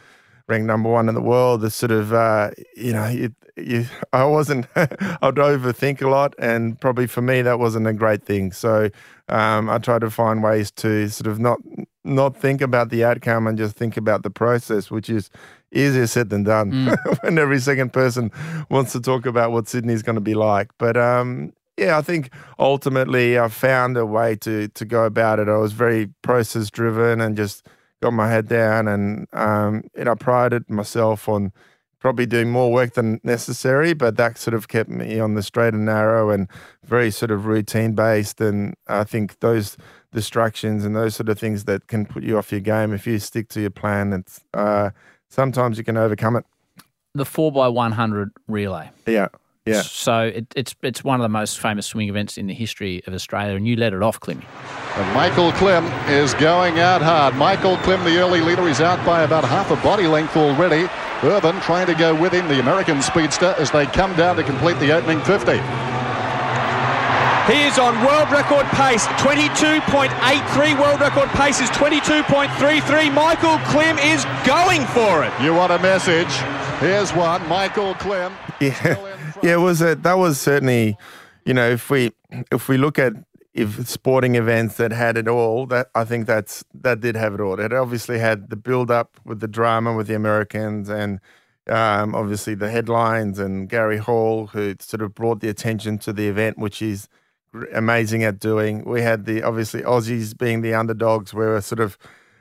ranked 0.49 0.66
number 0.66 0.88
one 0.88 1.11
in 1.11 1.14
the 1.14 1.20
world, 1.20 1.61
the 1.61 1.70
sort 1.70 1.92
of 1.92 2.14
uh, 2.14 2.53
you 2.75 2.94
know, 2.94 3.09
you, 3.09 3.35
you, 3.59 3.85
I 4.14 4.25
wasn't. 4.25 4.66
I'd 4.77 5.35
overthink 5.35 6.01
a 6.01 6.09
lot, 6.09 6.35
and 6.38 6.81
probably 6.81 7.07
for 7.07 7.20
me 7.20 7.42
that 7.42 7.59
wasn't 7.59 7.87
a 7.87 7.92
great 7.92 8.25
thing. 8.25 8.53
So 8.53 8.88
um, 9.29 9.68
I 9.68 9.77
tried 9.77 10.01
to 10.01 10.11
find 10.11 10.42
ways 10.42 10.70
to 10.73 11.11
sort 11.11 11.27
of 11.27 11.38
not 11.38 11.59
not 12.04 12.36
think 12.36 12.60
about 12.60 12.90
the 12.90 13.04
outcome 13.04 13.46
and 13.46 13.58
just 13.58 13.76
think 13.76 13.96
about 13.96 14.22
the 14.22 14.30
process, 14.30 14.90
which 14.90 15.10
is 15.10 15.30
easier 15.72 16.06
said 16.06 16.30
than 16.30 16.44
done. 16.44 16.96
when 17.20 17.38
every 17.38 17.60
second 17.60 17.92
person 17.92 18.30
wants 18.70 18.92
to 18.92 19.00
talk 19.00 19.26
about 19.26 19.52
what 19.52 19.68
Sydney's 19.68 20.02
going 20.02 20.14
to 20.14 20.20
be 20.20 20.34
like, 20.34 20.70
but 20.78 20.96
um, 20.96 21.52
yeah, 21.76 21.96
I 21.96 22.02
think 22.02 22.30
ultimately 22.58 23.38
I 23.38 23.48
found 23.48 23.96
a 23.96 24.04
way 24.06 24.36
to 24.36 24.68
to 24.68 24.84
go 24.84 25.04
about 25.04 25.38
it. 25.38 25.48
I 25.48 25.56
was 25.56 25.72
very 25.72 26.08
process 26.22 26.70
driven 26.70 27.20
and 27.20 27.36
just 27.36 27.66
got 28.02 28.12
my 28.12 28.28
head 28.28 28.48
down 28.48 28.88
and 28.88 29.26
um, 29.32 29.84
you 29.96 30.04
know 30.04 30.16
prided 30.16 30.68
myself 30.70 31.28
on 31.28 31.52
probably 31.98 32.26
doing 32.26 32.50
more 32.50 32.72
work 32.72 32.94
than 32.94 33.20
necessary, 33.22 33.92
but 33.92 34.16
that 34.16 34.38
sort 34.38 34.54
of 34.54 34.68
kept 34.68 34.88
me 34.88 35.20
on 35.20 35.34
the 35.34 35.42
straight 35.42 35.74
and 35.74 35.84
narrow 35.84 36.30
and 36.30 36.48
very 36.84 37.10
sort 37.10 37.30
of 37.30 37.46
routine 37.46 37.94
based. 37.94 38.40
And 38.40 38.74
I 38.88 39.04
think 39.04 39.38
those 39.40 39.76
distractions 40.12 40.85
and 40.85 40.94
those 40.94 41.14
sort 41.16 41.29
of 41.29 41.38
things 41.38 41.64
that 41.64 41.87
can 41.87 42.07
put 42.07 42.23
you 42.23 42.38
off 42.38 42.51
your 42.53 42.61
game, 42.61 42.92
if 42.92 43.07
you 43.07 43.18
stick 43.18 43.49
to 43.51 43.61
your 43.61 43.70
plan, 43.70 44.12
it's 44.12 44.40
uh, 44.55 44.90
sometimes 45.29 45.79
you 45.79 45.85
can 45.85 45.96
overcome 45.96 46.37
it. 46.37 46.44
The 47.14 47.25
4x100 47.25 48.31
relay. 48.49 48.90
Yeah. 49.07 49.29
Yeah. 49.66 49.83
So 49.83 50.23
it, 50.23 50.46
it's 50.57 50.75
it's 50.83 51.05
one 51.05 51.20
of 51.20 51.23
the 51.23 51.29
most 51.29 51.61
famous 51.61 51.87
swimming 51.87 52.09
events 52.09 52.38
in 52.38 52.46
the 52.46 52.55
history 52.55 53.03
of 53.07 53.12
Australia, 53.12 53.55
and 53.55 53.68
you 53.68 53.77
let 53.77 53.92
it 53.92 54.03
off, 54.03 54.18
Klimmy. 54.18 54.44
And 54.96 55.14
Michael 55.14 55.53
Klim 55.53 55.85
is 56.09 56.35
going 56.35 56.81
out 56.81 57.03
hard. 57.03 57.37
Michael 57.37 57.77
Klim, 57.79 58.03
the 58.03 58.18
early 58.18 58.40
leader, 58.40 58.66
is 58.68 58.81
out 58.81 59.05
by 59.05 59.23
about 59.23 59.44
half 59.44 59.70
a 59.70 59.77
body 59.77 60.07
length 60.07 60.37
already. 60.37 60.88
Ervin 61.23 61.61
trying 61.61 61.87
to 61.87 61.94
go 61.94 62.14
with 62.14 62.33
him, 62.33 62.49
the 62.49 62.59
American 62.59 63.03
speedster, 63.03 63.55
as 63.59 63.70
they 63.70 63.87
come 63.87 64.16
down 64.16 64.37
to 64.37 64.42
complete 64.42 64.79
the 64.79 64.90
opening 64.92 65.20
50. 65.20 65.53
He 67.50 67.62
is 67.62 67.80
on 67.80 67.96
world 68.06 68.30
record 68.30 68.64
pace, 68.66 69.04
22.83. 69.18 70.80
World 70.80 71.00
record 71.00 71.28
pace 71.30 71.60
is 71.60 71.68
22.33. 71.70 73.12
Michael 73.12 73.58
Klim 73.66 73.98
is 73.98 74.24
going 74.46 74.86
for 74.86 75.24
it. 75.24 75.32
You 75.42 75.52
want 75.52 75.72
a 75.72 75.80
message? 75.80 76.32
Here's 76.78 77.12
one, 77.12 77.46
Michael 77.48 77.94
Klim. 77.94 78.32
Yeah, 78.60 79.16
yeah, 79.42 79.54
it 79.54 79.60
was 79.60 79.80
a, 79.82 79.96
that 79.96 80.18
was 80.18 80.38
certainly, 80.38 80.96
you 81.44 81.54
know, 81.54 81.70
if 81.70 81.90
we 81.90 82.12
if 82.52 82.68
we 82.68 82.76
look 82.76 82.98
at 82.98 83.14
if 83.54 83.88
sporting 83.88 84.36
events 84.36 84.76
that 84.76 84.92
had 84.92 85.16
it 85.16 85.26
all, 85.26 85.66
that 85.66 85.88
I 85.94 86.04
think 86.04 86.26
that's 86.26 86.62
that 86.74 87.00
did 87.00 87.16
have 87.16 87.34
it 87.34 87.40
all. 87.40 87.58
It 87.58 87.72
obviously 87.72 88.18
had 88.18 88.50
the 88.50 88.56
build 88.56 88.90
up 88.90 89.18
with 89.24 89.40
the 89.40 89.48
drama 89.48 89.94
with 89.96 90.06
the 90.06 90.14
Americans 90.14 90.88
and 90.88 91.20
um, 91.68 92.14
obviously 92.14 92.54
the 92.54 92.70
headlines 92.70 93.38
and 93.38 93.68
Gary 93.68 93.98
Hall 93.98 94.48
who 94.48 94.74
sort 94.78 95.02
of 95.02 95.14
brought 95.14 95.40
the 95.40 95.48
attention 95.48 95.98
to 96.00 96.12
the 96.12 96.28
event, 96.28 96.58
which 96.58 96.82
is 96.82 97.08
gr- 97.08 97.18
amazing 97.72 98.24
at 98.24 98.38
doing. 98.38 98.84
We 98.84 99.02
had 99.02 99.24
the 99.24 99.42
obviously 99.42 99.82
Aussies 99.82 100.36
being 100.36 100.62
the 100.62 100.74
underdogs. 100.74 101.34
We 101.34 101.46
were 101.46 101.60
sort 101.60 101.80
of 101.80 101.98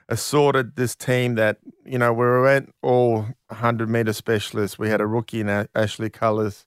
assorted 0.07 0.75
this 0.75 0.95
team 0.95 1.35
that 1.35 1.57
you 1.85 1.97
know 1.97 2.11
we 2.11 2.41
went 2.41 2.73
all 2.81 3.27
100 3.47 3.89
meter 3.89 4.13
specialists. 4.13 4.79
We 4.79 4.89
had 4.89 5.01
a 5.01 5.07
rookie 5.07 5.41
in 5.41 5.67
Ashley 5.75 6.09
Callus, 6.09 6.65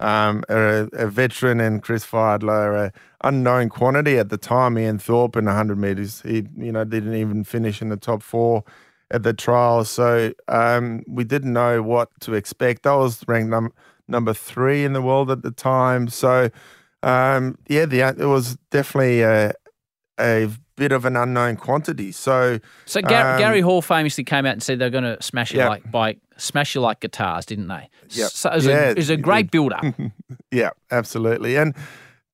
um, 0.00 0.44
a, 0.48 0.88
a 0.92 1.06
veteran 1.06 1.60
in 1.60 1.80
Chris 1.80 2.06
Fydler, 2.06 2.86
a 2.86 2.92
unknown 3.22 3.68
quantity 3.68 4.18
at 4.18 4.28
the 4.28 4.38
time. 4.38 4.78
Ian 4.78 4.98
Thorpe 4.98 5.36
in 5.36 5.44
100 5.46 5.78
meters. 5.78 6.22
He 6.22 6.46
you 6.56 6.72
know 6.72 6.84
didn't 6.84 7.14
even 7.14 7.44
finish 7.44 7.82
in 7.82 7.88
the 7.88 7.96
top 7.96 8.22
four 8.22 8.64
at 9.10 9.22
the 9.22 9.32
trials. 9.32 9.90
So 9.90 10.32
um, 10.48 11.04
we 11.06 11.24
didn't 11.24 11.52
know 11.52 11.82
what 11.82 12.08
to 12.20 12.34
expect. 12.34 12.86
I 12.86 12.96
was 12.96 13.22
ranked 13.28 13.50
num- 13.50 13.72
number 14.08 14.34
three 14.34 14.84
in 14.84 14.92
the 14.92 15.02
world 15.02 15.30
at 15.30 15.42
the 15.42 15.50
time. 15.50 16.08
So 16.08 16.50
um, 17.04 17.58
yeah, 17.68 17.86
the 17.86 18.00
it 18.00 18.26
was 18.26 18.56
definitely 18.70 19.22
a, 19.22 19.52
a 20.18 20.48
bit 20.76 20.92
of 20.92 21.04
an 21.04 21.16
unknown 21.16 21.56
quantity. 21.56 22.10
So 22.12 22.58
So 22.86 23.00
Gar- 23.00 23.34
um, 23.34 23.38
Gary 23.38 23.60
Hall 23.60 23.82
famously 23.82 24.24
came 24.24 24.44
out 24.46 24.52
and 24.54 24.62
said 24.62 24.78
they're 24.78 24.90
going 24.90 25.04
to 25.04 25.22
smash 25.22 25.52
you 25.52 25.58
Yeah. 25.58 25.68
like 25.68 25.90
by 25.90 26.16
smash 26.36 26.74
you 26.74 26.80
like 26.80 27.00
guitars, 27.00 27.46
didn't 27.46 27.68
they? 27.68 27.88
Yep. 28.10 28.30
So 28.30 28.50
it 28.50 28.54
was, 28.56 28.66
Yeah, 28.66 28.88
a, 28.88 28.90
it 28.90 28.96
was 28.96 29.10
a 29.10 29.16
great 29.16 29.46
did. 29.46 29.50
build 29.52 29.72
up. 29.72 29.84
Yeah, 30.50 30.70
absolutely. 30.90 31.56
And 31.56 31.74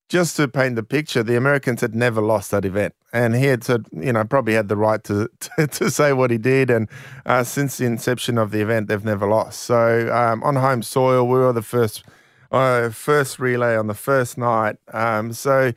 just 0.09 0.35
to 0.37 0.47
paint 0.47 0.75
the 0.75 0.83
picture, 0.83 1.23
the 1.23 1.37
Americans 1.37 1.81
had 1.81 1.95
never 1.95 2.19
lost 2.21 2.51
that 2.51 2.65
event, 2.65 2.93
and 3.13 3.33
he 3.35 3.45
had 3.45 3.63
said, 3.63 3.85
you 3.93 4.11
know, 4.11 4.23
probably 4.25 4.53
had 4.53 4.67
the 4.67 4.75
right 4.75 5.01
to 5.05 5.29
to, 5.57 5.67
to 5.67 5.89
say 5.89 6.11
what 6.13 6.31
he 6.31 6.37
did. 6.37 6.69
And 6.69 6.89
uh, 7.25 7.43
since 7.43 7.77
the 7.77 7.85
inception 7.85 8.37
of 8.37 8.51
the 8.51 8.59
event, 8.61 8.87
they've 8.89 9.05
never 9.05 9.25
lost. 9.27 9.61
So 9.63 10.13
um, 10.13 10.43
on 10.43 10.55
home 10.57 10.81
soil, 10.83 11.25
we 11.27 11.37
were 11.39 11.53
the 11.53 11.61
first 11.61 12.03
uh, 12.51 12.89
first 12.89 13.39
relay 13.39 13.75
on 13.75 13.87
the 13.87 13.93
first 13.93 14.37
night. 14.37 14.77
Um, 14.93 15.33
so 15.33 15.71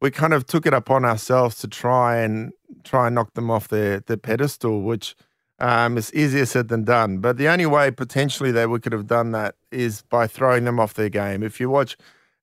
we 0.00 0.10
kind 0.10 0.32
of 0.32 0.46
took 0.46 0.66
it 0.66 0.74
upon 0.74 1.04
ourselves 1.04 1.56
to 1.58 1.68
try 1.68 2.18
and 2.18 2.52
try 2.84 3.06
and 3.06 3.14
knock 3.14 3.34
them 3.34 3.50
off 3.50 3.68
their 3.68 4.00
their 4.00 4.16
pedestal, 4.16 4.82
which 4.82 5.16
um, 5.58 5.98
is 5.98 6.12
easier 6.14 6.46
said 6.46 6.68
than 6.68 6.84
done. 6.84 7.18
But 7.18 7.36
the 7.36 7.48
only 7.48 7.66
way 7.66 7.90
potentially 7.90 8.52
that 8.52 8.70
we 8.70 8.78
could 8.78 8.92
have 8.92 9.06
done 9.06 9.32
that 9.32 9.56
is 9.72 10.02
by 10.02 10.26
throwing 10.26 10.64
them 10.64 10.78
off 10.78 10.94
their 10.94 11.08
game. 11.08 11.42
If 11.42 11.60
you 11.60 11.68
watch 11.68 11.96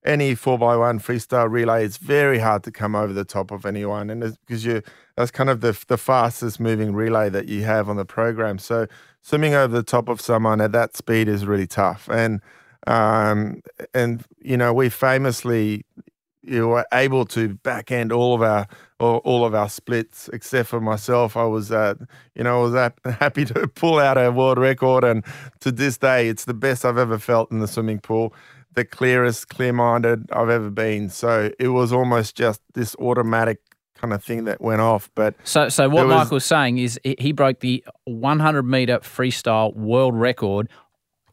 any 0.04 0.34
four 0.34 0.54
x 0.54 0.78
one 0.78 1.00
freestyle 1.00 1.50
relay, 1.50 1.84
it's 1.84 1.96
very 1.96 2.38
hard 2.38 2.62
to 2.64 2.70
come 2.70 2.94
over 2.94 3.12
the 3.12 3.24
top 3.24 3.50
of 3.50 3.66
anyone, 3.66 4.10
and 4.10 4.36
because 4.46 4.64
you 4.64 4.82
that's 5.16 5.30
kind 5.30 5.50
of 5.50 5.60
the 5.60 5.78
the 5.88 5.96
fastest 5.98 6.60
moving 6.60 6.94
relay 6.94 7.30
that 7.30 7.48
you 7.48 7.64
have 7.64 7.88
on 7.88 7.96
the 7.96 8.04
program. 8.04 8.58
So 8.58 8.86
swimming 9.22 9.54
over 9.54 9.74
the 9.74 9.82
top 9.82 10.08
of 10.08 10.20
someone 10.20 10.60
at 10.60 10.72
that 10.72 10.96
speed 10.96 11.28
is 11.28 11.46
really 11.46 11.66
tough, 11.66 12.08
and 12.10 12.40
um, 12.86 13.62
and 13.94 14.22
you 14.40 14.56
know 14.56 14.72
we 14.72 14.88
famously 14.88 15.84
you 16.42 16.68
were 16.68 16.86
able 16.92 17.24
to 17.24 17.54
back 17.54 17.90
end 17.90 18.12
all 18.12 18.34
of 18.34 18.42
our 18.42 18.66
all, 19.00 19.16
all 19.24 19.44
of 19.44 19.54
our 19.54 19.68
splits 19.68 20.30
except 20.32 20.68
for 20.68 20.80
myself. 20.80 21.36
I 21.36 21.44
was 21.44 21.72
uh, 21.72 21.94
you 22.34 22.44
know 22.44 22.60
I 22.60 22.62
was 22.62 22.74
hap- 22.74 23.04
happy 23.20 23.44
to 23.46 23.66
pull 23.68 23.98
out 23.98 24.16
a 24.16 24.30
world 24.30 24.58
record, 24.58 25.04
and 25.04 25.24
to 25.60 25.72
this 25.72 25.98
day, 25.98 26.28
it's 26.28 26.44
the 26.44 26.54
best 26.54 26.84
I've 26.84 26.98
ever 26.98 27.18
felt 27.18 27.50
in 27.50 27.58
the 27.60 27.68
swimming 27.68 27.98
pool. 28.00 28.32
The 28.74 28.84
clearest, 28.84 29.48
clear-minded 29.48 30.30
I've 30.32 30.50
ever 30.50 30.68
been. 30.70 31.08
So 31.08 31.50
it 31.58 31.68
was 31.68 31.94
almost 31.94 32.36
just 32.36 32.60
this 32.74 32.94
automatic 32.96 33.58
kind 33.94 34.12
of 34.12 34.22
thing 34.22 34.44
that 34.44 34.60
went 34.60 34.82
off. 34.82 35.10
But 35.14 35.34
So, 35.44 35.70
so 35.70 35.88
what 35.88 36.06
was- 36.06 36.14
Michael's 36.14 36.44
saying 36.44 36.76
is 36.76 37.00
he- 37.02 37.16
he 37.18 37.32
broke 37.32 37.60
the 37.60 37.82
100 38.04 38.64
meter 38.64 38.98
freestyle 38.98 39.74
world 39.74 40.14
record 40.14 40.68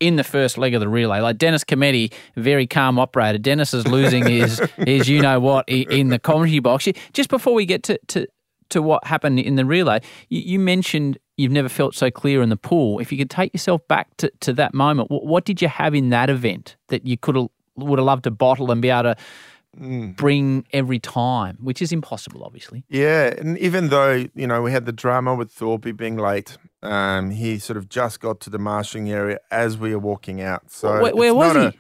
in 0.04 0.18
the 0.18 0.24
first 0.24 0.58
leg 0.58 0.74
of 0.74 0.82
the 0.82 0.90
relay. 0.90 1.22
Like 1.22 1.38
Dennis 1.38 1.64
Cometti, 1.64 2.12
very 2.36 2.68
calm 2.68 3.00
operator. 3.00 3.38
Dennis 3.38 3.74
is 3.74 3.88
losing 3.88 4.26
his 4.26 4.60
his 4.86 5.08
you 5.08 5.22
know 5.22 5.40
what 5.40 5.68
in 5.70 6.10
the 6.10 6.20
commentary 6.20 6.60
box. 6.60 6.90
Just 7.14 7.30
before 7.30 7.54
we 7.54 7.66
get 7.66 7.84
to 7.84 7.98
to, 8.08 8.28
to 8.70 8.82
what 8.82 9.06
happened 9.08 9.40
in 9.40 9.56
the 9.56 9.66
relay, 9.66 10.02
you, 10.28 10.42
you 10.42 10.60
mentioned 10.60 11.18
you've 11.38 11.54
never 11.54 11.70
felt 11.70 11.96
so 11.96 12.12
clear 12.12 12.42
in 12.42 12.50
the 12.50 12.58
pool. 12.58 13.00
If 13.00 13.12
you 13.12 13.18
could 13.18 13.30
take 13.30 13.54
yourself 13.54 13.88
back 13.88 14.16
to, 14.18 14.32
to 14.42 14.54
that 14.54 14.74
moment, 14.74 15.10
what, 15.10 15.26
what 15.26 15.46
did 15.46 15.62
you 15.62 15.70
have 15.70 15.96
in 15.96 16.10
that 16.10 16.30
event 16.30 16.76
that 16.90 17.08
you 17.08 17.18
could 17.18 17.36
have 17.36 17.48
would 17.76 17.98
have 17.98 18.06
loved 18.06 18.26
to 18.26 18.32
bottle 18.32 18.72
and 18.72 18.82
be 18.82 18.90
able 18.90 19.04
to 19.04 19.16
Mm. 19.80 20.16
bring 20.16 20.66
every 20.72 21.00
time, 21.00 21.58
which 21.62 21.82
is 21.82 21.92
impossible, 21.92 22.44
obviously. 22.44 22.84
Yeah, 22.90 23.34
and 23.38 23.58
even 23.58 23.90
though 23.90 24.26
you 24.36 24.46
know 24.48 24.62
we 24.62 24.72
had 24.72 24.86
the 24.86 24.92
drama 24.92 25.34
with 25.34 25.52
Thorpe 25.52 25.96
being 25.98 26.16
late, 26.18 26.58
um, 26.84 27.32
he 27.32 27.58
sort 27.58 27.78
of 27.78 27.90
just 27.90 28.20
got 28.20 28.40
to 28.42 28.50
the 28.52 28.60
marshalling 28.60 29.10
area 29.12 29.40
as 29.50 29.78
we 29.78 29.92
were 29.94 30.00
walking 30.00 30.42
out. 30.42 30.70
So 30.72 31.02
Where- 31.02 31.16
where 31.16 31.34
was 31.34 31.54
he? 31.56 31.60
a- 31.64 31.74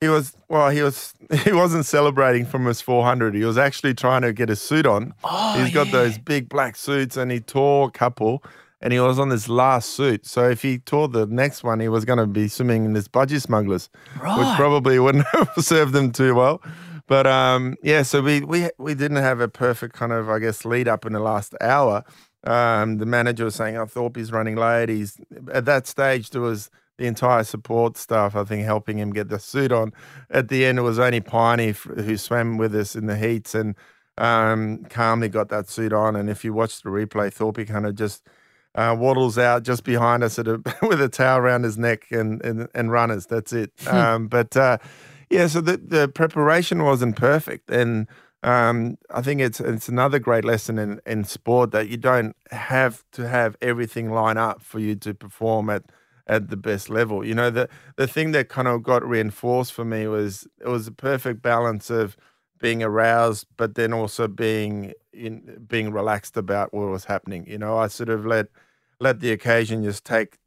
he 0.00 0.08
was 0.08 0.36
well. 0.48 0.68
He 0.70 0.82
was. 0.82 1.14
He 1.44 1.52
wasn't 1.52 1.86
celebrating 1.86 2.44
from 2.46 2.66
his 2.66 2.80
400. 2.80 3.34
He 3.34 3.44
was 3.44 3.58
actually 3.58 3.94
trying 3.94 4.22
to 4.22 4.32
get 4.32 4.48
his 4.48 4.60
suit 4.60 4.86
on. 4.86 5.12
Oh, 5.24 5.60
He's 5.62 5.72
got 5.74 5.86
yeah. 5.86 5.92
those 5.92 6.18
big 6.18 6.48
black 6.48 6.76
suits, 6.76 7.16
and 7.16 7.30
he 7.32 7.40
tore 7.40 7.88
a 7.88 7.90
couple. 7.90 8.42
And 8.80 8.92
he 8.92 9.00
was 9.00 9.18
on 9.18 9.28
this 9.28 9.48
last 9.48 9.90
suit. 9.90 10.24
So 10.24 10.48
if 10.48 10.62
he 10.62 10.78
tore 10.78 11.08
the 11.08 11.26
next 11.26 11.64
one, 11.64 11.80
he 11.80 11.88
was 11.88 12.04
going 12.04 12.20
to 12.20 12.28
be 12.28 12.46
swimming 12.46 12.84
in 12.84 12.92
this 12.92 13.08
budgie 13.08 13.42
smugglers, 13.42 13.88
which 14.12 14.56
probably 14.56 15.00
wouldn't 15.00 15.26
have 15.32 15.50
served 15.58 15.96
him 15.96 16.12
too 16.12 16.36
well. 16.36 16.62
But 17.08 17.26
um, 17.26 17.74
yeah, 17.82 18.02
so 18.02 18.20
we 18.22 18.42
we 18.42 18.68
we 18.78 18.94
didn't 18.94 19.16
have 19.16 19.40
a 19.40 19.48
perfect 19.48 19.94
kind 19.94 20.12
of 20.12 20.28
I 20.30 20.38
guess 20.38 20.64
lead 20.64 20.86
up 20.86 21.04
in 21.06 21.12
the 21.14 21.20
last 21.20 21.54
hour. 21.60 22.04
Um, 22.44 22.98
the 22.98 23.06
manager 23.06 23.44
was 23.46 23.56
saying, 23.56 23.76
"I 23.78 23.84
thought 23.86 24.14
he's 24.14 24.30
running 24.30 24.56
late." 24.56 24.90
He's 24.90 25.18
at 25.52 25.64
that 25.64 25.86
stage. 25.86 26.30
There 26.30 26.42
was 26.42 26.70
the 26.98 27.06
entire 27.06 27.44
support 27.44 27.96
staff, 27.96 28.36
I 28.36 28.44
think, 28.44 28.64
helping 28.64 28.98
him 28.98 29.12
get 29.12 29.28
the 29.28 29.38
suit 29.38 29.72
on. 29.72 29.92
At 30.30 30.48
the 30.48 30.66
end, 30.66 30.78
it 30.78 30.82
was 30.82 30.98
only 30.98 31.20
Piney 31.20 31.70
f- 31.70 31.82
who 31.82 32.16
swam 32.16 32.58
with 32.58 32.74
us 32.74 32.94
in 32.94 33.06
the 33.06 33.16
heats 33.16 33.54
and 33.54 33.74
um, 34.18 34.84
calmly 34.90 35.28
got 35.28 35.48
that 35.48 35.68
suit 35.68 35.92
on. 35.92 36.16
And 36.16 36.28
if 36.28 36.44
you 36.44 36.52
watch 36.52 36.82
the 36.82 36.90
replay, 36.90 37.32
Thorpe 37.32 37.66
kind 37.68 37.86
of 37.86 37.94
just 37.94 38.26
uh, 38.74 38.94
waddles 38.98 39.38
out 39.38 39.62
just 39.62 39.84
behind 39.84 40.22
us 40.24 40.38
at 40.38 40.48
a, 40.48 40.60
with 40.82 41.00
a 41.00 41.08
towel 41.08 41.38
around 41.38 41.62
his 41.62 41.78
neck 41.78 42.06
and 42.10 42.44
and, 42.44 42.68
and 42.74 42.92
runners. 42.92 43.26
That's 43.26 43.52
it. 43.52 43.72
um, 43.86 44.26
but 44.28 44.56
uh, 44.56 44.78
yeah, 45.30 45.46
so 45.46 45.60
the 45.60 45.76
the 45.76 46.08
preparation 46.08 46.82
wasn't 46.84 47.16
perfect, 47.16 47.70
and 47.70 48.06
um, 48.42 48.96
I 49.10 49.22
think 49.22 49.40
it's 49.40 49.60
it's 49.60 49.88
another 49.88 50.18
great 50.18 50.44
lesson 50.44 50.78
in 50.78 51.00
in 51.06 51.24
sport 51.24 51.70
that 51.72 51.88
you 51.88 51.96
don't 51.96 52.34
have 52.50 53.04
to 53.12 53.28
have 53.28 53.56
everything 53.60 54.10
line 54.10 54.38
up 54.38 54.62
for 54.62 54.78
you 54.78 54.94
to 54.96 55.14
perform 55.14 55.70
at 55.70 55.84
at 56.26 56.48
the 56.50 56.56
best 56.56 56.88
level. 56.90 57.24
You 57.24 57.34
know, 57.34 57.50
the 57.50 57.68
the 57.96 58.06
thing 58.06 58.32
that 58.32 58.48
kind 58.48 58.68
of 58.68 58.82
got 58.82 59.06
reinforced 59.06 59.72
for 59.72 59.84
me 59.84 60.06
was 60.06 60.46
it 60.60 60.68
was 60.68 60.86
a 60.86 60.92
perfect 60.92 61.42
balance 61.42 61.90
of 61.90 62.16
being 62.58 62.82
aroused, 62.82 63.46
but 63.56 63.74
then 63.74 63.92
also 63.92 64.28
being 64.28 64.92
in 65.12 65.64
being 65.68 65.92
relaxed 65.92 66.36
about 66.36 66.72
what 66.72 66.88
was 66.88 67.04
happening. 67.04 67.46
You 67.46 67.58
know, 67.58 67.76
I 67.78 67.88
sort 67.88 68.08
of 68.08 68.24
let 68.26 68.46
let 69.00 69.20
the 69.20 69.30
occasion 69.32 69.84
just 69.84 70.04
take 70.04 70.38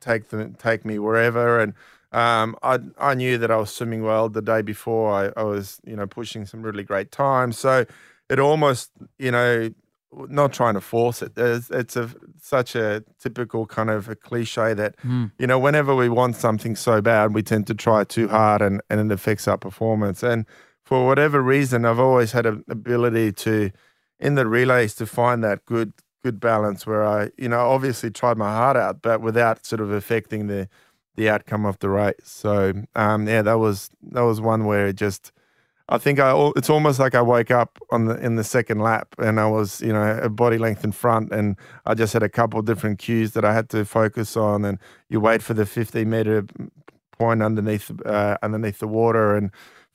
take 0.00 0.28
them 0.28 0.54
take 0.54 0.84
me 0.84 0.98
wherever 0.98 1.60
and 1.60 1.74
um, 2.12 2.56
I 2.62 2.78
I 2.98 3.14
knew 3.14 3.38
that 3.38 3.50
I 3.50 3.56
was 3.56 3.70
swimming 3.72 4.02
well 4.02 4.28
the 4.28 4.42
day 4.42 4.62
before. 4.62 5.12
I, 5.12 5.30
I 5.40 5.44
was 5.44 5.80
you 5.84 5.96
know 5.96 6.06
pushing 6.06 6.46
some 6.46 6.62
really 6.62 6.82
great 6.82 7.12
times, 7.12 7.58
so 7.58 7.84
it 8.28 8.38
almost 8.38 8.90
you 9.18 9.30
know 9.30 9.70
not 10.12 10.52
trying 10.52 10.74
to 10.74 10.80
force 10.80 11.22
it. 11.22 11.36
There's, 11.36 11.70
it's 11.70 11.94
a 11.96 12.10
such 12.42 12.74
a 12.74 13.04
typical 13.20 13.64
kind 13.66 13.90
of 13.90 14.08
a 14.08 14.16
cliche 14.16 14.74
that 14.74 14.96
Mm. 15.06 15.30
you 15.38 15.46
know 15.46 15.58
whenever 15.58 15.94
we 15.94 16.08
want 16.08 16.34
something 16.36 16.74
so 16.76 17.00
bad, 17.00 17.32
we 17.34 17.42
tend 17.42 17.66
to 17.68 17.74
try 17.74 18.04
too 18.04 18.28
hard, 18.28 18.60
and 18.62 18.80
and 18.90 19.00
it 19.10 19.14
affects 19.14 19.46
our 19.46 19.58
performance. 19.58 20.22
And 20.24 20.46
for 20.84 21.06
whatever 21.06 21.40
reason, 21.40 21.84
I've 21.84 22.00
always 22.00 22.32
had 22.32 22.46
an 22.46 22.64
ability 22.68 23.32
to 23.32 23.70
in 24.18 24.34
the 24.34 24.46
relays 24.46 24.94
to 24.96 25.06
find 25.06 25.44
that 25.44 25.64
good 25.64 25.92
good 26.24 26.40
balance 26.40 26.86
where 26.86 27.06
I 27.06 27.30
you 27.38 27.48
know 27.48 27.60
obviously 27.70 28.10
tried 28.10 28.36
my 28.36 28.50
heart 28.50 28.76
out, 28.76 29.00
but 29.02 29.20
without 29.22 29.64
sort 29.64 29.80
of 29.80 29.92
affecting 29.92 30.48
the 30.48 30.68
the 31.16 31.28
outcome 31.28 31.66
of 31.66 31.78
the 31.78 31.88
race. 31.88 32.14
So 32.24 32.72
um, 32.94 33.28
yeah, 33.28 33.42
that 33.42 33.58
was 33.58 33.90
that 34.10 34.22
was 34.22 34.40
one 34.40 34.64
where 34.64 34.88
it 34.88 34.96
just. 34.96 35.32
I 35.92 35.98
think 35.98 36.20
I. 36.20 36.52
It's 36.54 36.70
almost 36.70 37.00
like 37.00 37.16
I 37.16 37.20
woke 37.20 37.50
up 37.50 37.78
on 37.90 38.04
the 38.04 38.14
in 38.24 38.36
the 38.36 38.44
second 38.44 38.78
lap, 38.78 39.08
and 39.18 39.40
I 39.40 39.46
was, 39.46 39.80
you 39.80 39.92
know, 39.92 40.20
a 40.22 40.28
body 40.28 40.56
length 40.56 40.84
in 40.84 40.92
front, 40.92 41.32
and 41.32 41.56
I 41.84 41.94
just 41.94 42.12
had 42.12 42.22
a 42.22 42.28
couple 42.28 42.62
different 42.62 43.00
cues 43.00 43.32
that 43.32 43.44
I 43.44 43.52
had 43.52 43.68
to 43.70 43.84
focus 43.84 44.36
on. 44.36 44.64
And 44.64 44.78
you 45.08 45.18
wait 45.18 45.42
for 45.42 45.52
the 45.52 45.66
50 45.66 46.04
meter 46.04 46.46
point 47.18 47.42
underneath 47.42 47.90
uh, 48.06 48.38
underneath 48.40 48.78
the 48.78 48.86
water, 48.86 49.36
and 49.36 49.50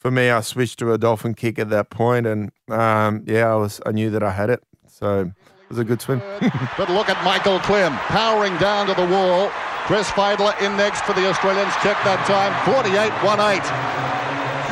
for 0.05 0.11
me, 0.11 0.29
I 0.29 0.41
switched 0.41 0.79
to 0.79 0.93
a 0.93 0.97
dolphin 0.97 1.33
kick 1.33 1.57
at 1.57 1.69
that 1.71 1.89
point, 1.89 2.27
and 2.27 2.51
um, 2.69 3.23
yeah, 3.25 3.51
I 3.51 3.55
was. 3.55 3.81
I 3.85 3.91
knew 3.91 4.09
that 4.11 4.21
I 4.21 4.31
had 4.31 4.49
it, 4.49 4.61
so 4.87 5.21
it 5.21 5.69
was 5.69 5.79
a 5.79 5.83
good 5.83 5.99
swim. 5.99 6.21
But 6.77 6.89
look 6.89 7.09
at 7.09 7.23
Michael 7.23 7.59
Klim 7.59 7.93
powering 7.93 8.55
down 8.57 8.85
to 8.85 8.93
the 8.93 9.07
wall. 9.07 9.49
Chris 9.85 10.09
Fydler 10.09 10.59
in 10.65 10.75
next 10.77 11.01
for 11.05 11.13
the 11.13 11.27
Australians. 11.29 11.71
Check 11.83 11.97
that 12.03 12.25
time 12.25 12.51
48.18. 12.65 13.61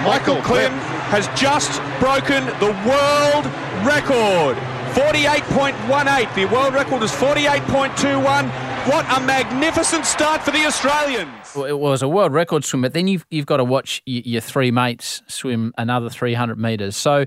Michael 0.04 0.42
Klim 0.42 0.72
has 1.14 1.28
just 1.40 1.80
broken 2.00 2.44
the 2.60 2.74
world 2.90 3.46
record. 3.86 4.58
48.18. 4.94 6.36
The 6.36 6.46
world 6.54 6.74
record 6.74 7.04
is 7.04 7.12
48.21. 7.12 8.50
What 8.90 9.06
a 9.18 9.26
magnificent 9.26 10.06
start 10.06 10.42
for 10.42 10.52
the 10.52 10.66
Australians. 10.66 11.54
Well, 11.56 11.66
It 11.66 11.80
was 11.80 12.02
a 12.02 12.08
world 12.10 12.34
record 12.34 12.66
swim, 12.66 12.82
but 12.82 12.94
then 12.94 13.08
you've 13.08 13.26
you've 13.30 13.46
got 13.46 13.58
to 13.58 13.64
watch 13.64 14.02
y- 14.06 14.24
your 14.26 14.42
three 14.42 14.72
mates 14.72 15.22
swim 15.28 15.74
another 15.78 16.10
300 16.10 16.60
meters. 16.60 16.98
So, 16.98 17.26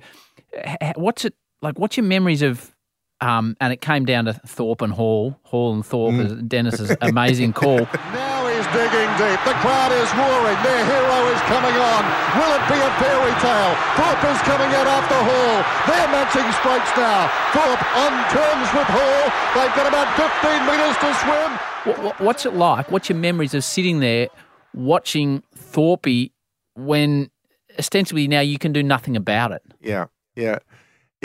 h- 0.53 0.77
h- 0.83 0.93
what's 0.97 1.25
it 1.25 1.35
like? 1.63 1.79
What's 1.79 1.97
your 1.97 2.05
memories 2.05 2.43
of? 2.43 2.75
Um, 3.21 3.57
and 3.61 3.73
it 3.73 3.81
came 3.81 4.05
down 4.05 4.27
to 4.27 4.35
Thorpe 4.35 4.83
and 4.83 4.93
Hall, 4.93 5.41
Hall 5.45 5.73
and 5.73 5.85
Thorpe, 5.85 6.15
Mm. 6.15 6.49
Dennis's 6.49 6.95
amazing 7.01 7.53
call. 7.61 7.79
Now 8.13 8.45
he's 8.45 8.67
digging 8.77 9.09
deep. 9.17 9.41
The 9.49 9.57
crowd 9.65 9.89
is 9.97 10.09
roaring. 10.13 10.59
Their 10.61 10.85
hero 10.85 11.19
is 11.33 11.41
coming 11.49 11.73
on. 11.73 12.03
Will 12.37 12.53
it 12.53 12.65
be 12.69 12.77
a 12.77 12.91
fairy 13.01 13.33
tale? 13.41 13.73
Thorpe 13.97 14.25
is 14.29 14.41
coming 14.45 14.69
out 14.77 14.87
after 14.87 15.17
Hall. 15.17 15.57
They're 15.89 16.11
matching 16.13 16.45
strokes 16.61 16.93
now. 16.93 17.25
Thorpe 17.57 17.85
on 17.97 18.13
terms 18.29 18.69
with 18.77 18.89
Hall. 18.93 19.23
They've 19.57 19.75
got 19.75 19.89
about 19.89 20.09
15 20.21 20.67
metres 20.69 20.97
to 21.01 21.15
swim. 21.25 21.51
What, 21.85 22.03
what, 22.05 22.21
what's 22.21 22.45
it 22.45 22.53
like? 22.55 22.91
What's 22.91 23.09
your 23.09 23.17
memories 23.19 23.55
of 23.55 23.65
sitting 23.65 24.01
there 24.01 24.29
watching 24.75 25.43
Thorpe 25.55 26.31
when 26.75 27.31
ostensibly 27.79 28.29
now 28.29 28.41
you 28.41 28.59
can 28.59 28.73
do 28.75 28.83
nothing 28.83 29.17
about 29.17 29.53
it? 29.53 29.63
Yeah, 29.81 30.07
yeah. 30.35 30.59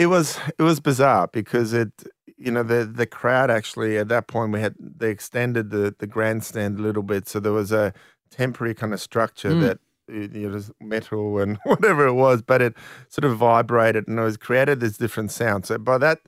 It 0.02 0.06
was 0.06 0.38
it 0.58 0.62
was 0.62 0.80
bizarre 0.80 1.28
because 1.32 1.72
it 1.72 1.90
you 2.36 2.50
know 2.50 2.62
the 2.64 2.84
the 2.84 3.06
crowd 3.06 3.50
actually 3.50 3.98
at 3.98 4.08
that 4.08 4.26
point 4.26 4.52
we 4.52 4.60
had 4.60 4.74
they 4.78 5.10
extended 5.10 5.70
the 5.70 5.94
the 5.98 6.06
grandstand 6.06 6.78
a 6.78 6.82
little 6.82 7.02
bit 7.04 7.28
so 7.28 7.38
there 7.40 7.52
was 7.52 7.70
a 7.72 7.92
temporary 8.30 8.74
kind 8.74 8.92
of 8.92 9.00
structure 9.00 9.50
Mm. 9.50 9.60
that 9.60 9.78
you 10.08 10.28
know, 10.28 10.48
it 10.48 10.52
was 10.52 10.70
metal 10.80 11.38
and 11.38 11.58
whatever 11.64 12.06
it 12.06 12.14
was 12.14 12.42
but 12.42 12.60
it 12.60 12.74
sort 13.08 13.24
of 13.24 13.36
vibrated 13.36 14.08
and 14.08 14.18
it 14.18 14.22
was 14.22 14.36
created 14.36 14.80
this 14.80 14.96
different 14.96 15.30
sound. 15.30 15.66
So 15.66 15.78
by 15.78 15.98
that 15.98 16.18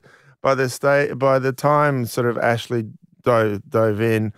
by 0.41 0.55
the 0.55 0.69
state 0.69 1.15
by 1.19 1.39
the 1.39 1.51
time 1.51 2.05
sort 2.05 2.27
of 2.27 2.37
Ashley 2.37 2.83
dove, 3.23 3.61
dove 3.69 3.99
in 3.99 4.31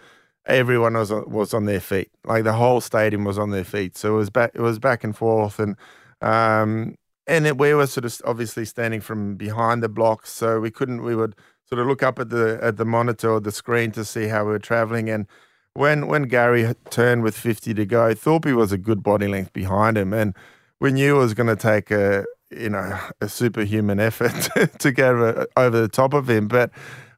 everyone 0.46 0.94
was 0.96 1.12
on, 1.12 1.30
was 1.30 1.54
on 1.54 1.66
their 1.66 1.80
feet. 1.82 2.10
Like 2.26 2.44
the 2.44 2.54
whole 2.54 2.82
stadium 2.82 3.24
was 3.26 3.38
on 3.38 3.52
their 3.52 3.66
feet. 3.66 3.98
So 3.98 4.16
it 4.16 4.18
was 4.18 4.30
back 4.32 4.52
it 4.56 4.62
was 4.62 4.80
back 4.80 5.04
and 5.04 5.16
forth 5.16 5.60
and 5.60 5.76
um 6.22 6.96
and 7.28 7.46
it, 7.46 7.58
we 7.58 7.74
were 7.74 7.88
sort 7.88 8.06
of 8.06 8.22
obviously 8.26 8.66
standing 8.66 9.02
from 9.02 9.36
behind 9.36 9.84
the 9.84 9.90
blocks, 9.90 10.32
so 10.32 10.60
we 10.60 10.72
couldn't. 10.72 11.04
We 11.04 11.16
would 11.16 11.36
sort 11.66 11.80
of 11.80 11.88
look 11.88 12.02
up 12.02 12.20
at 12.20 12.30
the 12.30 12.60
at 12.62 12.78
the 12.78 12.86
monitor 12.86 13.32
or 13.32 13.40
the 13.40 13.52
screen 13.52 13.92
to 13.92 14.06
see 14.06 14.28
how 14.28 14.46
we 14.46 14.52
were 14.52 14.60
traveling. 14.60 15.10
And 15.10 15.28
when 15.74 16.08
when 16.08 16.24
Gary 16.24 16.74
turned 16.90 17.24
with 17.24 17.38
fifty 17.38 17.74
to 17.74 17.86
go, 17.86 18.14
Thorpe 18.14 18.46
was 18.46 18.72
a 18.72 18.78
good 18.78 19.04
body 19.04 19.28
length 19.28 19.54
behind 19.54 19.98
him, 19.98 20.14
and 20.14 20.34
we 20.80 20.92
knew 20.92 21.18
it 21.18 21.20
was 21.20 21.34
going 21.34 21.48
to 21.48 21.56
take 21.56 21.92
a 21.92 22.26
you 22.50 22.70
know 22.70 22.98
a 23.20 23.28
superhuman 23.28 24.00
effort 24.00 24.50
to 24.80 24.92
get 24.92 25.10
over, 25.10 25.48
over 25.58 25.82
the 25.82 25.90
top 25.90 26.14
of 26.14 26.30
him, 26.30 26.48
but. 26.48 26.72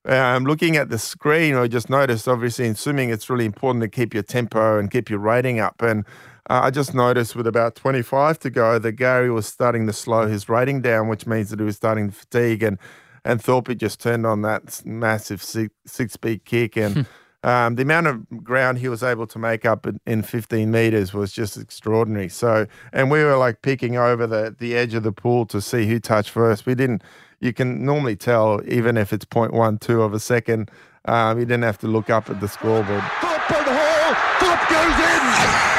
Um, 0.05 0.45
looking 0.45 0.77
at 0.77 0.89
the 0.89 0.97
screen, 0.97 1.55
I 1.55 1.67
just 1.67 1.89
noticed 1.89 2.27
obviously 2.27 2.65
in 2.65 2.73
swimming, 2.73 3.09
it's 3.09 3.29
really 3.29 3.45
important 3.45 3.83
to 3.83 3.89
keep 3.89 4.13
your 4.13 4.23
tempo 4.23 4.79
and 4.79 4.89
keep 4.89 5.09
your 5.09 5.19
rating 5.19 5.59
up. 5.59 5.81
And 5.81 6.05
uh, 6.49 6.61
I 6.63 6.71
just 6.71 6.95
noticed 6.95 7.35
with 7.35 7.45
about 7.45 7.75
25 7.75 8.39
to 8.39 8.49
go 8.49 8.79
that 8.79 8.93
Gary 8.93 9.29
was 9.29 9.45
starting 9.45 9.85
to 9.85 9.93
slow 9.93 10.27
his 10.27 10.49
rating 10.49 10.81
down, 10.81 11.07
which 11.07 11.27
means 11.27 11.51
that 11.51 11.59
he 11.59 11.65
was 11.65 11.75
starting 11.75 12.09
to 12.09 12.15
fatigue. 12.15 12.63
And, 12.63 12.79
and 13.23 13.41
Thorpe 13.41 13.77
just 13.77 13.99
turned 13.99 14.25
on 14.25 14.41
that 14.41 14.81
massive 14.83 15.43
six, 15.43 15.73
six 15.85 16.13
speed 16.13 16.45
kick. 16.45 16.75
And 16.75 17.05
um, 17.43 17.75
the 17.75 17.83
amount 17.83 18.07
of 18.07 18.43
ground 18.43 18.79
he 18.79 18.89
was 18.89 19.03
able 19.03 19.27
to 19.27 19.37
make 19.37 19.63
up 19.63 19.85
in, 19.85 19.99
in 20.07 20.23
15 20.23 20.71
meters 20.71 21.13
was 21.13 21.31
just 21.31 21.55
extraordinary. 21.55 22.29
So, 22.29 22.65
and 22.93 23.11
we 23.11 23.23
were 23.23 23.37
like 23.37 23.61
peeking 23.61 23.97
over 23.97 24.25
the, 24.25 24.55
the 24.57 24.75
edge 24.75 24.95
of 24.95 25.03
the 25.03 25.11
pool 25.11 25.45
to 25.47 25.61
see 25.61 25.85
who 25.85 25.99
touched 25.99 26.31
first. 26.31 26.65
We 26.65 26.73
didn't, 26.73 27.03
you 27.41 27.53
can 27.53 27.85
normally 27.85 28.15
tell, 28.15 28.59
even 28.67 28.97
if 28.97 29.13
it's 29.13 29.25
0.12 29.25 30.03
of 30.03 30.15
a 30.15 30.19
second, 30.19 30.71
um, 31.05 31.37
you 31.37 31.45
didn't 31.45 31.63
have 31.63 31.77
to 31.79 31.87
look 31.87 32.09
up 32.09 32.27
at 32.27 32.41
the 32.41 32.47
scoreboard. 32.47 33.03
Thorpe 33.21 33.51
and 33.51 33.67
Hall. 33.67 34.15
Thorpe 34.39 34.69
goes 34.69 35.75
in. 35.75 35.78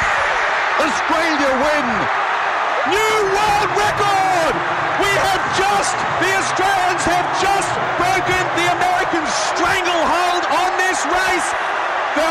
Australia 0.80 1.50
win. 1.60 1.86
New 2.88 3.16
world 3.36 3.70
record! 3.76 4.54
We 5.04 5.10
have 5.28 5.42
just, 5.56 5.92
the 6.20 6.32
Australians 6.40 7.04
have 7.04 7.28
just 7.40 7.70
broken 8.00 8.42
the 8.56 8.66
American 8.72 9.24
stranglehold 9.28 10.42
on 10.48 10.70
this 10.80 11.00
race. 11.06 11.48
The 12.16 12.30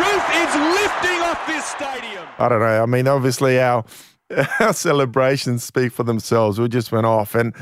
roof 0.00 0.24
is 0.42 0.52
lifting 0.78 1.20
off 1.24 1.40
this 1.46 1.64
stadium. 1.64 2.24
I 2.38 2.48
don't 2.48 2.60
know. 2.60 2.82
I 2.82 2.86
mean, 2.86 3.08
obviously 3.08 3.60
our 3.60 3.84
our 4.60 4.72
celebrations 4.72 5.64
speak 5.64 5.92
for 5.92 6.02
themselves. 6.02 6.58
We 6.60 6.68
just 6.68 6.92
went 6.92 7.06
off, 7.06 7.34
and 7.34 7.54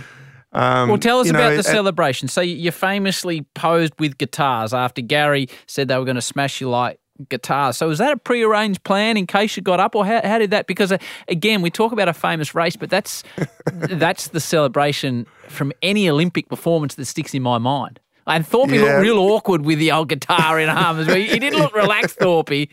um, 0.53 0.89
Well, 0.89 0.99
tell 0.99 1.20
us 1.20 1.26
you 1.26 1.32
know, 1.32 1.39
about 1.41 1.51
the 1.51 1.57
and- 1.57 1.64
celebration. 1.66 2.28
So 2.28 2.41
you 2.41 2.70
famously 2.70 3.43
posed 3.55 3.93
with 3.99 4.18
guitars 4.18 4.72
after 4.74 5.01
Gary 5.03 5.49
said 5.66 5.89
they 5.89 5.99
were 5.99 6.05
going 6.05 6.14
to 6.16 6.22
smash 6.22 6.61
you 6.61 6.68
like 6.70 6.99
guitars. 7.29 7.77
So 7.77 7.89
was 7.89 7.99
that 7.99 8.12
a 8.12 8.17
prearranged 8.17 8.83
plan 8.85 9.17
in 9.17 9.27
case 9.27 9.57
you 9.57 9.62
got 9.62 9.81
up, 9.81 9.95
or 9.95 10.05
how, 10.05 10.21
how 10.25 10.39
did 10.39 10.51
that? 10.51 10.67
Because 10.67 10.93
uh, 10.93 10.99
again, 11.29 11.62
we 11.62 11.71
talk 11.71 11.93
about 11.93 12.09
a 12.09 12.12
famous 12.12 12.55
race, 12.55 12.77
but 12.77 12.91
that's 12.91 13.23
that's 13.73 14.29
the 14.29 14.41
celebration 14.41 15.27
from 15.49 15.73
any 15.83 16.09
Olympic 16.09 16.49
performance 16.49 16.95
that 16.97 17.05
sticks 17.07 17.35
in 17.35 17.43
my 17.43 17.59
mind. 17.59 18.01
And 18.27 18.47
Thorpe 18.47 18.71
Yeah. 18.71 18.81
looked 18.81 19.01
real 19.03 19.19
awkward 19.19 19.65
with 19.67 19.79
the 19.79 19.93
old 19.93 20.09
guitar 20.09 20.59
in 20.59 20.69
arms. 20.69 21.07
He 21.07 21.29
he 21.29 21.39
didn't 21.39 21.59
look 21.59 21.75
relaxed, 21.85 22.19
Thorpe. 22.19 22.69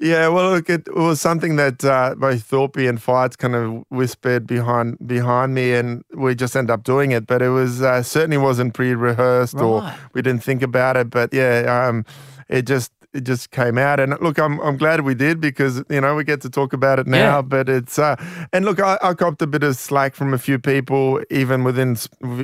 Yeah, 0.00 0.28
well, 0.28 0.52
look, 0.52 0.70
it, 0.70 0.88
was 0.96 1.20
something 1.20 1.56
that 1.56 1.84
uh, 1.84 2.14
both 2.16 2.42
Thorpe 2.42 2.76
and 2.78 3.00
Fights 3.00 3.36
kind 3.36 3.54
of 3.54 3.84
whispered 3.90 4.46
behind 4.46 4.96
behind 5.06 5.54
me, 5.54 5.74
and 5.74 6.02
we 6.14 6.34
just 6.34 6.56
ended 6.56 6.70
up 6.70 6.84
doing 6.84 7.10
it. 7.12 7.26
But 7.26 7.42
it 7.42 7.50
was 7.50 7.82
uh, 7.82 8.02
certainly 8.02 8.38
wasn't 8.38 8.72
pre-rehearsed, 8.72 9.56
or 9.60 9.92
we 10.14 10.22
didn't 10.22 10.42
think 10.42 10.62
about 10.62 10.96
it. 10.96 11.10
But 11.10 11.34
yeah, 11.34 11.86
um, 11.86 12.06
it 12.48 12.62
just 12.66 12.92
it 13.16 13.24
just 13.24 13.50
came 13.50 13.78
out, 13.78 13.98
and 13.98 14.14
look, 14.20 14.38
I'm 14.38 14.60
I'm 14.60 14.76
glad 14.76 15.00
we 15.00 15.14
did 15.14 15.40
because 15.40 15.82
you 15.88 16.00
know 16.00 16.14
we 16.14 16.24
get 16.24 16.40
to 16.42 16.50
talk 16.50 16.72
about 16.72 16.98
it 16.98 17.06
now. 17.06 17.36
Yeah. 17.36 17.42
But 17.42 17.68
it's 17.68 17.98
uh, 17.98 18.16
and 18.52 18.64
look, 18.64 18.80
I, 18.80 18.98
I 19.02 19.14
copped 19.14 19.42
a 19.42 19.46
bit 19.46 19.62
of 19.62 19.76
slack 19.76 20.14
from 20.14 20.34
a 20.34 20.38
few 20.38 20.58
people, 20.58 21.20
even 21.30 21.64
within 21.64 21.96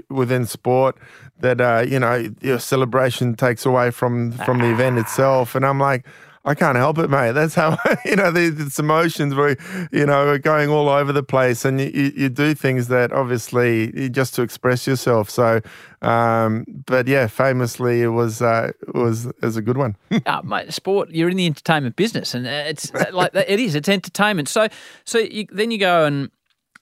within 0.09 0.47
sport, 0.47 0.97
that 1.41 1.61
uh, 1.61 1.85
you 1.87 1.99
know 1.99 2.29
your 2.41 2.59
celebration 2.59 3.35
takes 3.35 3.67
away 3.67 3.91
from 3.91 4.33
from 4.33 4.59
the 4.59 4.71
event 4.71 4.99
itself, 4.99 5.55
and 5.55 5.65
I'm 5.65 5.79
like. 5.79 6.07
I 6.45 6.55
can't 6.55 6.77
help 6.77 6.99
it, 6.99 7.09
mate. 7.09 7.33
That's 7.33 7.55
how 7.55 7.79
you 8.05 8.17
know 8.17 8.33
these 8.33 8.59
it's 8.59 8.79
emotions 8.79 9.35
were, 9.35 9.57
you 9.93 10.07
know, 10.07 10.27
are 10.27 10.39
going 10.39 10.71
all 10.71 10.89
over 10.89 11.13
the 11.13 11.23
place, 11.23 11.65
and 11.65 11.81
you, 11.81 11.91
you, 11.95 12.13
you 12.17 12.29
do 12.29 12.55
things 12.55 12.89
that 12.89 13.13
obviously 13.13 14.11
just 14.11 14.35
to 14.35 14.43
express 14.43 14.87
yourself. 14.87 15.31
So, 15.31 15.61
um, 16.01 16.65
but 16.87 17.07
yeah, 17.07 17.29
famously, 17.29 18.03
it 18.03 18.09
was 18.09 18.43
uh, 18.43 18.73
it 18.81 18.95
was 18.95 19.27
it 19.27 19.43
was 19.43 19.57
a 19.57 19.63
good 19.63 19.79
one. 19.79 19.97
uh, 20.27 20.43
mate, 20.45 20.73
sport. 20.73 21.11
You're 21.11 21.29
in 21.29 21.37
the 21.37 21.47
entertainment 21.47 21.95
business, 21.95 22.35
and 22.35 22.47
uh, 22.47 22.65
it's 22.67 22.93
uh, 22.93 23.05
like 23.13 23.35
it 23.35 23.61
is. 23.61 23.77
It's 23.77 23.89
entertainment. 23.89 24.49
So, 24.49 24.67
so 25.05 25.19
you, 25.19 25.47
then 25.53 25.71
you 25.71 25.79
go 25.79 26.07
and 26.07 26.31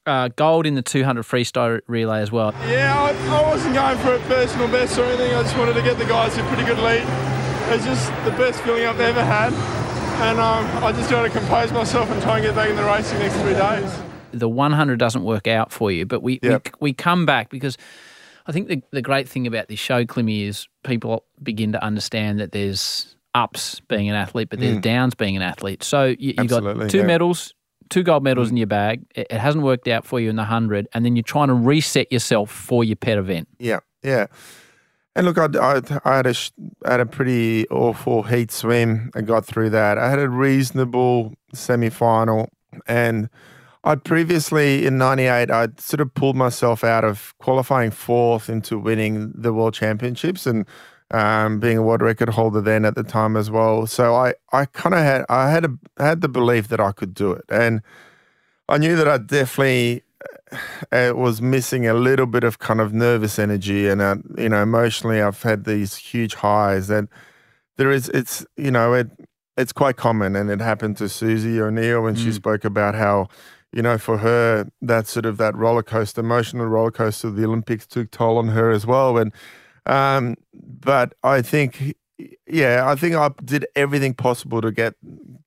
uh, 0.06 0.28
gold 0.36 0.66
in 0.66 0.74
the 0.74 0.82
200 0.82 1.22
freestyle 1.22 1.80
relay 1.86 2.22
as 2.22 2.32
well. 2.32 2.54
Yeah, 2.66 2.98
I, 2.98 3.10
I 3.36 3.46
wasn't 3.46 3.74
going 3.74 3.98
for 3.98 4.14
a 4.14 4.18
personal 4.20 4.68
best 4.68 4.98
or 4.98 5.04
anything. 5.04 5.34
I 5.34 5.42
just 5.42 5.56
wanted 5.58 5.74
to 5.74 5.82
get 5.82 5.98
the 5.98 6.06
guys 6.06 6.38
a 6.38 6.42
pretty 6.44 6.64
good 6.64 6.78
lead. 6.78 7.29
It's 7.70 7.84
just 7.84 8.08
the 8.24 8.32
best 8.32 8.60
feeling 8.62 8.84
I've 8.84 9.00
ever 9.00 9.22
had. 9.24 9.52
And 10.22 10.38
um, 10.38 10.84
I 10.84 10.92
just 10.92 11.08
got 11.08 11.22
to 11.22 11.30
compose 11.30 11.72
myself 11.72 12.10
and 12.10 12.20
try 12.22 12.36
and 12.38 12.44
get 12.46 12.54
back 12.54 12.68
in 12.68 12.76
the 12.76 12.84
racing 12.84 13.18
next 13.20 13.36
three 13.36 13.54
days. 13.54 13.98
The 14.32 14.48
100 14.48 14.98
doesn't 14.98 15.22
work 15.24 15.46
out 15.48 15.72
for 15.72 15.90
you, 15.90 16.04
but 16.04 16.22
we 16.22 16.40
Yep. 16.42 16.68
we, 16.80 16.90
we 16.90 16.92
come 16.92 17.26
back 17.26 17.48
because 17.48 17.78
I 18.46 18.52
think 18.52 18.68
the, 18.68 18.82
the 18.90 19.02
great 19.02 19.28
thing 19.28 19.46
about 19.46 19.68
this 19.68 19.78
show, 19.78 20.04
Klimmy, 20.04 20.46
is 20.46 20.66
people 20.82 21.24
begin 21.42 21.72
to 21.72 21.82
understand 21.82 22.38
that 22.40 22.52
there's 22.52 23.16
ups 23.34 23.80
being 23.88 24.08
an 24.08 24.14
athlete, 24.14 24.50
but 24.50 24.58
there's 24.60 24.78
Mm. 24.78 24.82
downs 24.82 25.14
being 25.14 25.36
an 25.36 25.42
athlete. 25.42 25.82
So 25.82 26.06
you, 26.06 26.34
you 26.38 26.44
got 26.48 26.60
two 26.90 26.98
yeah. 26.98 27.04
Mm. 27.04 27.06
medals, 27.06 27.54
two 27.88 28.02
gold 28.02 28.22
medals 28.24 28.50
in 28.50 28.56
your 28.56 28.66
bag. 28.66 29.02
It, 29.14 29.28
it 29.30 29.38
hasn't 29.40 29.64
worked 29.64 29.88
out 29.88 30.04
for 30.04 30.18
you 30.20 30.28
in 30.28 30.36
the 30.36 30.42
100, 30.42 30.88
and 30.92 31.04
then 31.04 31.16
you're 31.16 31.22
trying 31.22 31.48
to 31.48 31.54
reset 31.54 32.10
yourself 32.12 32.50
for 32.50 32.82
your 32.84 32.96
pet 32.96 33.16
event. 33.18 33.48
Yeah, 33.58 33.80
yeah. 34.02 34.26
And 35.16 35.26
look, 35.26 35.38
I, 35.38 35.48
I, 35.58 35.80
I 36.04 36.16
had 36.16 36.26
a 36.26 36.34
had 36.86 37.00
a 37.00 37.06
pretty 37.06 37.68
awful 37.68 38.22
heat 38.22 38.50
swim. 38.52 39.10
I 39.14 39.22
got 39.22 39.44
through 39.44 39.70
that. 39.70 39.98
I 39.98 40.08
had 40.08 40.18
a 40.18 40.28
reasonable 40.28 41.34
semi 41.52 41.90
final, 41.90 42.48
and 42.86 43.28
I'd 43.82 44.04
previously 44.04 44.86
in 44.86 44.98
'98 44.98 45.50
I'd 45.50 45.80
sort 45.80 46.00
of 46.00 46.14
pulled 46.14 46.36
myself 46.36 46.84
out 46.84 47.04
of 47.04 47.34
qualifying 47.38 47.90
fourth 47.90 48.48
into 48.48 48.78
winning 48.78 49.32
the 49.34 49.52
World 49.52 49.74
Championships 49.74 50.46
and 50.46 50.66
um, 51.10 51.58
being 51.58 51.78
a 51.78 51.82
world 51.82 52.02
record 52.02 52.28
holder 52.28 52.60
then 52.60 52.84
at 52.84 52.94
the 52.94 53.02
time 53.02 53.36
as 53.36 53.50
well. 53.50 53.86
So 53.86 54.14
I, 54.14 54.34
I 54.52 54.66
kind 54.66 54.94
of 54.94 55.00
had 55.00 55.24
I 55.28 55.50
had 55.50 55.64
a 55.64 55.70
had 55.98 56.20
the 56.20 56.28
belief 56.28 56.68
that 56.68 56.80
I 56.80 56.92
could 56.92 57.14
do 57.14 57.32
it, 57.32 57.44
and 57.48 57.82
I 58.68 58.78
knew 58.78 58.96
that 58.96 59.08
I 59.08 59.18
definitely 59.18 60.04
uh, 60.92 61.12
was 61.14 61.40
missing 61.40 61.86
a 61.86 61.94
little 61.94 62.26
bit 62.26 62.44
of 62.44 62.58
kind 62.58 62.80
of 62.80 62.92
nervous 62.92 63.38
energy, 63.38 63.88
and 63.88 64.00
uh, 64.00 64.16
you 64.36 64.48
know, 64.48 64.62
emotionally, 64.62 65.20
I've 65.20 65.42
had 65.42 65.64
these 65.64 65.96
huge 65.96 66.34
highs, 66.34 66.90
and 66.90 67.08
there 67.76 67.90
is, 67.90 68.08
it's 68.10 68.44
you 68.56 68.70
know, 68.70 68.94
it 68.94 69.10
it's 69.56 69.72
quite 69.72 69.96
common, 69.96 70.36
and 70.36 70.50
it 70.50 70.60
happened 70.60 70.96
to 70.98 71.08
Susie 71.08 71.60
O'Neill 71.60 72.02
when 72.02 72.14
she 72.14 72.32
spoke 72.32 72.64
about 72.64 72.94
how. 72.94 73.28
You 73.72 73.82
know, 73.82 73.98
for 73.98 74.18
her, 74.18 74.68
that 74.82 75.06
sort 75.06 75.26
of 75.26 75.36
that 75.36 75.54
roller 75.54 75.84
coaster, 75.84 76.22
emotional 76.22 76.66
roller 76.66 76.90
coaster 76.90 77.28
of 77.28 77.36
the 77.36 77.44
Olympics 77.44 77.86
took 77.86 78.10
toll 78.10 78.36
on 78.36 78.48
her 78.48 78.72
as 78.72 78.84
well. 78.84 79.16
And 79.16 79.32
um, 79.86 80.34
but 80.52 81.14
I 81.22 81.40
think, 81.40 81.94
yeah, 82.48 82.82
I 82.84 82.96
think 82.96 83.14
I 83.14 83.30
did 83.44 83.66
everything 83.76 84.12
possible 84.12 84.60
to 84.60 84.72
get 84.72 84.94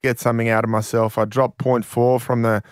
get 0.01 0.21
something 0.21 0.47
out 0.47 0.63
of 0.63 0.69
myself. 0.69 1.17
I 1.17 1.25
dropped 1.25 1.59
0.4 1.59 2.21
from 2.21 2.43
the 2.43 2.63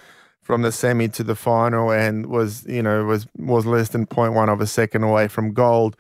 from 0.42 0.64
the 0.64 0.72
semi 0.72 1.08
to 1.08 1.24
the 1.24 1.36
final 1.36 1.92
and 1.92 2.26
was 2.26 2.66
you 2.66 2.82
know 2.82 3.06
was 3.06 3.28
was 3.38 3.66
less 3.66 3.90
than 3.90 4.06
0.1 4.06 4.52
of 4.52 4.62
a 4.62 4.68
second 4.68 5.04
away 5.04 5.28
from 5.28 5.54
gold. 5.54 5.96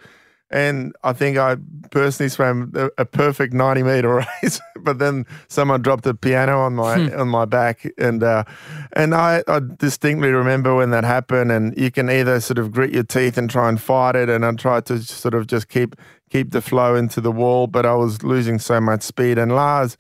And 0.54 0.94
I 1.02 1.14
think 1.14 1.38
I 1.38 1.56
personally 1.92 2.28
swam 2.28 2.74
a, 2.76 2.90
a 2.98 3.06
perfect 3.06 3.54
90 3.54 3.84
meter 3.84 4.16
race, 4.44 4.60
but 4.82 5.00
then 5.00 5.26
someone 5.48 5.82
dropped 5.82 6.06
a 6.06 6.14
piano 6.14 6.60
on 6.60 6.76
my 6.76 7.10
on 7.14 7.30
my 7.30 7.46
back, 7.46 7.90
and 7.98 8.22
uh, 8.22 8.44
and 8.92 9.16
I, 9.16 9.44
I 9.48 9.62
distinctly 9.78 10.32
remember 10.32 10.76
when 10.76 10.90
that 10.90 11.06
happened. 11.06 11.54
And 11.54 11.78
you 11.78 11.90
can 11.90 12.10
either 12.10 12.42
sort 12.42 12.58
of 12.58 12.74
grit 12.74 12.92
your 12.92 13.04
teeth 13.04 13.38
and 13.38 13.50
try 13.50 13.70
and 13.70 13.82
fight 13.82 14.18
it, 14.18 14.28
and 14.28 14.46
I 14.46 14.52
tried 14.52 14.86
to 14.88 15.02
sort 15.02 15.36
of 15.36 15.48
just 15.48 15.70
keep 15.70 15.96
keep 16.30 16.52
the 16.52 16.62
flow 16.62 16.96
into 16.96 17.22
the 17.22 17.32
wall, 17.32 17.68
but 17.68 17.86
I 17.86 17.94
was 17.94 18.22
losing 18.24 18.60
so 18.60 18.82
much 18.82 19.04
speed. 19.04 19.38
And 19.38 19.54
Lars, 19.54 19.98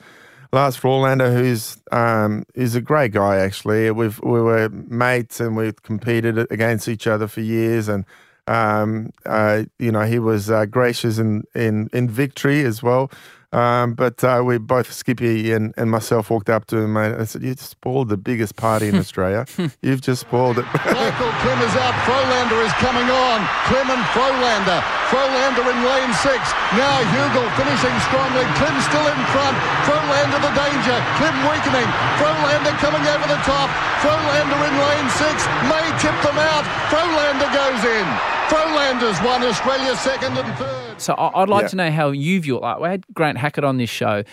Lars 0.53 0.77
Frolander, 0.77 1.33
who's 1.33 1.77
um, 1.91 2.43
is 2.55 2.75
a 2.75 2.81
great 2.81 3.13
guy 3.13 3.37
actually. 3.37 3.89
We've 3.91 4.19
we 4.21 4.41
were 4.41 4.69
mates 4.69 5.39
and 5.39 5.55
we 5.55 5.71
competed 5.83 6.37
against 6.51 6.87
each 6.89 7.07
other 7.07 7.27
for 7.27 7.39
years, 7.41 7.87
and 7.87 8.05
um, 8.47 9.11
uh, 9.25 9.63
you 9.79 9.91
know 9.91 10.01
he 10.01 10.19
was 10.19 10.49
uh, 10.49 10.65
gracious 10.65 11.17
in, 11.17 11.43
in 11.55 11.89
in 11.93 12.09
victory 12.09 12.63
as 12.65 12.83
well. 12.83 13.09
Um, 13.51 13.95
but 13.99 14.23
uh, 14.23 14.41
we 14.45 14.57
both 14.57 14.91
Skippy 14.91 15.51
and, 15.51 15.73
and 15.75 15.91
myself 15.91 16.29
walked 16.31 16.47
up 16.49 16.65
to 16.71 16.77
him 16.79 16.95
and 16.95 17.19
I 17.19 17.25
said, 17.25 17.43
"You 17.43 17.51
just 17.53 17.71
spoiled 17.71 18.07
the 18.07 18.15
biggest 18.15 18.55
party 18.55 18.87
in 18.87 18.95
Australia. 19.03 19.45
You've 19.83 19.99
just 19.99 20.21
spoiled 20.23 20.57
it." 20.59 20.65
Michael 20.87 21.31
Klim 21.43 21.59
is 21.59 21.75
out. 21.75 21.91
Frolander 22.07 22.63
is 22.63 22.71
coming 22.79 23.07
on. 23.11 23.43
Klim 23.67 23.91
and 23.91 24.03
Frolander. 24.15 24.79
Frolander 25.11 25.67
in 25.67 25.79
lane 25.83 26.13
six. 26.23 26.39
Now 26.79 26.95
Huegill 27.11 27.49
finishing 27.59 27.95
strongly. 28.07 28.47
Klim 28.55 28.75
still 28.87 29.03
in 29.03 29.19
front. 29.35 29.55
Frolander 29.83 30.39
the 30.39 30.53
danger. 30.55 30.97
Klim 31.19 31.35
weakening. 31.51 31.89
Frolander 32.23 32.71
coming 32.79 33.03
over 33.03 33.27
the 33.27 33.41
top. 33.43 33.67
Frolander 33.99 34.59
in 34.63 34.75
lane 34.79 35.09
six. 35.19 35.43
May 35.67 35.83
tip 35.99 36.15
them 36.23 36.39
out. 36.39 36.63
Frolander 36.87 37.51
goes 37.51 37.83
in. 37.83 38.07
Frolander's 38.51 39.17
won 39.23 39.41
Australia 39.43 39.95
second 39.95 40.37
and 40.37 40.57
third. 40.57 40.99
So 40.99 41.13
I- 41.13 41.41
I'd 41.41 41.49
like 41.49 41.63
Yeah. 41.63 41.67
to 41.69 41.75
know 41.77 41.91
how 41.91 42.09
you 42.11 42.41
view 42.41 42.57
it. 42.57 42.61
Like 42.61 42.79
we 42.79 42.89
had 42.89 43.05
Grant 43.13 43.37
Hackett 43.37 43.63
on 43.63 43.77
this 43.77 43.89
show 43.89 44.23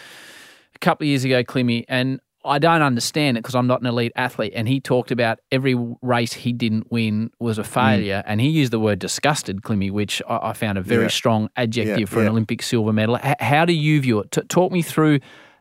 a 0.75 0.79
couple 0.81 1.05
of 1.05 1.09
years 1.09 1.25
ago, 1.25 1.45
Klimmy, 1.45 1.85
and 1.89 2.19
I 2.45 2.59
don't 2.59 2.83
understand 2.83 3.37
it 3.37 3.43
because 3.43 3.55
I'm 3.55 3.66
not 3.69 3.81
an 3.81 3.87
elite 3.87 4.12
athlete. 4.16 4.53
And 4.57 4.66
he 4.66 4.81
talked 4.81 5.11
about 5.12 5.39
every 5.53 5.77
race 6.03 6.33
he 6.33 6.53
didn't 6.53 6.91
win 6.91 7.31
was 7.39 7.59
a 7.59 7.64
failure, 7.64 8.23
and 8.27 8.41
he 8.41 8.49
used 8.49 8.73
the 8.73 8.81
word 8.81 8.99
disgusted, 8.99 9.62
Klimmy, 9.62 9.91
which 9.91 10.21
I, 10.29 10.49
I 10.51 10.53
found 10.53 10.79
a 10.79 10.83
very 10.83 11.03
Yeah. 11.05 11.09
strong 11.09 11.49
adjective 11.57 12.01
Yeah, 12.01 12.07
for 12.07 12.21
an. 12.23 12.29
Olympic 12.29 12.62
silver 12.62 12.93
medal. 12.93 13.19
H- 13.23 13.37
how 13.41 13.64
do 13.64 13.73
you 13.73 14.01
view 14.01 14.19
it? 14.21 14.33
T- 14.33 14.41
talk 14.49 14.73
me 14.73 14.83
through 14.83 15.21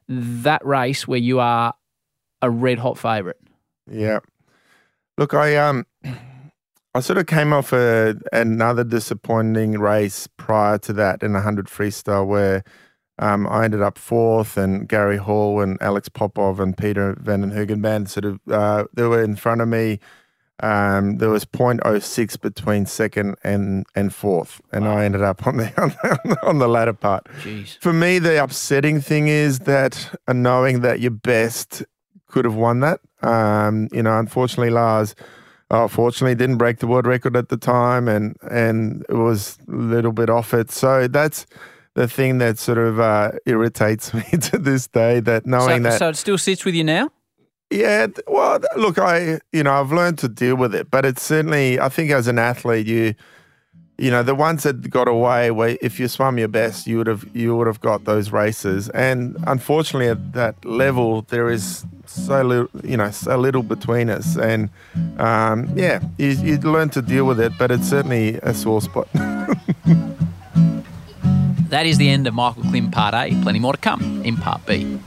that 0.10 0.66
race 0.66 1.08
where 1.08 1.20
you 1.20 1.39
are 1.39 1.74
a 2.41 2.49
red 2.49 2.80
hot 2.80 2.97
favourite. 2.97 3.38
Yeah. 3.91 4.20
Look, 5.18 5.34
I 5.36 5.55
um 5.58 5.86
I 6.98 7.00
sort 7.00 7.20
of 7.20 7.28
came 7.28 7.54
off 7.54 7.74
a, 7.74 8.16
another 8.34 8.84
disappointing 8.84 9.74
race 9.80 10.26
prior 10.26 10.80
to 10.80 10.93
that 10.93 11.22
in 11.22 11.34
100 11.34 11.68
freestyle 11.68 12.26
where 12.26 12.64
um, 13.20 13.45
I 13.45 13.66
ended 13.66 13.84
up 13.84 14.00
fourth 14.00 14.58
and 14.58 14.89
Gary 14.89 15.18
Hall 15.18 15.62
and 15.62 15.80
Alex 15.80 16.10
Popov 16.10 16.60
and 16.60 16.76
Pieter 16.76 17.16
Van 17.22 17.41
den 17.41 17.52
Hoogenband 17.52 18.10
sort 18.10 18.26
of 18.26 18.39
uh, 18.50 18.86
they 18.95 19.04
were 19.04 19.22
in 19.22 19.36
front 19.36 19.62
of 19.62 19.68
me. 19.68 20.00
Um, 20.60 21.20
there 21.20 21.30
was 21.30 21.45
0.06 21.45 22.41
between 22.41 22.88
second 22.88 23.36
and, 23.43 23.86
and 23.93 24.12
fourth, 24.12 24.60
and 24.72 24.88
I 24.88 25.06
ended 25.06 25.22
up 25.22 25.45
on 25.45 25.58
the, 25.58 25.66
on 25.80 25.89
the 26.26 26.39
on 26.41 26.58
the 26.58 26.68
latter 26.68 26.93
part. 26.93 27.28
Jeez. 27.41 27.78
For 27.78 27.93
me, 27.93 28.18
the 28.18 28.43
upsetting 28.43 29.02
thing 29.02 29.28
is 29.28 29.60
that 29.60 30.20
uh, 30.28 30.34
knowing 30.34 30.82
that 30.82 31.00
your 31.00 31.12
best 31.12 31.84
could 32.28 32.45
have 32.45 32.56
won 32.56 32.80
that. 32.80 33.02
Um, 33.22 33.88
you 33.91 34.02
know, 34.02 34.18
unfortunately, 34.18 34.72
Lars, 34.72 35.14
uh, 35.70 35.88
fortunately, 35.88 36.36
didn't 36.36 36.57
break 36.57 36.80
the 36.80 36.88
world 36.88 37.05
record 37.07 37.36
at 37.36 37.49
the 37.49 37.57
time, 37.57 38.07
and 38.07 38.36
and 38.49 39.05
it 39.09 39.15
was 39.15 39.57
a 39.68 39.72
little 39.72 40.11
bit 40.13 40.30
off 40.30 40.53
it. 40.53 40.72
So 40.72 41.07
that's 41.07 41.45
the 41.95 42.07
thing 42.07 42.38
that 42.38 42.57
sort 42.59 42.78
of 42.78 42.99
uh, 42.99 43.32
irritates 43.45 44.13
me 44.13 44.24
to 44.41 44.57
this 44.57 44.88
day. 44.88 45.20
That 45.20 45.45
knowing 45.45 45.84
So, 45.84 45.89
that 45.89 45.99
so 45.99 46.09
it 46.09 46.15
still 46.15 46.38
sits 46.38 46.63
with 46.65 46.76
you 46.76 46.84
now? 46.84 47.09
yeah, 47.70 48.07
well, 48.28 48.59
look, 48.78 48.97
I 48.97 49.39
you 49.51 49.63
know 49.63 49.74
I've 49.74 49.91
learned 49.91 50.18
to 50.20 50.30
deal 50.30 50.55
with 50.55 50.74
it, 50.74 50.89
but 50.89 51.05
it's 51.05 51.22
certainly 51.22 51.80
I 51.80 51.89
think 51.89 52.11
as 52.11 52.28
an 52.28 52.39
athlete, 52.39 52.88
you 52.88 53.13
you 53.98 54.12
know 54.12 54.24
the 54.24 54.36
ones 54.36 54.64
that 54.64 54.89
got 54.89 55.08
away, 55.08 55.52
where 55.52 55.78
if 55.82 56.00
you 56.00 56.08
swam 56.08 56.38
your 56.38 56.48
best, 56.48 56.88
you 56.88 56.98
would 56.98 57.08
have 57.08 57.26
you 57.34 57.56
would 57.56 57.68
have 57.68 57.82
got 57.82 58.06
those 58.06 58.32
races, 58.32 58.89
and 58.89 59.38
unfortunately 59.48 60.08
at 60.08 60.34
that 60.34 60.64
level, 60.64 61.24
there 61.24 61.50
is 61.50 61.86
so 62.06 62.41
little 62.41 62.70
you 62.84 62.98
know 62.98 63.12
so 63.12 63.38
little 63.38 63.64
between 63.64 64.10
us, 64.10 64.38
and 64.38 64.70
um, 65.18 65.70
yeah, 65.76 66.02
you, 66.18 66.30
you 66.30 66.58
learn 66.58 66.89
to 66.89 67.02
deal 67.02 67.26
with 67.26 67.39
it, 67.39 67.54
but 67.58 67.72
it's 67.72 67.89
certainly 67.89 68.36
a 68.43 68.54
sore 68.54 68.82
spot. 68.82 69.08
That 71.70 71.86
is 71.86 71.98
the 71.98 72.10
end 72.10 72.28
of 72.28 72.34
Michael 72.34 72.64
Klim 72.64 72.91
Part 72.91 73.14
A. 73.14 73.30
Plenty 73.41 73.60
more 73.60 73.74
to 73.74 73.78
come 73.78 74.22
in 74.24 74.38
Part 74.38 74.66
B. 74.66 74.98